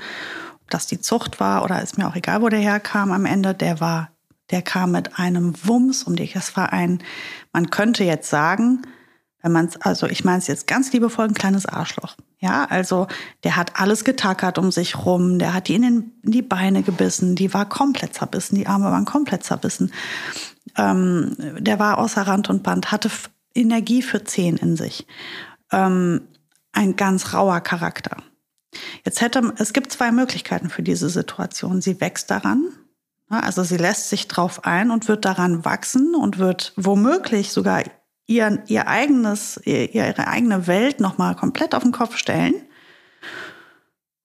ob 0.62 0.70
das 0.70 0.87
die 0.87 1.00
Zucht 1.00 1.38
war 1.40 1.64
oder 1.64 1.83
ist 1.83 1.98
mir 1.98 2.09
auch 2.09 2.16
egal, 2.16 2.42
wo 2.42 2.48
der 2.48 2.61
herkam 2.61 3.12
am 3.12 3.26
Ende. 3.26 3.55
Der 3.55 3.81
war, 3.81 4.11
der 4.50 4.62
kam 4.62 4.92
mit 4.92 5.18
einem 5.18 5.55
Wumms 5.64 6.05
um 6.05 6.16
dich. 6.16 6.35
Es 6.35 6.57
war 6.57 6.72
ein, 6.72 7.02
man 7.52 7.70
könnte 7.70 8.05
jetzt 8.05 8.31
sagen, 8.31 8.83
wenn 9.42 9.52
man 9.52 9.66
es, 9.66 9.81
also 9.81 10.07
ich 10.07 10.24
meine 10.24 10.38
es 10.38 10.46
jetzt 10.46 10.66
ganz 10.66 10.92
liebevoll, 10.92 11.26
ein 11.26 11.35
kleines 11.35 11.66
Arschloch. 11.66 12.16
Ja, 12.38 12.64
also 12.64 13.09
der 13.44 13.57
hat 13.57 13.78
alles 13.81 14.05
getackert 14.05 14.59
um 14.59 14.72
sich 14.72 15.05
rum, 15.05 15.38
der 15.38 15.55
hat 15.55 15.68
die 15.68 15.74
in, 15.74 15.83
den, 15.83 16.12
in 16.22 16.31
die 16.31 16.42
Beine 16.42 16.83
gebissen, 16.83 17.35
die 17.35 17.52
war 17.52 17.68
komplett 17.68 18.14
zerbissen, 18.14 18.57
die 18.57 18.66
Arme 18.66 18.87
waren 18.87 19.05
komplett 19.05 19.44
zerbissen. 19.44 19.92
Ähm, 20.76 21.37
der 21.59 21.78
war 21.78 21.98
außer 21.98 22.22
Rand 22.22 22.48
und 22.50 22.62
Band, 22.62 22.92
hatte 22.92 23.11
Energie 23.55 24.02
für 24.02 24.24
zehn 24.24 24.57
in 24.57 24.76
sich. 24.76 25.07
Ähm, 25.70 26.22
ein 26.72 26.96
ganz 26.96 27.35
rauer 27.35 27.61
Charakter. 27.61 28.16
Jetzt 29.05 29.20
hätte, 29.20 29.52
es 29.59 29.72
gibt 29.72 29.92
zwei 29.92 30.12
Möglichkeiten 30.12 30.70
für 30.70 30.83
diese 30.83 31.11
Situation. 31.11 31.83
Sie 31.83 32.00
wächst 32.00 32.31
daran, 32.31 32.72
also 33.28 33.62
sie 33.62 33.76
lässt 33.76 34.09
sich 34.11 34.28
drauf 34.28 34.64
ein 34.64 34.90
und 34.90 35.09
wird 35.09 35.24
daran 35.24 35.64
wachsen 35.64 36.14
und 36.14 36.38
wird 36.38 36.72
womöglich 36.76 37.52
sogar 37.52 37.83
ihr, 38.33 38.62
ihr 38.66 38.88
eigenes, 38.88 39.61
ihre 39.64 40.27
eigene 40.27 40.66
Welt 40.66 41.01
nochmal 41.01 41.37
komplett 41.37 41.75
auf 41.75 41.83
den 41.83 41.92
Kopf 41.92 42.16
stellen. 42.16 42.55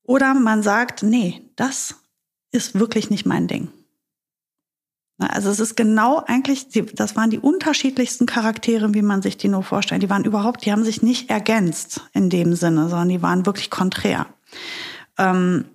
Oder 0.03 0.33
man 0.33 0.63
sagt, 0.63 1.03
nee, 1.03 1.49
das 1.55 1.95
ist 2.51 2.79
wirklich 2.79 3.09
nicht 3.09 3.25
mein 3.25 3.47
Ding. 3.47 3.69
Also 5.19 5.49
es 5.49 5.59
ist 5.59 5.75
genau 5.75 6.23
eigentlich, 6.27 6.67
das 6.93 7.15
waren 7.15 7.31
die 7.31 7.39
unterschiedlichsten 7.39 8.27
Charaktere, 8.27 8.93
wie 8.93 9.01
man 9.01 9.23
sich 9.23 9.35
die 9.35 9.47
nur 9.47 9.63
vorstellt. 9.63 10.03
Die 10.03 10.09
waren 10.09 10.25
überhaupt, 10.25 10.63
die 10.63 10.71
haben 10.71 10.83
sich 10.83 11.01
nicht 11.01 11.29
ergänzt 11.29 12.01
in 12.13 12.29
dem 12.29 12.53
Sinne, 12.53 12.87
sondern 12.87 13.09
die 13.09 13.21
waren 13.23 13.45
wirklich 13.45 13.71
konträr. 13.71 14.27
Ähm, 15.17 15.65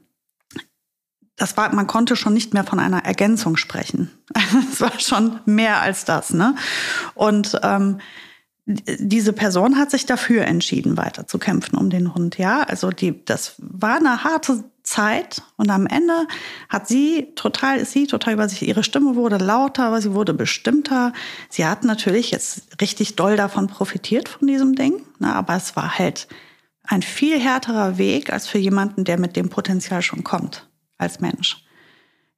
das 1.43 1.57
war, 1.57 1.75
man 1.75 1.89
konnte 1.89 2.15
schon 2.15 2.35
nicht 2.35 2.55
mehr 2.55 2.63
von 2.63 2.79
einer 2.79 3.05
Ergänzung 3.05 3.57
sprechen. 3.57 4.13
Es 4.73 4.81
war 4.81 4.99
schon 5.01 5.41
mehr 5.45 5.81
als 5.81 6.05
das. 6.05 6.33
Ne? 6.33 6.55
Und 7.15 7.59
ähm, 7.65 7.99
diese 8.65 9.33
Person 9.33 9.77
hat 9.77 9.91
sich 9.91 10.07
dafür 10.07 10.45
entschieden, 10.45 10.97
weiter 10.97 11.27
zu 11.27 11.39
kämpfen 11.39 11.77
um 11.77 11.91
den 11.91 12.15
Hund. 12.15 12.39
Ja, 12.39 12.63
also 12.63 12.91
die, 12.91 13.25
das 13.25 13.57
war 13.59 13.97
eine 13.97 14.23
harte 14.23 14.63
Zeit 14.85 15.43
und 15.57 15.69
am 15.71 15.89
Ende 15.89 16.29
hat 16.69 16.87
sie 16.87 17.33
total, 17.35 17.79
ist 17.79 17.91
sie 17.91 18.07
total 18.07 18.35
über 18.35 18.49
sich, 18.49 18.63
ihre 18.63 18.85
Stimme 18.85 19.17
wurde 19.17 19.39
lauter, 19.39 19.87
aber 19.87 20.01
sie 20.01 20.15
wurde 20.15 20.35
bestimmter. 20.35 21.13
Sie 21.49 21.67
hat 21.67 21.83
natürlich 21.83 22.31
jetzt 22.31 22.81
richtig 22.81 23.17
doll 23.17 23.37
davon 23.37 23.67
profitiert 23.67 24.29
von 24.29 24.47
diesem 24.47 24.77
Ding, 24.77 25.03
ne, 25.19 25.35
aber 25.35 25.57
es 25.57 25.75
war 25.75 25.99
halt 25.99 26.29
ein 26.85 27.03
viel 27.03 27.41
härterer 27.41 27.99
Weg 27.99 28.33
als 28.33 28.47
für 28.47 28.59
jemanden, 28.59 29.03
der 29.03 29.19
mit 29.19 29.35
dem 29.35 29.49
Potenzial 29.49 30.03
schon 30.03 30.23
kommt 30.23 30.69
als 31.03 31.21
Mensch. 31.21 31.65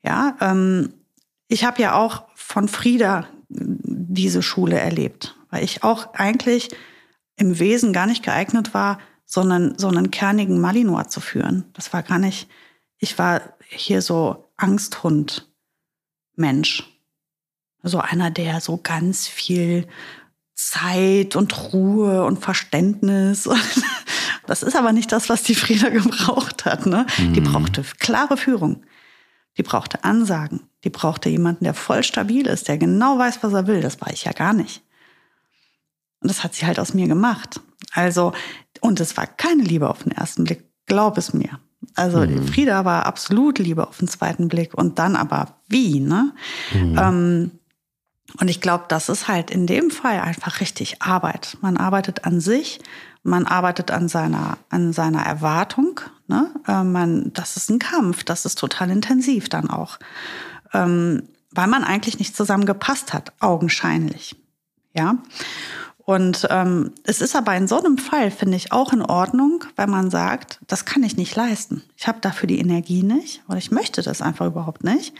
Ja, 0.03 0.37
ähm, 0.40 0.94
ich 1.48 1.64
habe 1.64 1.81
ja 1.81 1.94
auch 1.94 2.24
von 2.35 2.68
Frieda 2.68 3.27
diese 3.48 4.42
Schule 4.42 4.79
erlebt, 4.79 5.37
weil 5.50 5.62
ich 5.62 5.83
auch 5.83 6.14
eigentlich 6.14 6.70
im 7.37 7.59
Wesen 7.59 7.92
gar 7.92 8.07
nicht 8.07 8.22
geeignet 8.22 8.74
war, 8.74 8.98
sondern 9.24 9.79
so 9.79 9.88
einen 9.88 10.11
kernigen 10.11 10.61
Malinois 10.61 11.05
zu 11.05 11.20
führen. 11.20 11.64
Das 11.72 11.92
war 11.92 12.03
gar 12.03 12.18
nicht, 12.18 12.48
ich 12.98 13.18
war 13.18 13.40
hier 13.68 14.03
so 14.03 14.53
Angsthund 14.57 15.50
Mensch. 16.37 16.90
So 17.83 17.98
einer, 18.00 18.31
der 18.31 18.61
so 18.61 18.79
ganz 18.79 19.27
viel 19.27 19.87
Zeit 20.55 21.37
und 21.37 21.72
Ruhe 21.72 22.24
und 22.24 22.38
Verständnis. 22.38 23.48
Das 24.46 24.62
ist 24.62 24.76
aber 24.76 24.92
nicht 24.92 25.12
das, 25.12 25.28
was 25.28 25.42
die 25.42 25.54
Frieda 25.54 25.88
gebraucht 25.90 26.64
hat. 26.64 26.87
Ne? 26.87 27.07
Mhm. 27.18 27.33
Die 27.33 27.40
brauchte 27.40 27.85
klare 27.98 28.37
Führung. 28.37 28.85
Die 29.57 29.62
brauchte 29.62 30.04
Ansagen. 30.04 30.62
Die 30.85 30.90
brauchte 30.90 31.28
jemanden, 31.28 31.64
der 31.64 31.74
voll 31.74 32.02
stabil 32.02 32.46
ist, 32.46 32.68
der 32.68 32.78
genau 32.78 33.18
weiß, 33.18 33.38
was 33.42 33.52
er 33.52 33.66
will. 33.66 33.80
Das 33.80 34.00
war 34.00 34.12
ich 34.12 34.24
ja 34.24 34.33
gar 34.33 34.52
nicht. 34.52 34.83
Und 36.20 36.30
das 36.30 36.42
hat 36.42 36.54
sie 36.54 36.66
halt 36.66 36.80
aus 36.80 36.94
mir 36.94 37.07
gemacht. 37.07 37.61
Also 37.92 38.33
und 38.80 39.00
es 39.00 39.16
war 39.16 39.26
keine 39.26 39.62
Liebe 39.62 39.88
auf 39.88 40.02
den 40.02 40.12
ersten 40.12 40.44
Blick, 40.44 40.64
glaub 40.87 41.16
es 41.16 41.33
mir. 41.33 41.61
Also 41.94 42.20
mhm. 42.20 42.46
Frieda 42.46 42.85
war 42.85 43.07
absolut 43.07 43.59
Liebe 43.59 43.87
auf 43.87 43.98
den 43.98 44.09
zweiten 44.09 44.48
Blick 44.48 44.74
und 44.74 44.98
dann 44.98 45.16
aber 45.16 45.61
wie, 45.68 46.00
ne? 46.00 46.33
Mhm. 46.72 46.98
Ähm, 46.98 47.50
und 48.40 48.48
ich 48.48 48.61
glaube, 48.61 48.85
das 48.88 49.09
ist 49.09 49.28
halt 49.28 49.50
in 49.50 49.66
dem 49.66 49.90
Fall 49.90 50.20
einfach 50.20 50.61
richtig 50.61 51.02
Arbeit. 51.02 51.57
Man 51.61 51.76
arbeitet 51.76 52.24
an 52.24 52.40
sich, 52.40 52.80
man 53.24 53.46
arbeitet 53.46 53.90
an 53.90 54.08
seiner, 54.08 54.58
an 54.68 54.92
seiner 54.92 55.22
Erwartung. 55.22 56.00
Ne? 56.28 56.50
Äh, 56.68 56.84
man, 56.84 57.32
das 57.32 57.56
ist 57.56 57.70
ein 57.70 57.80
Kampf, 57.80 58.22
das 58.22 58.44
ist 58.44 58.58
total 58.58 58.90
intensiv 58.90 59.48
dann 59.48 59.68
auch. 59.68 59.98
Ähm, 60.72 61.25
weil 61.50 61.66
man 61.66 61.85
eigentlich 61.85 62.18
nicht 62.18 62.37
zusammengepasst 62.37 63.12
hat, 63.12 63.33
augenscheinlich. 63.40 64.37
Ja. 64.92 65.18
Und 65.98 66.46
ähm, 66.50 66.92
es 67.04 67.22
ist 67.22 67.35
aber 67.35 67.56
in 67.56 67.66
so 67.66 67.79
einem 67.79 67.96
Fall, 67.96 68.31
finde 68.31 68.56
ich, 68.56 68.72
auch 68.72 68.92
in 68.92 69.00
Ordnung, 69.00 69.64
wenn 69.77 69.88
man 69.88 70.10
sagt, 70.10 70.60
das 70.66 70.85
kann 70.85 71.02
ich 71.02 71.16
nicht 71.16 71.35
leisten. 71.35 71.83
Ich 71.96 72.06
habe 72.06 72.18
dafür 72.20 72.46
die 72.46 72.58
Energie 72.58 73.02
nicht 73.02 73.42
oder 73.48 73.56
ich 73.56 73.70
möchte 73.70 74.02
das 74.02 74.20
einfach 74.20 74.46
überhaupt 74.46 74.85
nicht. 74.85 75.14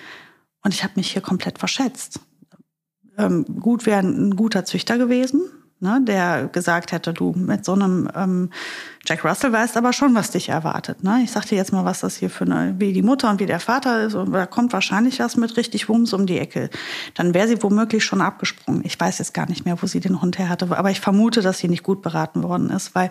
Und 0.62 0.74
ich 0.74 0.84
habe 0.84 0.94
mich 0.96 1.12
hier 1.12 1.22
komplett 1.22 1.59
verschätzt. 1.59 2.20
Ähm, 3.16 3.46
gut 3.61 3.86
wäre 3.86 4.00
ein 4.00 4.36
guter 4.36 4.66
Züchter 4.66 4.98
gewesen, 4.98 5.40
ne, 5.85 6.01
der 6.03 6.49
gesagt 6.49 6.91
hätte, 6.91 7.12
du 7.12 7.32
mit 7.37 7.64
so 7.64 7.74
einem 7.74 8.09
ähm, 8.16 8.51
Jack 9.07 9.24
Russell 9.24 9.53
weißt 9.53 9.76
aber 9.76 9.93
schon, 9.93 10.14
was 10.14 10.30
dich 10.30 10.49
erwartet. 10.49 11.05
Ne? 11.05 11.20
Ich 11.22 11.30
sag 11.30 11.45
dir 11.45 11.57
jetzt 11.57 11.72
mal, 11.72 11.85
was 11.85 12.01
das 12.01 12.16
hier 12.16 12.30
für 12.30 12.45
eine, 12.45 12.74
wie 12.78 12.93
die 12.93 13.03
Mutter 13.03 13.30
und 13.30 13.39
wie 13.39 13.47
der 13.47 13.61
Vater 13.61 14.05
ist. 14.05 14.14
Und 14.14 14.32
da 14.32 14.47
kommt 14.47 14.72
wahrscheinlich 14.72 15.20
was 15.20 15.37
mit 15.37 15.57
richtig 15.59 15.89
Wumms 15.89 16.14
um 16.14 16.26
die 16.26 16.39
Ecke. 16.39 16.70
Dann 17.12 17.35
wäre 17.35 17.47
sie 17.47 17.62
womöglich 17.62 18.03
schon 18.05 18.22
abgesprungen. 18.22 18.82
Ich 18.85 18.99
weiß 18.99 19.18
jetzt 19.18 19.35
gar 19.35 19.49
nicht 19.49 19.66
mehr, 19.66 19.80
wo 19.80 19.87
sie 19.87 20.01
den 20.01 20.22
Hund 20.22 20.39
her 20.39 20.49
hatte, 20.49 20.76
aber 20.76 20.91
ich 20.91 21.01
vermute, 21.01 21.43
dass 21.43 21.59
sie 21.59 21.68
nicht 21.68 21.82
gut 21.82 22.03
beraten 22.03 22.43
worden 22.43 22.70
ist, 22.70 22.95
weil 22.95 23.11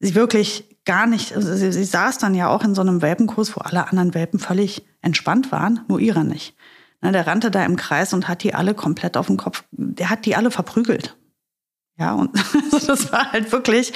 sie 0.00 0.14
wirklich 0.14 0.64
gar 0.86 1.06
nicht, 1.06 1.36
also 1.36 1.54
sie, 1.54 1.70
sie 1.70 1.84
saß 1.84 2.18
dann 2.18 2.34
ja 2.34 2.48
auch 2.48 2.64
in 2.64 2.74
so 2.74 2.80
einem 2.80 3.02
Welpenkurs, 3.02 3.54
wo 3.56 3.60
alle 3.60 3.88
anderen 3.88 4.14
Welpen 4.14 4.40
völlig 4.40 4.86
entspannt 5.02 5.52
waren, 5.52 5.80
nur 5.88 6.00
ihrer 6.00 6.24
nicht. 6.24 6.56
Ne, 7.04 7.12
der 7.12 7.26
rannte 7.26 7.50
da 7.50 7.62
im 7.64 7.76
Kreis 7.76 8.14
und 8.14 8.28
hat 8.28 8.42
die 8.42 8.54
alle 8.54 8.72
komplett 8.72 9.18
auf 9.18 9.26
den 9.26 9.36
Kopf, 9.36 9.64
der 9.72 10.08
hat 10.08 10.24
die 10.24 10.36
alle 10.36 10.50
verprügelt. 10.50 11.14
Ja, 11.98 12.14
und 12.14 12.30
das 12.86 13.12
war 13.12 13.32
halt 13.32 13.52
wirklich, 13.52 13.92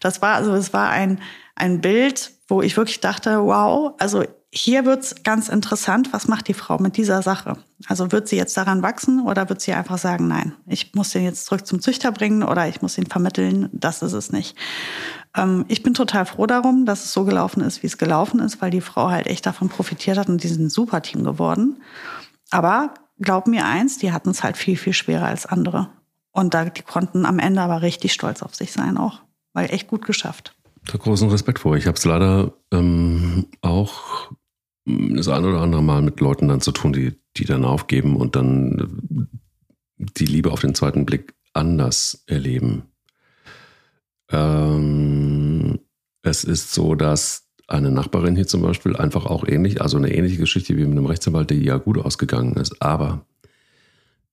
das 0.00 0.22
war, 0.22 0.34
also 0.34 0.52
es 0.54 0.72
war 0.72 0.90
ein, 0.90 1.20
ein 1.54 1.80
Bild, 1.80 2.32
wo 2.48 2.62
ich 2.62 2.76
wirklich 2.76 3.00
dachte, 3.00 3.44
wow, 3.44 3.94
also 3.98 4.24
hier 4.50 4.86
wird's 4.86 5.22
ganz 5.24 5.48
interessant, 5.48 6.12
was 6.12 6.26
macht 6.26 6.48
die 6.48 6.54
Frau 6.54 6.78
mit 6.78 6.96
dieser 6.96 7.22
Sache? 7.22 7.58
Also 7.86 8.12
wird 8.12 8.28
sie 8.28 8.36
jetzt 8.36 8.56
daran 8.56 8.82
wachsen 8.82 9.20
oder 9.20 9.48
wird 9.48 9.60
sie 9.60 9.74
einfach 9.74 9.98
sagen, 9.98 10.26
nein, 10.26 10.54
ich 10.66 10.94
muss 10.94 11.10
den 11.10 11.22
jetzt 11.22 11.44
zurück 11.44 11.66
zum 11.66 11.82
Züchter 11.82 12.12
bringen 12.12 12.42
oder 12.42 12.66
ich 12.66 12.80
muss 12.80 12.96
ihn 12.96 13.06
vermitteln, 13.06 13.68
das 13.72 14.02
ist 14.02 14.14
es 14.14 14.32
nicht. 14.32 14.56
Ähm, 15.36 15.66
ich 15.68 15.82
bin 15.82 15.92
total 15.92 16.24
froh 16.24 16.46
darum, 16.46 16.86
dass 16.86 17.04
es 17.04 17.12
so 17.12 17.24
gelaufen 17.24 17.60
ist, 17.60 17.82
wie 17.82 17.86
es 17.88 17.98
gelaufen 17.98 18.40
ist, 18.40 18.62
weil 18.62 18.70
die 18.70 18.80
Frau 18.80 19.10
halt 19.10 19.26
echt 19.26 19.44
davon 19.44 19.68
profitiert 19.68 20.16
hat 20.16 20.28
und 20.28 20.42
die 20.42 20.48
sind 20.48 20.66
ein 20.66 20.70
super 20.70 21.02
Team 21.02 21.24
geworden. 21.24 21.82
Aber 22.50 22.94
glaub 23.20 23.46
mir 23.46 23.66
eins, 23.66 23.98
die 23.98 24.12
hatten 24.12 24.30
es 24.30 24.42
halt 24.42 24.56
viel, 24.56 24.78
viel 24.78 24.94
schwerer 24.94 25.26
als 25.26 25.44
andere. 25.44 25.90
Und 26.38 26.54
da, 26.54 26.66
die 26.66 26.82
konnten 26.82 27.26
am 27.26 27.40
Ende 27.40 27.60
aber 27.62 27.82
richtig 27.82 28.12
stolz 28.12 28.44
auf 28.44 28.54
sich 28.54 28.70
sein 28.70 28.96
auch, 28.96 29.22
weil 29.54 29.72
echt 29.72 29.88
gut 29.88 30.06
geschafft. 30.06 30.54
Da 30.86 30.96
großen 30.96 31.28
Respekt 31.30 31.58
vor. 31.58 31.76
Ich 31.76 31.88
habe 31.88 31.98
es 31.98 32.04
leider 32.04 32.52
ähm, 32.72 33.46
auch 33.60 34.30
das 34.86 35.26
ein 35.26 35.44
oder 35.44 35.60
andere 35.60 35.82
Mal 35.82 36.00
mit 36.00 36.20
Leuten 36.20 36.46
dann 36.46 36.60
zu 36.60 36.70
tun, 36.70 36.92
die, 36.92 37.18
die 37.36 37.44
dann 37.44 37.64
aufgeben 37.64 38.14
und 38.14 38.36
dann 38.36 39.28
die 39.96 40.26
Liebe 40.26 40.52
auf 40.52 40.60
den 40.60 40.76
zweiten 40.76 41.04
Blick 41.04 41.34
anders 41.54 42.22
erleben. 42.28 42.84
Ähm, 44.30 45.80
es 46.22 46.44
ist 46.44 46.72
so, 46.72 46.94
dass 46.94 47.48
eine 47.66 47.90
Nachbarin 47.90 48.36
hier 48.36 48.46
zum 48.46 48.62
Beispiel 48.62 48.94
einfach 48.94 49.26
auch 49.26 49.44
ähnlich, 49.44 49.82
also 49.82 49.96
eine 49.96 50.14
ähnliche 50.14 50.36
Geschichte 50.36 50.76
wie 50.76 50.84
mit 50.84 50.92
einem 50.92 51.06
Rechtsanwalt, 51.06 51.50
der 51.50 51.58
ja 51.58 51.78
gut 51.78 51.98
ausgegangen 51.98 52.54
ist, 52.54 52.80
aber 52.80 53.26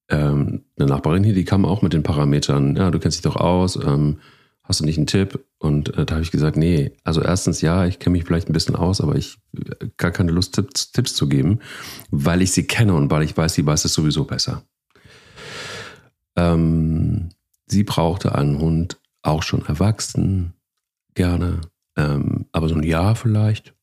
ähm, 0.08 0.64
eine 0.78 0.88
Nachbarin 0.88 1.24
hier, 1.24 1.34
die 1.34 1.44
kam 1.44 1.64
auch 1.64 1.82
mit 1.82 1.92
den 1.92 2.02
Parametern, 2.02 2.76
ja, 2.76 2.90
du 2.90 2.98
kennst 2.98 3.18
dich 3.18 3.22
doch 3.22 3.36
aus, 3.36 3.76
ähm, 3.76 4.18
hast 4.62 4.80
du 4.80 4.84
nicht 4.84 4.98
einen 4.98 5.06
Tipp? 5.06 5.44
Und 5.58 5.96
äh, 5.96 6.04
da 6.04 6.14
habe 6.14 6.22
ich 6.22 6.30
gesagt, 6.30 6.56
nee, 6.56 6.92
also 7.04 7.22
erstens 7.22 7.60
ja, 7.60 7.86
ich 7.86 7.98
kenne 7.98 8.12
mich 8.12 8.24
vielleicht 8.24 8.48
ein 8.48 8.52
bisschen 8.52 8.76
aus, 8.76 9.00
aber 9.00 9.16
ich 9.16 9.38
äh, 9.56 9.88
gar 9.96 10.10
keine 10.10 10.32
Lust, 10.32 10.54
Tipps, 10.54 10.92
Tipps 10.92 11.14
zu 11.14 11.28
geben, 11.28 11.60
weil 12.10 12.42
ich 12.42 12.52
sie 12.52 12.66
kenne 12.66 12.94
und 12.94 13.10
weil 13.10 13.22
ich 13.22 13.36
weiß, 13.36 13.54
sie 13.54 13.66
weiß 13.66 13.84
es 13.84 13.94
sowieso 13.94 14.24
besser. 14.24 14.62
Ähm, 16.36 17.30
sie 17.66 17.84
brauchte 17.84 18.34
einen 18.34 18.58
Hund, 18.58 19.00
auch 19.22 19.42
schon 19.42 19.64
erwachsen, 19.66 20.52
gerne, 21.14 21.60
ähm, 21.96 22.46
aber 22.52 22.68
so 22.68 22.76
ein 22.76 22.84
Jahr 22.84 23.16
vielleicht, 23.16 23.74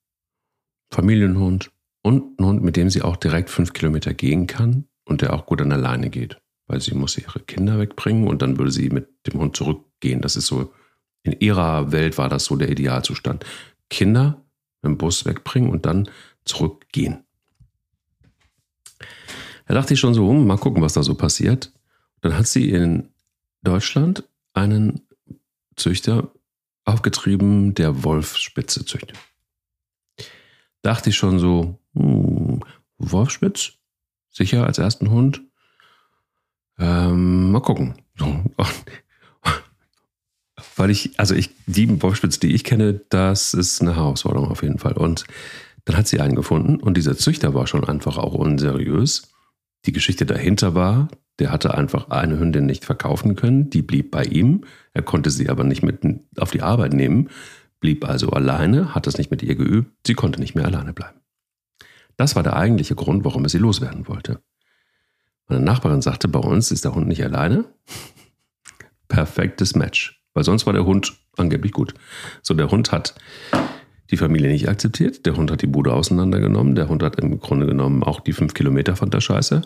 Familienhund 0.91 1.71
und 2.01 2.39
ein 2.39 2.45
Hund, 2.45 2.63
mit 2.63 2.78
dem 2.78 2.89
sie 2.89 3.01
auch 3.01 3.17
direkt 3.17 3.49
fünf 3.49 3.74
Kilometer 3.74 4.13
gehen 4.13 4.47
kann 4.47 4.86
und 5.05 5.21
der 5.21 5.33
auch 5.33 5.45
gut 5.45 5.61
an 5.61 5.69
der 5.69 5.77
Leine 5.77 6.09
geht, 6.09 6.37
weil 6.67 6.81
sie 6.81 6.93
muss 6.95 7.17
ihre 7.17 7.39
Kinder 7.39 7.79
wegbringen 7.79 8.27
und 8.27 8.41
dann 8.41 8.57
würde 8.57 8.71
sie 8.71 8.89
mit 8.89 9.07
dem 9.27 9.39
Hund 9.39 9.55
zurückgehen. 9.55 10.21
Das 10.21 10.35
ist 10.35 10.47
so, 10.47 10.73
in 11.23 11.33
ihrer 11.39 11.91
Welt 11.91 12.17
war 12.17 12.29
das 12.29 12.45
so 12.45 12.55
der 12.55 12.69
Idealzustand. 12.69 13.45
Kinder 13.89 14.43
dem 14.83 14.97
Bus 14.97 15.25
wegbringen 15.25 15.69
und 15.69 15.85
dann 15.85 16.09
zurückgehen. 16.45 17.23
Da 19.65 19.73
dachte 19.73 19.93
ich 19.93 19.99
schon 19.99 20.13
so, 20.13 20.29
hm, 20.29 20.45
mal 20.45 20.57
gucken, 20.57 20.81
was 20.81 20.93
da 20.93 21.03
so 21.03 21.15
passiert. 21.15 21.71
Dann 22.21 22.37
hat 22.37 22.47
sie 22.47 22.69
in 22.69 23.09
Deutschland 23.61 24.27
einen 24.53 25.01
Züchter 25.75 26.31
aufgetrieben, 26.85 27.73
der 27.73 28.03
Wolfspitze 28.03 28.85
züchtet. 28.85 29.17
Dachte 30.81 31.09
ich 31.09 31.15
schon 31.15 31.39
so, 31.39 31.79
hm, 31.95 32.59
Wolfspitz? 32.97 33.73
Sicher 34.34 34.65
als 34.65 34.79
ersten 34.79 35.09
Hund. 35.09 35.41
Ähm, 36.77 37.51
mal 37.51 37.61
gucken. 37.61 37.93
Weil 40.75 40.89
ich, 40.89 41.19
also 41.19 41.36
ich, 41.36 41.51
die 41.67 42.01
Wolfspitz, 42.01 42.39
die 42.39 42.53
ich 42.53 42.63
kenne, 42.63 43.01
das 43.09 43.53
ist 43.53 43.81
eine 43.81 43.95
Herausforderung 43.95 44.49
auf 44.49 44.63
jeden 44.63 44.79
Fall. 44.79 44.93
Und 44.93 45.25
dann 45.86 45.97
hat 45.97 46.07
sie 46.07 46.19
einen 46.19 46.36
gefunden 46.36 46.77
und 46.77 46.97
dieser 46.97 47.15
Züchter 47.17 47.53
war 47.53 47.67
schon 47.67 47.84
einfach 47.84 48.17
auch 48.17 48.34
unseriös. 48.34 49.34
Die 49.86 49.91
Geschichte 49.91 50.25
dahinter 50.25 50.75
war, 50.75 51.09
der 51.39 51.51
hatte 51.51 51.73
einfach 51.73 52.09
eine 52.09 52.39
Hündin 52.39 52.65
nicht 52.65 52.86
verkaufen 52.86 53.36
können, 53.36 53.69
die 53.69 53.81
blieb 53.81 54.11
bei 54.11 54.23
ihm. 54.23 54.63
Er 54.93 55.01
konnte 55.01 55.29
sie 55.29 55.49
aber 55.49 55.63
nicht 55.63 55.84
mit 55.84 56.01
auf 56.38 56.51
die 56.51 56.61
Arbeit 56.61 56.93
nehmen, 56.93 57.29
blieb 57.79 58.07
also 58.07 58.29
alleine, 58.29 58.95
hat 58.95 59.07
das 59.07 59.17
nicht 59.17 59.31
mit 59.31 59.43
ihr 59.43 59.55
geübt, 59.55 59.91
sie 60.07 60.13
konnte 60.13 60.39
nicht 60.39 60.55
mehr 60.55 60.65
alleine 60.65 60.93
bleiben. 60.93 61.19
Das 62.18 62.36
war 62.36 62.43
der 62.43 62.55
eigentliche 62.55 62.95
Grund, 62.95 63.26
warum 63.26 63.43
er 63.43 63.49
sie 63.49 63.57
loswerden 63.57 64.07
wollte. 64.07 64.41
Meine 65.47 65.64
Nachbarin 65.64 66.01
sagte, 66.01 66.28
bei 66.28 66.39
uns 66.39 66.72
ist 66.72 66.86
der 66.86 66.95
Hund 66.95 67.07
nicht 67.07 67.24
alleine. 67.24 67.66
Perfektes 69.07 69.76
Match. 69.76 70.22
Weil 70.34 70.43
sonst 70.43 70.66
war 70.66 70.74
der 70.74 70.86
Hund 70.86 71.14
angeblich 71.38 71.74
gut. 71.74 71.93
So, 72.41 72.53
der 72.53 72.72
Hund 72.72 72.91
hat 72.91 73.16
die 74.09 74.18
Familie 74.18 74.51
nicht 74.51 74.70
akzeptiert. 74.70 75.26
Der 75.26 75.36
Hund 75.36 75.51
hat 75.51 75.61
die 75.61 75.68
Bude 75.68 75.93
auseinandergenommen. 75.93 76.76
Der 76.76 76.89
Hund 76.89 77.03
hat 77.03 77.20
im 77.20 77.39
Grunde 77.39 77.66
genommen 77.66 78.03
auch 78.03 78.20
die 78.20 78.34
fünf 78.34 78.53
Kilometer 78.53 78.95
von 78.95 79.09
der 79.09 79.22
Scheiße. 79.22 79.61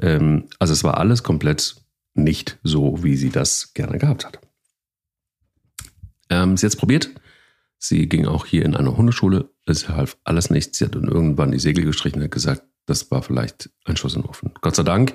Ähm, 0.00 0.48
also 0.58 0.72
es 0.72 0.84
war 0.84 0.98
alles 0.98 1.22
komplett 1.22 1.76
nicht 2.14 2.58
so, 2.62 3.02
wie 3.02 3.16
sie 3.16 3.30
das 3.30 3.72
gerne 3.74 3.98
gehabt 3.98 4.26
hat. 4.26 4.40
Ähm, 6.28 6.56
sie 6.56 6.66
hat 6.66 6.72
es 6.72 6.76
probiert. 6.76 7.10
Sie 7.82 8.08
ging 8.08 8.26
auch 8.26 8.44
hier 8.44 8.64
in 8.66 8.76
eine 8.76 8.96
Hundeschule. 8.96 9.50
Es 9.64 9.88
half 9.88 10.18
alles 10.22 10.50
nichts. 10.50 10.78
Sie 10.78 10.84
hat 10.84 10.94
dann 10.94 11.08
irgendwann 11.08 11.50
die 11.50 11.58
Segel 11.58 11.84
gestrichen 11.86 12.18
und 12.18 12.24
hat 12.24 12.30
gesagt, 12.30 12.62
das 12.84 13.10
war 13.10 13.22
vielleicht 13.22 13.70
ein 13.84 13.96
Schuss 13.96 14.14
in 14.14 14.22
den 14.22 14.28
Ofen. 14.28 14.52
Gott 14.60 14.76
sei 14.76 14.82
Dank 14.82 15.14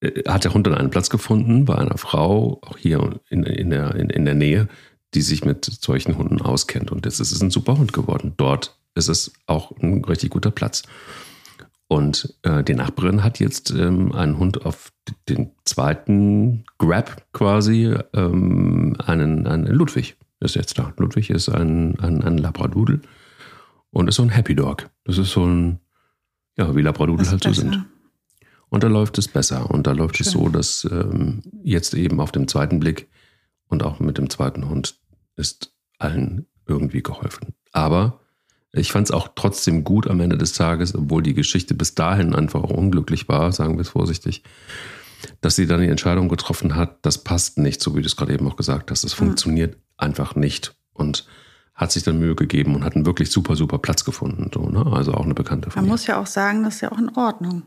äh, 0.00 0.22
hat 0.28 0.44
der 0.44 0.54
Hund 0.54 0.68
dann 0.68 0.74
einen 0.74 0.90
Platz 0.90 1.10
gefunden 1.10 1.64
bei 1.64 1.76
einer 1.76 1.98
Frau, 1.98 2.60
auch 2.62 2.78
hier 2.78 3.20
in, 3.28 3.42
in, 3.42 3.70
der, 3.70 3.96
in, 3.96 4.08
in 4.08 4.24
der 4.24 4.36
Nähe, 4.36 4.68
die 5.14 5.20
sich 5.20 5.44
mit 5.44 5.64
solchen 5.64 6.16
Hunden 6.16 6.40
auskennt. 6.40 6.92
Und 6.92 7.04
jetzt 7.06 7.18
ist 7.18 7.32
es 7.32 7.42
ein 7.42 7.50
super 7.50 7.76
Hund 7.76 7.92
geworden. 7.92 8.34
Dort 8.36 8.78
ist 8.94 9.08
es 9.08 9.32
auch 9.46 9.72
ein 9.78 10.04
richtig 10.04 10.30
guter 10.30 10.52
Platz. 10.52 10.84
Und 11.88 12.36
äh, 12.42 12.62
die 12.62 12.74
Nachbarin 12.74 13.24
hat 13.24 13.40
jetzt 13.40 13.70
ähm, 13.70 14.12
einen 14.12 14.38
Hund 14.38 14.64
auf 14.64 14.92
den 15.28 15.50
zweiten 15.64 16.64
Grab 16.78 17.26
quasi, 17.32 17.96
ähm, 18.12 18.96
einen, 19.04 19.46
einen 19.48 19.66
Ludwig 19.66 20.16
ist 20.40 20.54
jetzt 20.54 20.78
da. 20.78 20.92
Ludwig 20.96 21.30
ist 21.30 21.48
ein, 21.48 21.98
ein, 22.00 22.22
ein 22.22 22.38
Labradudel 22.38 23.02
und 23.90 24.08
ist 24.08 24.16
so 24.16 24.22
ein 24.22 24.28
Happy 24.28 24.54
Dog. 24.54 24.88
Das 25.04 25.18
ist 25.18 25.32
so 25.32 25.44
ein, 25.44 25.80
ja, 26.56 26.74
wie 26.76 26.82
Labradudel 26.82 27.28
halt 27.28 27.42
so 27.42 27.52
sind. 27.52 27.86
Und 28.68 28.82
da 28.82 28.88
läuft 28.88 29.18
es 29.18 29.28
besser. 29.28 29.70
Und 29.70 29.86
da 29.86 29.92
läuft 29.92 30.16
Schön. 30.16 30.26
es 30.26 30.32
so, 30.32 30.48
dass 30.48 30.86
ähm, 30.90 31.42
jetzt 31.62 31.94
eben 31.94 32.20
auf 32.20 32.32
dem 32.32 32.48
zweiten 32.48 32.80
Blick 32.80 33.08
und 33.68 33.82
auch 33.82 34.00
mit 34.00 34.18
dem 34.18 34.28
zweiten 34.28 34.68
Hund 34.68 34.98
ist 35.36 35.72
allen 35.98 36.46
irgendwie 36.66 37.02
geholfen. 37.02 37.54
Aber 37.72 38.20
ich 38.72 38.92
fand 38.92 39.08
es 39.08 39.12
auch 39.12 39.28
trotzdem 39.34 39.84
gut 39.84 40.08
am 40.08 40.20
Ende 40.20 40.36
des 40.36 40.52
Tages, 40.52 40.94
obwohl 40.94 41.22
die 41.22 41.34
Geschichte 41.34 41.74
bis 41.74 41.94
dahin 41.94 42.34
einfach 42.34 42.62
unglücklich 42.62 43.28
war, 43.28 43.52
sagen 43.52 43.76
wir 43.76 43.82
es 43.82 43.88
vorsichtig, 43.88 44.42
dass 45.40 45.56
sie 45.56 45.66
dann 45.66 45.80
die 45.80 45.88
Entscheidung 45.88 46.28
getroffen 46.28 46.76
hat, 46.76 46.98
das 47.02 47.24
passt 47.24 47.58
nicht, 47.58 47.80
so 47.80 47.96
wie 47.96 48.00
du 48.00 48.06
es 48.06 48.16
gerade 48.16 48.34
eben 48.34 48.46
auch 48.46 48.56
gesagt 48.56 48.90
hast. 48.90 49.04
Das 49.04 49.14
mhm. 49.14 49.26
funktioniert 49.26 49.78
einfach 49.96 50.34
nicht. 50.34 50.74
Und 50.92 51.26
hat 51.76 51.92
sich 51.92 52.02
dann 52.02 52.18
Mühe 52.18 52.34
gegeben 52.34 52.74
und 52.74 52.84
hat 52.84 52.96
einen 52.96 53.04
wirklich 53.04 53.30
super, 53.30 53.54
super 53.54 53.78
Platz 53.78 54.04
gefunden. 54.04 54.50
So, 54.52 54.68
ne? 54.68 54.84
Also 54.92 55.12
auch 55.12 55.24
eine 55.24 55.34
bekannte 55.34 55.70
Familie. 55.70 55.88
Man 55.88 55.92
muss 55.92 56.06
ja 56.06 56.18
auch 56.18 56.26
sagen, 56.26 56.64
das 56.64 56.76
ist 56.76 56.80
ja 56.80 56.90
auch 56.90 56.98
in 56.98 57.14
Ordnung. 57.14 57.62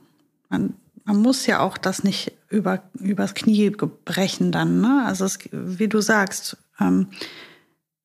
Man, 0.49 0.73
man 1.05 1.17
muss 1.17 1.45
ja 1.45 1.59
auch 1.59 1.77
das 1.77 2.03
nicht 2.03 2.33
über, 2.49 2.81
übers 2.99 3.35
Knie 3.35 3.69
brechen 3.69 4.51
dann. 4.51 4.81
Ne? 4.81 5.03
Also 5.05 5.25
es, 5.25 5.37
wie 5.51 5.87
du 5.87 6.01
sagst, 6.01 6.57
ähm, 6.79 7.07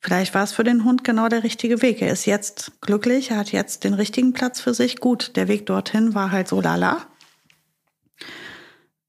vielleicht 0.01 0.35
war 0.35 0.45
es 0.45 0.53
für 0.53 0.63
den 0.63 0.85
Hund 0.85 1.05
genau 1.05 1.29
der 1.29 1.43
richtige 1.43 1.81
Weg. 1.81 2.03
Er 2.03 2.13
ist 2.13 2.27
jetzt 2.27 2.73
glücklich, 2.83 3.31
er 3.31 3.39
hat 3.39 3.53
jetzt 3.53 3.85
den 3.85 3.95
richtigen 3.95 4.35
Platz 4.35 4.61
für 4.61 4.75
sich. 4.75 5.01
Gut, 5.01 5.37
der 5.37 5.49
Weg 5.49 5.65
dorthin 5.65 6.15
war 6.15 6.31
halt 6.31 6.49
so 6.49 6.61
lala. 6.61 7.07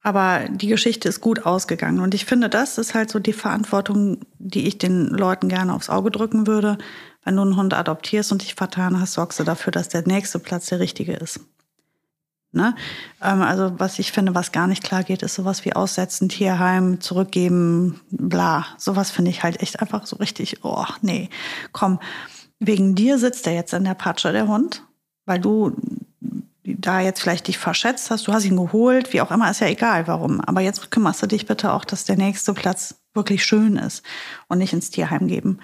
Aber 0.06 0.48
die 0.48 0.68
Geschichte 0.68 1.08
ist 1.08 1.20
gut 1.20 1.46
ausgegangen. 1.46 1.98
Und 1.98 2.14
ich 2.14 2.26
finde, 2.26 2.48
das 2.48 2.78
ist 2.78 2.94
halt 2.94 3.10
so 3.10 3.18
die 3.18 3.32
Verantwortung, 3.32 4.20
die 4.38 4.68
ich 4.68 4.78
den 4.78 5.08
Leuten 5.08 5.48
gerne 5.48 5.74
aufs 5.74 5.90
Auge 5.90 6.12
drücken 6.12 6.46
würde. 6.46 6.78
Wenn 7.24 7.34
du 7.34 7.42
einen 7.42 7.56
Hund 7.56 7.74
adoptierst 7.74 8.30
und 8.30 8.42
dich 8.42 8.54
vertan 8.54 9.00
hast, 9.00 9.14
sorgst 9.14 9.40
du 9.40 9.42
dafür, 9.42 9.72
dass 9.72 9.88
der 9.88 10.06
nächste 10.06 10.38
Platz 10.38 10.66
der 10.66 10.78
richtige 10.78 11.14
ist. 11.14 11.40
Ne? 12.52 12.76
Ähm, 13.20 13.42
also 13.42 13.80
was 13.80 13.98
ich 13.98 14.12
finde, 14.12 14.36
was 14.36 14.52
gar 14.52 14.68
nicht 14.68 14.84
klar 14.84 15.02
geht, 15.02 15.24
ist 15.24 15.34
sowas 15.34 15.64
wie 15.64 15.72
aussetzen, 15.72 16.28
Tierheim, 16.28 17.00
zurückgeben, 17.00 18.00
bla. 18.08 18.64
Sowas 18.78 19.10
finde 19.10 19.32
ich 19.32 19.42
halt 19.42 19.60
echt 19.60 19.80
einfach 19.80 20.06
so 20.06 20.18
richtig, 20.18 20.62
oh 20.62 20.86
nee, 21.02 21.30
komm. 21.72 21.98
Wegen 22.60 22.94
dir 22.94 23.18
sitzt 23.18 23.44
er 23.48 23.54
jetzt 23.54 23.74
in 23.74 23.82
der 23.82 23.94
Patsche, 23.94 24.30
der 24.30 24.46
Hund, 24.46 24.84
weil 25.24 25.40
du 25.40 25.74
da 26.66 27.00
jetzt 27.00 27.20
vielleicht 27.20 27.46
dich 27.46 27.58
verschätzt 27.58 28.10
hast, 28.10 28.26
du 28.26 28.32
hast 28.32 28.44
ihn 28.44 28.56
geholt, 28.56 29.12
wie 29.12 29.20
auch 29.20 29.30
immer, 29.30 29.50
ist 29.50 29.60
ja 29.60 29.68
egal, 29.68 30.06
warum. 30.06 30.40
Aber 30.40 30.60
jetzt 30.60 30.90
kümmerst 30.90 31.22
du 31.22 31.26
dich 31.26 31.46
bitte 31.46 31.72
auch, 31.72 31.84
dass 31.84 32.04
der 32.04 32.16
nächste 32.16 32.54
Platz 32.54 32.96
wirklich 33.14 33.44
schön 33.44 33.76
ist 33.76 34.04
und 34.48 34.58
nicht 34.58 34.72
ins 34.72 34.90
Tierheim 34.90 35.28
geben. 35.28 35.60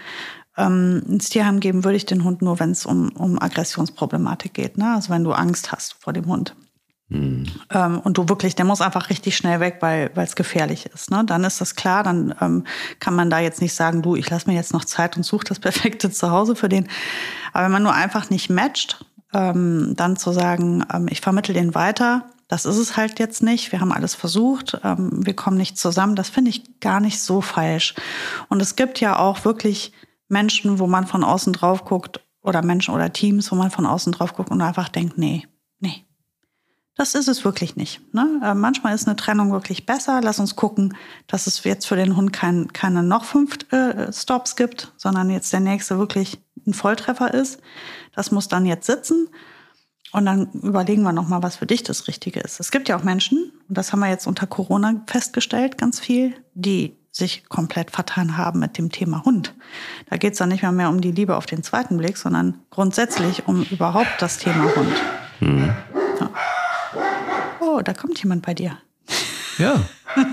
Ähm, 0.57 1.03
ins 1.09 1.29
Tierheim 1.31 1.61
geben 1.61 1.85
würde 1.85 1.97
ich 1.97 2.07
den 2.07 2.25
Hund 2.25 2.43
nur, 2.43 2.61
wenn 2.61 2.71
es 2.71 2.87
um, 2.87 3.11
um 3.13 3.41
Aggressionsproblematik 3.41 4.55
geht. 4.55 4.79
Ne? 4.79 4.95
Also 4.95 5.11
wenn 5.11 5.25
du 5.25 5.33
Angst 5.33 5.73
hast 5.73 5.97
vor 6.01 6.13
dem 6.13 6.27
Hund. 6.27 6.55
Mhm. 7.09 7.45
Ähm, 7.71 8.01
und 8.01 8.19
du 8.19 8.29
wirklich, 8.29 8.55
der 8.55 8.65
muss 8.65 8.81
einfach 8.81 9.11
richtig 9.11 9.37
schnell 9.37 9.61
weg, 9.61 9.79
weil 9.81 10.11
es 10.17 10.37
gefährlich 10.37 10.87
ist. 10.87 11.11
Ne? 11.11 11.25
Dann 11.25 11.45
ist 11.45 11.61
das 11.61 11.75
klar, 11.75 12.03
dann 12.03 12.35
ähm, 12.41 12.65
kann 13.01 13.15
man 13.15 13.31
da 13.31 13.39
jetzt 13.39 13.61
nicht 13.61 13.75
sagen, 13.75 14.03
du, 14.03 14.15
ich 14.17 14.29
lasse 14.31 14.49
mir 14.49 14.57
jetzt 14.57 14.73
noch 14.73 14.85
Zeit 14.85 15.17
und 15.17 15.23
suche 15.23 15.45
das 15.45 15.59
perfekte 15.61 16.11
Zuhause 16.11 16.55
für 16.55 16.69
den. 16.69 16.89
Aber 17.53 17.65
wenn 17.65 17.73
man 17.73 17.83
nur 17.83 17.95
einfach 17.95 18.31
nicht 18.31 18.51
matcht, 18.51 19.05
ähm, 19.33 19.95
dann 19.97 20.17
zu 20.17 20.33
sagen, 20.33 20.85
ähm, 20.93 21.09
ich 21.11 21.21
vermittel 21.21 21.55
den 21.55 21.75
weiter, 21.75 22.27
das 22.49 22.67
ist 22.67 22.77
es 22.77 22.97
halt 22.97 23.19
jetzt 23.19 23.43
nicht. 23.43 23.73
Wir 23.73 23.81
haben 23.81 23.93
alles 23.93 24.15
versucht, 24.15 24.79
ähm, 24.85 25.25
wir 25.25 25.35
kommen 25.35 25.57
nicht 25.57 25.79
zusammen. 25.79 26.17
Das 26.17 26.29
finde 26.29 26.51
ich 26.51 26.81
gar 26.81 27.01
nicht 27.01 27.21
so 27.21 27.41
falsch. 27.41 27.95
Und 28.49 28.61
es 28.61 28.77
gibt 28.77 29.01
ja 29.01 29.19
auch 29.19 29.45
wirklich 29.45 29.93
Menschen, 30.29 30.79
wo 30.79 30.87
man 30.87 31.07
von 31.07 31.25
außen 31.25 31.53
drauf 31.53 31.85
guckt, 31.85 32.21
oder 32.43 32.63
Menschen 32.63 32.95
oder 32.95 33.13
Teams, 33.13 33.51
wo 33.53 33.57
man 33.57 33.71
von 33.71 33.87
außen 33.87 34.13
drauf 34.13 34.35
guckt 34.35 34.51
und 34.51 34.61
einfach 34.61 34.89
denkt, 34.89 35.17
nee, 35.17 35.47
nee, 35.79 36.05
das 36.97 37.15
ist 37.15 37.29
es 37.29 37.45
wirklich 37.45 37.77
nicht. 37.77 38.01
Ne? 38.13 38.41
Äh, 38.43 38.55
manchmal 38.55 38.95
ist 38.95 39.07
eine 39.07 39.17
Trennung 39.17 39.53
wirklich 39.53 39.87
besser. 39.87 40.21
Lass 40.23 40.41
uns 40.41 40.57
gucken, 40.57 40.97
dass 41.27 41.47
es 41.47 41.65
jetzt 41.65 41.87
für 41.87 41.97
den 41.97 42.17
Hund 42.17 42.33
kein, 42.33 42.73
keine 42.73 43.03
noch 43.03 43.25
fünf 43.25 43.59
äh, 43.73 44.13
Stops 44.13 44.57
gibt, 44.57 44.93
sondern 44.97 45.31
jetzt 45.31 45.53
der 45.53 45.61
nächste 45.61 45.99
wirklich 45.99 46.39
ein 46.67 46.75
Volltreffer 46.75 47.33
ist. 47.35 47.61
Das 48.15 48.31
muss 48.31 48.49
dann 48.49 48.67
jetzt 48.67 48.87
sitzen. 48.87 49.29
Und 50.13 50.27
dann 50.27 50.51
überlegen 50.53 51.03
wir 51.03 51.13
nochmal, 51.13 51.43
was 51.43 51.57
für 51.57 51.67
dich 51.67 51.83
das 51.83 52.07
Richtige 52.07 52.41
ist. 52.41 52.61
Es 52.61 52.71
gibt 52.71 52.89
ja 52.89 52.97
auch 52.99 53.03
Menschen, 53.03 53.51
und 53.69 53.79
das 53.79 53.93
haben 53.93 54.01
wir 54.01 54.11
jetzt 54.11 54.27
unter 54.27 54.47
Corona 54.47 55.03
festgestellt, 55.07 55.79
ganz 55.79 56.01
viel, 56.01 56.35
die 56.55 56.97
sich 57.11 57.49
komplett 57.49 57.91
vertan 57.91 58.37
haben 58.37 58.59
mit 58.59 58.79
dem 58.79 58.91
Thema 58.91 59.25
Hund. 59.25 59.55
Da 60.09 60.17
geht 60.17 60.33
es 60.33 60.39
dann 60.39 60.51
nicht 60.51 60.63
mehr, 60.63 60.73
mehr 60.73 60.89
um 60.89 61.01
die 61.01 61.13
Liebe 61.13 61.37
auf 61.37 61.47
den 61.47 61.63
zweiten 61.63 61.99
Blick, 61.99 62.17
sondern 62.17 62.59
grundsätzlich 62.71 63.47
um 63.47 63.63
überhaupt 63.65 64.21
das 64.21 64.39
Thema 64.39 64.65
Hund. 64.75 64.97
Mhm. 65.41 65.75
Ja. 66.21 66.31
Oh, 67.61 67.81
da 67.83 67.93
kommt 67.95 68.19
jemand 68.23 68.45
bei 68.45 68.55
dir. 68.55 68.79
Ja. 69.59 69.81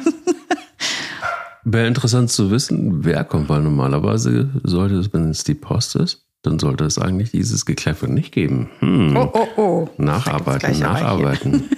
Wäre 1.72 1.88
interessant 1.88 2.32
zu 2.32 2.50
wissen, 2.50 3.06
wer 3.06 3.24
kommt, 3.24 3.48
weil 3.48 3.62
normalerweise 3.62 4.50
sollte 4.64 4.96
es, 4.96 5.14
wenn 5.14 5.30
es 5.30 5.44
die 5.44 5.54
Post 5.54 5.96
ist, 5.96 6.26
dann 6.42 6.58
sollte 6.58 6.84
es 6.86 6.98
eigentlich 6.98 7.30
dieses 7.30 7.66
Gekläffe 7.66 8.08
nicht 8.08 8.32
geben. 8.32 8.72
Hm. 8.80 9.16
Oh, 9.16 9.30
oh, 9.34 9.48
oh. 9.58 9.90
Nacharbeiten, 9.98 10.80
nacharbeiten. 10.80 11.70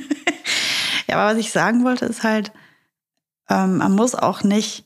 ja, 1.09 1.17
aber 1.17 1.33
was 1.33 1.39
ich 1.39 1.51
sagen 1.51 1.83
wollte, 1.83 2.05
ist 2.05 2.23
halt, 2.23 2.53
ähm, 3.49 3.77
man 3.77 3.93
muss 3.93 4.15
auch 4.15 4.43
nicht 4.43 4.85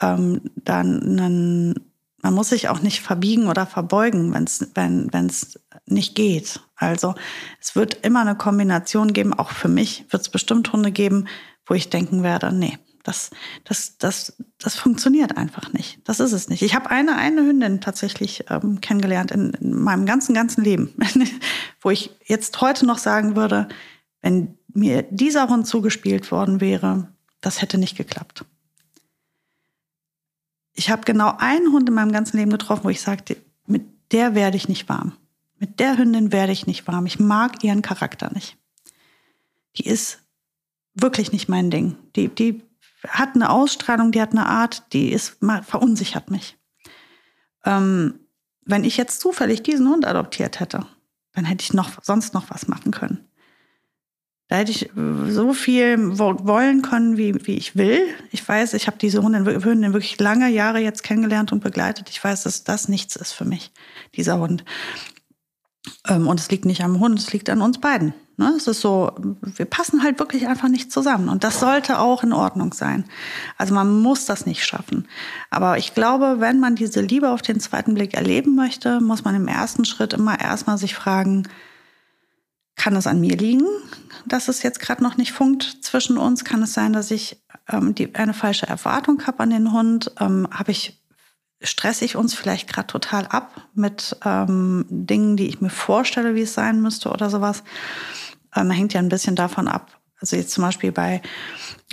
ähm, 0.00 0.40
dann 0.56 1.02
einen, 1.02 1.92
man 2.20 2.34
muss 2.34 2.48
sich 2.48 2.68
auch 2.68 2.80
nicht 2.80 3.00
verbiegen 3.00 3.46
oder 3.46 3.66
verbeugen, 3.66 4.34
wenn's, 4.34 4.66
wenn 4.74 5.10
es 5.26 5.60
nicht 5.86 6.16
geht. 6.16 6.60
Also 6.74 7.14
es 7.60 7.76
wird 7.76 8.04
immer 8.04 8.22
eine 8.22 8.34
Kombination 8.34 9.12
geben, 9.12 9.32
auch 9.32 9.50
für 9.50 9.68
mich 9.68 10.06
wird 10.10 10.22
es 10.22 10.28
bestimmt 10.28 10.72
Hunde 10.72 10.90
geben, 10.90 11.26
wo 11.66 11.74
ich 11.74 11.88
denken 11.88 12.24
werde, 12.24 12.52
nee, 12.52 12.78
das, 13.08 13.30
das, 13.64 13.96
das, 13.96 14.36
das 14.58 14.76
funktioniert 14.76 15.38
einfach 15.38 15.72
nicht. 15.72 15.98
Das 16.04 16.20
ist 16.20 16.32
es 16.32 16.50
nicht. 16.50 16.60
Ich 16.60 16.74
habe 16.74 16.90
eine, 16.90 17.16
eine 17.16 17.40
Hündin 17.40 17.80
tatsächlich 17.80 18.44
ähm, 18.50 18.82
kennengelernt 18.82 19.30
in, 19.30 19.54
in 19.54 19.74
meinem 19.80 20.04
ganzen, 20.04 20.34
ganzen 20.34 20.62
Leben, 20.62 20.94
wo 21.80 21.88
ich 21.88 22.10
jetzt 22.26 22.60
heute 22.60 22.84
noch 22.84 22.98
sagen 22.98 23.34
würde, 23.34 23.66
wenn 24.20 24.58
mir 24.74 25.02
dieser 25.04 25.48
Hund 25.48 25.66
zugespielt 25.66 26.30
worden 26.30 26.60
wäre, 26.60 27.08
das 27.40 27.62
hätte 27.62 27.78
nicht 27.78 27.96
geklappt. 27.96 28.44
Ich 30.74 30.90
habe 30.90 31.02
genau 31.06 31.34
einen 31.38 31.72
Hund 31.72 31.88
in 31.88 31.94
meinem 31.94 32.12
ganzen 32.12 32.36
Leben 32.36 32.50
getroffen, 32.50 32.84
wo 32.84 32.90
ich 32.90 33.00
sagte, 33.00 33.38
mit 33.66 33.86
der 34.12 34.34
werde 34.34 34.58
ich 34.58 34.68
nicht 34.68 34.86
warm. 34.90 35.12
Mit 35.58 35.80
der 35.80 35.96
Hündin 35.96 36.30
werde 36.30 36.52
ich 36.52 36.66
nicht 36.66 36.86
warm. 36.86 37.06
Ich 37.06 37.18
mag 37.18 37.64
ihren 37.64 37.80
Charakter 37.80 38.30
nicht. 38.34 38.58
Die 39.76 39.86
ist 39.86 40.20
wirklich 40.94 41.32
nicht 41.32 41.48
mein 41.48 41.70
Ding. 41.70 41.96
Die, 42.16 42.28
die 42.28 42.67
hat 43.06 43.34
eine 43.34 43.50
Ausstrahlung, 43.50 44.12
die 44.12 44.20
hat 44.20 44.32
eine 44.32 44.46
Art, 44.46 44.92
die 44.92 45.12
ist 45.12 45.38
verunsichert 45.62 46.30
mich. 46.30 46.56
Ähm, 47.64 48.20
wenn 48.64 48.84
ich 48.84 48.96
jetzt 48.96 49.20
zufällig 49.20 49.62
diesen 49.62 49.88
Hund 49.88 50.06
adoptiert 50.06 50.60
hätte, 50.60 50.86
dann 51.34 51.44
hätte 51.44 51.62
ich 51.62 51.72
noch 51.72 52.02
sonst 52.02 52.34
noch 52.34 52.50
was 52.50 52.68
machen 52.68 52.90
können. 52.90 53.28
Da 54.48 54.56
hätte 54.56 54.70
ich 54.70 54.90
äh, 54.96 55.30
so 55.30 55.52
viel 55.52 56.18
wollen 56.18 56.82
können, 56.82 57.16
wie, 57.16 57.46
wie 57.46 57.56
ich 57.56 57.76
will. 57.76 58.00
Ich 58.30 58.46
weiß, 58.46 58.74
ich 58.74 58.86
habe 58.86 58.98
diese 58.98 59.22
Hundin, 59.22 59.44
wirklich 59.44 60.18
lange 60.18 60.48
Jahre 60.48 60.78
jetzt 60.78 61.02
kennengelernt 61.02 61.52
und 61.52 61.62
begleitet. 61.62 62.08
Ich 62.10 62.22
weiß, 62.22 62.44
dass 62.44 62.64
das 62.64 62.88
nichts 62.88 63.14
ist 63.16 63.32
für 63.32 63.44
mich, 63.44 63.70
dieser 64.14 64.38
Hund. 64.38 64.64
Ähm, 66.06 66.26
und 66.26 66.40
es 66.40 66.50
liegt 66.50 66.64
nicht 66.64 66.82
am 66.82 66.98
Hund, 66.98 67.18
es 67.18 67.32
liegt 67.32 67.50
an 67.50 67.60
uns 67.60 67.78
beiden. 67.78 68.14
Ne? 68.38 68.54
Es 68.56 68.68
ist 68.68 68.80
so, 68.80 69.10
wir 69.40 69.66
passen 69.66 70.04
halt 70.04 70.20
wirklich 70.20 70.46
einfach 70.46 70.68
nicht 70.68 70.92
zusammen. 70.92 71.28
Und 71.28 71.42
das 71.42 71.58
sollte 71.58 71.98
auch 71.98 72.22
in 72.22 72.32
Ordnung 72.32 72.72
sein. 72.72 73.04
Also 73.56 73.74
man 73.74 74.00
muss 74.00 74.26
das 74.26 74.46
nicht 74.46 74.64
schaffen. 74.64 75.08
Aber 75.50 75.76
ich 75.76 75.92
glaube, 75.92 76.36
wenn 76.38 76.60
man 76.60 76.76
diese 76.76 77.00
Liebe 77.00 77.30
auf 77.30 77.42
den 77.42 77.58
zweiten 77.58 77.94
Blick 77.94 78.14
erleben 78.14 78.54
möchte, 78.54 79.00
muss 79.00 79.24
man 79.24 79.34
im 79.34 79.48
ersten 79.48 79.84
Schritt 79.84 80.12
immer 80.12 80.40
erstmal 80.40 80.78
sich 80.78 80.94
fragen, 80.94 81.48
kann 82.76 82.94
es 82.94 83.08
an 83.08 83.18
mir 83.18 83.36
liegen, 83.36 83.66
dass 84.24 84.46
es 84.46 84.62
jetzt 84.62 84.78
gerade 84.78 85.02
noch 85.02 85.16
nicht 85.16 85.32
funkt 85.32 85.78
zwischen 85.82 86.16
uns? 86.16 86.44
Kann 86.44 86.62
es 86.62 86.72
sein, 86.72 86.92
dass 86.92 87.10
ich 87.10 87.42
ähm, 87.68 87.96
die, 87.96 88.14
eine 88.14 88.34
falsche 88.34 88.68
Erwartung 88.68 89.26
habe 89.26 89.40
an 89.40 89.50
den 89.50 89.72
Hund? 89.72 90.12
Ähm, 90.20 90.46
habe 90.52 90.70
ich 90.70 91.02
stresse 91.60 92.04
ich 92.04 92.14
uns 92.14 92.34
vielleicht 92.34 92.72
gerade 92.72 92.86
total 92.86 93.26
ab 93.26 93.62
mit 93.74 94.16
ähm, 94.24 94.86
Dingen, 94.88 95.36
die 95.36 95.48
ich 95.48 95.60
mir 95.60 95.70
vorstelle, 95.70 96.36
wie 96.36 96.42
es 96.42 96.54
sein 96.54 96.80
müsste 96.80 97.10
oder 97.10 97.30
sowas 97.30 97.64
ähm, 98.54 98.70
hängt 98.70 98.94
ja 98.94 99.00
ein 99.00 99.08
bisschen 99.08 99.36
davon 99.36 99.68
ab. 99.68 99.98
Also 100.20 100.36
jetzt 100.36 100.50
zum 100.50 100.64
Beispiel 100.64 100.90
bei 100.90 101.22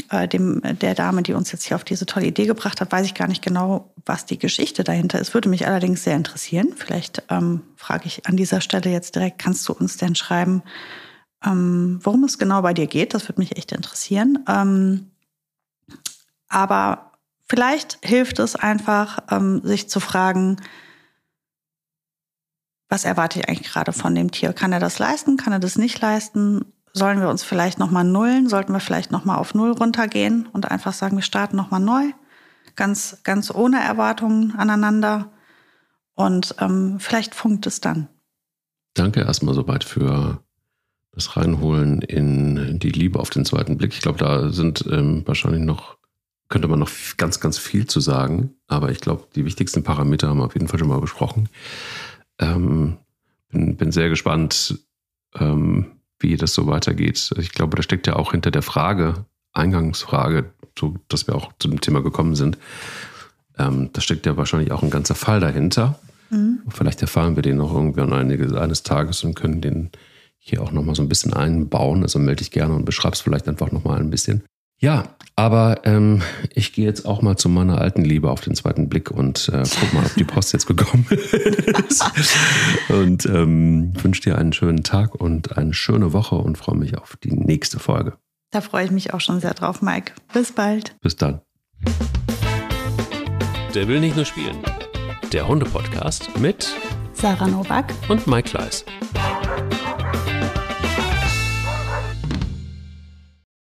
äh, 0.09 0.27
dem, 0.27 0.61
der 0.79 0.95
Dame, 0.95 1.21
die 1.21 1.33
uns 1.33 1.51
jetzt 1.51 1.63
hier 1.63 1.75
auf 1.75 1.83
diese 1.83 2.05
tolle 2.05 2.25
Idee 2.25 2.47
gebracht 2.47 2.81
hat, 2.81 2.91
weiß 2.91 3.05
ich 3.05 3.13
gar 3.13 3.27
nicht 3.27 3.43
genau, 3.43 3.93
was 4.05 4.25
die 4.25 4.39
Geschichte 4.39 4.83
dahinter 4.83 5.19
ist. 5.19 5.33
Würde 5.33 5.49
mich 5.49 5.67
allerdings 5.67 6.03
sehr 6.03 6.15
interessieren. 6.15 6.73
Vielleicht 6.75 7.23
ähm, 7.29 7.61
frage 7.75 8.07
ich 8.07 8.25
an 8.25 8.35
dieser 8.35 8.61
Stelle 8.61 8.89
jetzt 8.89 9.15
direkt, 9.15 9.39
kannst 9.39 9.67
du 9.69 9.73
uns 9.73 9.97
denn 9.97 10.15
schreiben, 10.15 10.63
ähm, 11.45 11.99
worum 12.01 12.23
es 12.23 12.39
genau 12.39 12.61
bei 12.63 12.73
dir 12.73 12.87
geht? 12.87 13.13
Das 13.13 13.27
würde 13.27 13.41
mich 13.41 13.57
echt 13.57 13.71
interessieren. 13.71 14.43
Ähm, 14.47 15.11
aber 16.47 17.11
vielleicht 17.47 17.99
hilft 18.01 18.39
es 18.39 18.55
einfach, 18.55 19.19
ähm, 19.29 19.61
sich 19.63 19.87
zu 19.87 19.99
fragen, 19.99 20.57
was 22.89 23.05
erwarte 23.05 23.39
ich 23.39 23.49
eigentlich 23.49 23.71
gerade 23.71 23.93
von 23.93 24.13
dem 24.15 24.31
Tier? 24.31 24.53
Kann 24.53 24.73
er 24.73 24.79
das 24.79 24.99
leisten? 24.99 25.37
Kann 25.37 25.53
er 25.53 25.59
das 25.59 25.77
nicht 25.77 25.99
leisten? 26.01 26.65
Sollen 26.93 27.19
wir 27.19 27.29
uns 27.29 27.43
vielleicht 27.43 27.79
nochmal 27.79 28.03
nullen? 28.03 28.47
Sollten 28.47 28.73
wir 28.73 28.79
vielleicht 28.79 29.11
nochmal 29.11 29.37
auf 29.37 29.53
Null 29.53 29.71
runtergehen 29.71 30.47
und 30.53 30.71
einfach 30.71 30.93
sagen, 30.93 31.17
wir 31.17 31.23
starten 31.23 31.57
nochmal 31.57 31.81
neu? 31.81 32.11
Ganz, 32.75 33.17
ganz 33.23 33.53
ohne 33.53 33.81
Erwartungen 33.81 34.53
aneinander. 34.55 35.31
Und 36.13 36.55
ähm, 36.59 36.97
vielleicht 36.99 37.35
funkt 37.35 37.67
es 37.67 37.81
dann. 37.81 38.07
Danke 38.93 39.21
erstmal 39.21 39.55
soweit 39.55 39.83
für 39.83 40.41
das 41.11 41.35
Reinholen 41.35 42.01
in 42.01 42.79
die 42.79 42.91
Liebe 42.91 43.19
auf 43.19 43.29
den 43.29 43.45
zweiten 43.45 43.77
Blick. 43.77 43.93
Ich 43.93 44.01
glaube, 44.01 44.19
da 44.19 44.49
sind 44.49 44.85
ähm, 44.89 45.23
wahrscheinlich 45.25 45.63
noch, 45.63 45.97
könnte 46.49 46.67
man 46.67 46.79
noch 46.79 46.91
ganz, 47.17 47.39
ganz 47.39 47.57
viel 47.57 47.87
zu 47.87 47.99
sagen. 47.99 48.53
Aber 48.67 48.91
ich 48.91 49.01
glaube, 49.01 49.27
die 49.35 49.45
wichtigsten 49.45 49.83
Parameter 49.83 50.29
haben 50.29 50.37
wir 50.37 50.45
auf 50.45 50.53
jeden 50.53 50.67
Fall 50.67 50.79
schon 50.79 50.89
mal 50.89 51.01
besprochen. 51.01 51.49
Ähm, 52.39 52.97
bin, 53.49 53.77
bin 53.77 53.91
sehr 53.91 54.09
gespannt, 54.09 54.79
ähm, 55.35 55.91
wie 56.19 56.37
das 56.37 56.53
so 56.53 56.67
weitergeht. 56.67 57.33
Ich 57.37 57.51
glaube, 57.51 57.75
da 57.75 57.83
steckt 57.83 58.07
ja 58.07 58.15
auch 58.15 58.31
hinter 58.31 58.51
der 58.51 58.61
Frage, 58.61 59.25
Eingangsfrage, 59.53 60.51
so, 60.77 60.95
dass 61.07 61.27
wir 61.27 61.35
auch 61.35 61.53
zu 61.59 61.67
dem 61.67 61.81
Thema 61.81 62.01
gekommen 62.01 62.35
sind, 62.35 62.57
ähm, 63.57 63.89
da 63.93 64.01
steckt 64.01 64.25
ja 64.25 64.37
wahrscheinlich 64.37 64.71
auch 64.71 64.83
ein 64.83 64.89
ganzer 64.89 65.15
Fall 65.15 65.39
dahinter. 65.39 65.99
Mhm. 66.29 66.59
Vielleicht 66.69 67.01
erfahren 67.01 67.35
wir 67.35 67.43
den 67.43 67.57
noch 67.57 67.73
irgendwann 67.73 68.11
eines 68.13 68.83
Tages 68.83 69.23
und 69.23 69.35
können 69.35 69.61
den 69.61 69.91
hier 70.37 70.61
auch 70.61 70.71
nochmal 70.71 70.95
so 70.95 71.01
ein 71.01 71.09
bisschen 71.09 71.33
einbauen. 71.33 72.03
Also 72.03 72.19
melde 72.19 72.39
dich 72.39 72.51
gerne 72.51 72.73
und 72.73 72.85
beschreib's 72.85 73.21
vielleicht 73.21 73.47
einfach 73.47 73.71
nochmal 73.71 73.99
ein 73.99 74.09
bisschen. 74.09 74.43
Ja, 74.79 75.15
aber 75.35 75.81
ähm, 75.85 76.21
ich 76.53 76.73
gehe 76.73 76.85
jetzt 76.85 77.05
auch 77.05 77.21
mal 77.21 77.37
zu 77.37 77.49
meiner 77.49 77.79
alten 77.79 78.03
Liebe 78.03 78.29
auf 78.29 78.41
den 78.41 78.55
zweiten 78.55 78.89
Blick 78.89 79.09
und 79.11 79.49
äh, 79.49 79.63
guck 79.79 79.93
mal, 79.93 80.05
ob 80.05 80.15
die 80.15 80.23
Post 80.23 80.53
jetzt 80.53 80.67
gekommen 80.67 81.05
ist. 81.89 82.03
und 82.89 83.25
ähm, 83.25 83.93
wünsche 84.01 84.21
dir 84.21 84.37
einen 84.37 84.53
schönen 84.53 84.83
Tag 84.83 85.15
und 85.15 85.57
eine 85.57 85.73
schöne 85.73 86.13
Woche 86.13 86.35
und 86.35 86.57
freue 86.57 86.77
mich 86.77 86.97
auf 86.97 87.17
die 87.23 87.31
nächste 87.31 87.79
Folge. 87.79 88.17
Da 88.51 88.61
freue 88.61 88.85
ich 88.85 88.91
mich 88.91 89.13
auch 89.13 89.21
schon 89.21 89.39
sehr 89.41 89.53
drauf, 89.53 89.81
Mike. 89.81 90.13
Bis 90.33 90.51
bald. 90.51 90.95
Bis 91.01 91.15
dann. 91.15 91.41
Der 93.73 93.87
will 93.87 93.99
nicht 93.99 94.15
nur 94.15 94.25
spielen. 94.25 94.57
Der 95.33 95.47
Hunde-Podcast 95.47 96.37
mit 96.39 96.73
Sarah 97.13 97.47
Novak 97.47 97.93
und 98.07 98.27
Mike 98.27 98.49
Kleiss. 98.49 98.85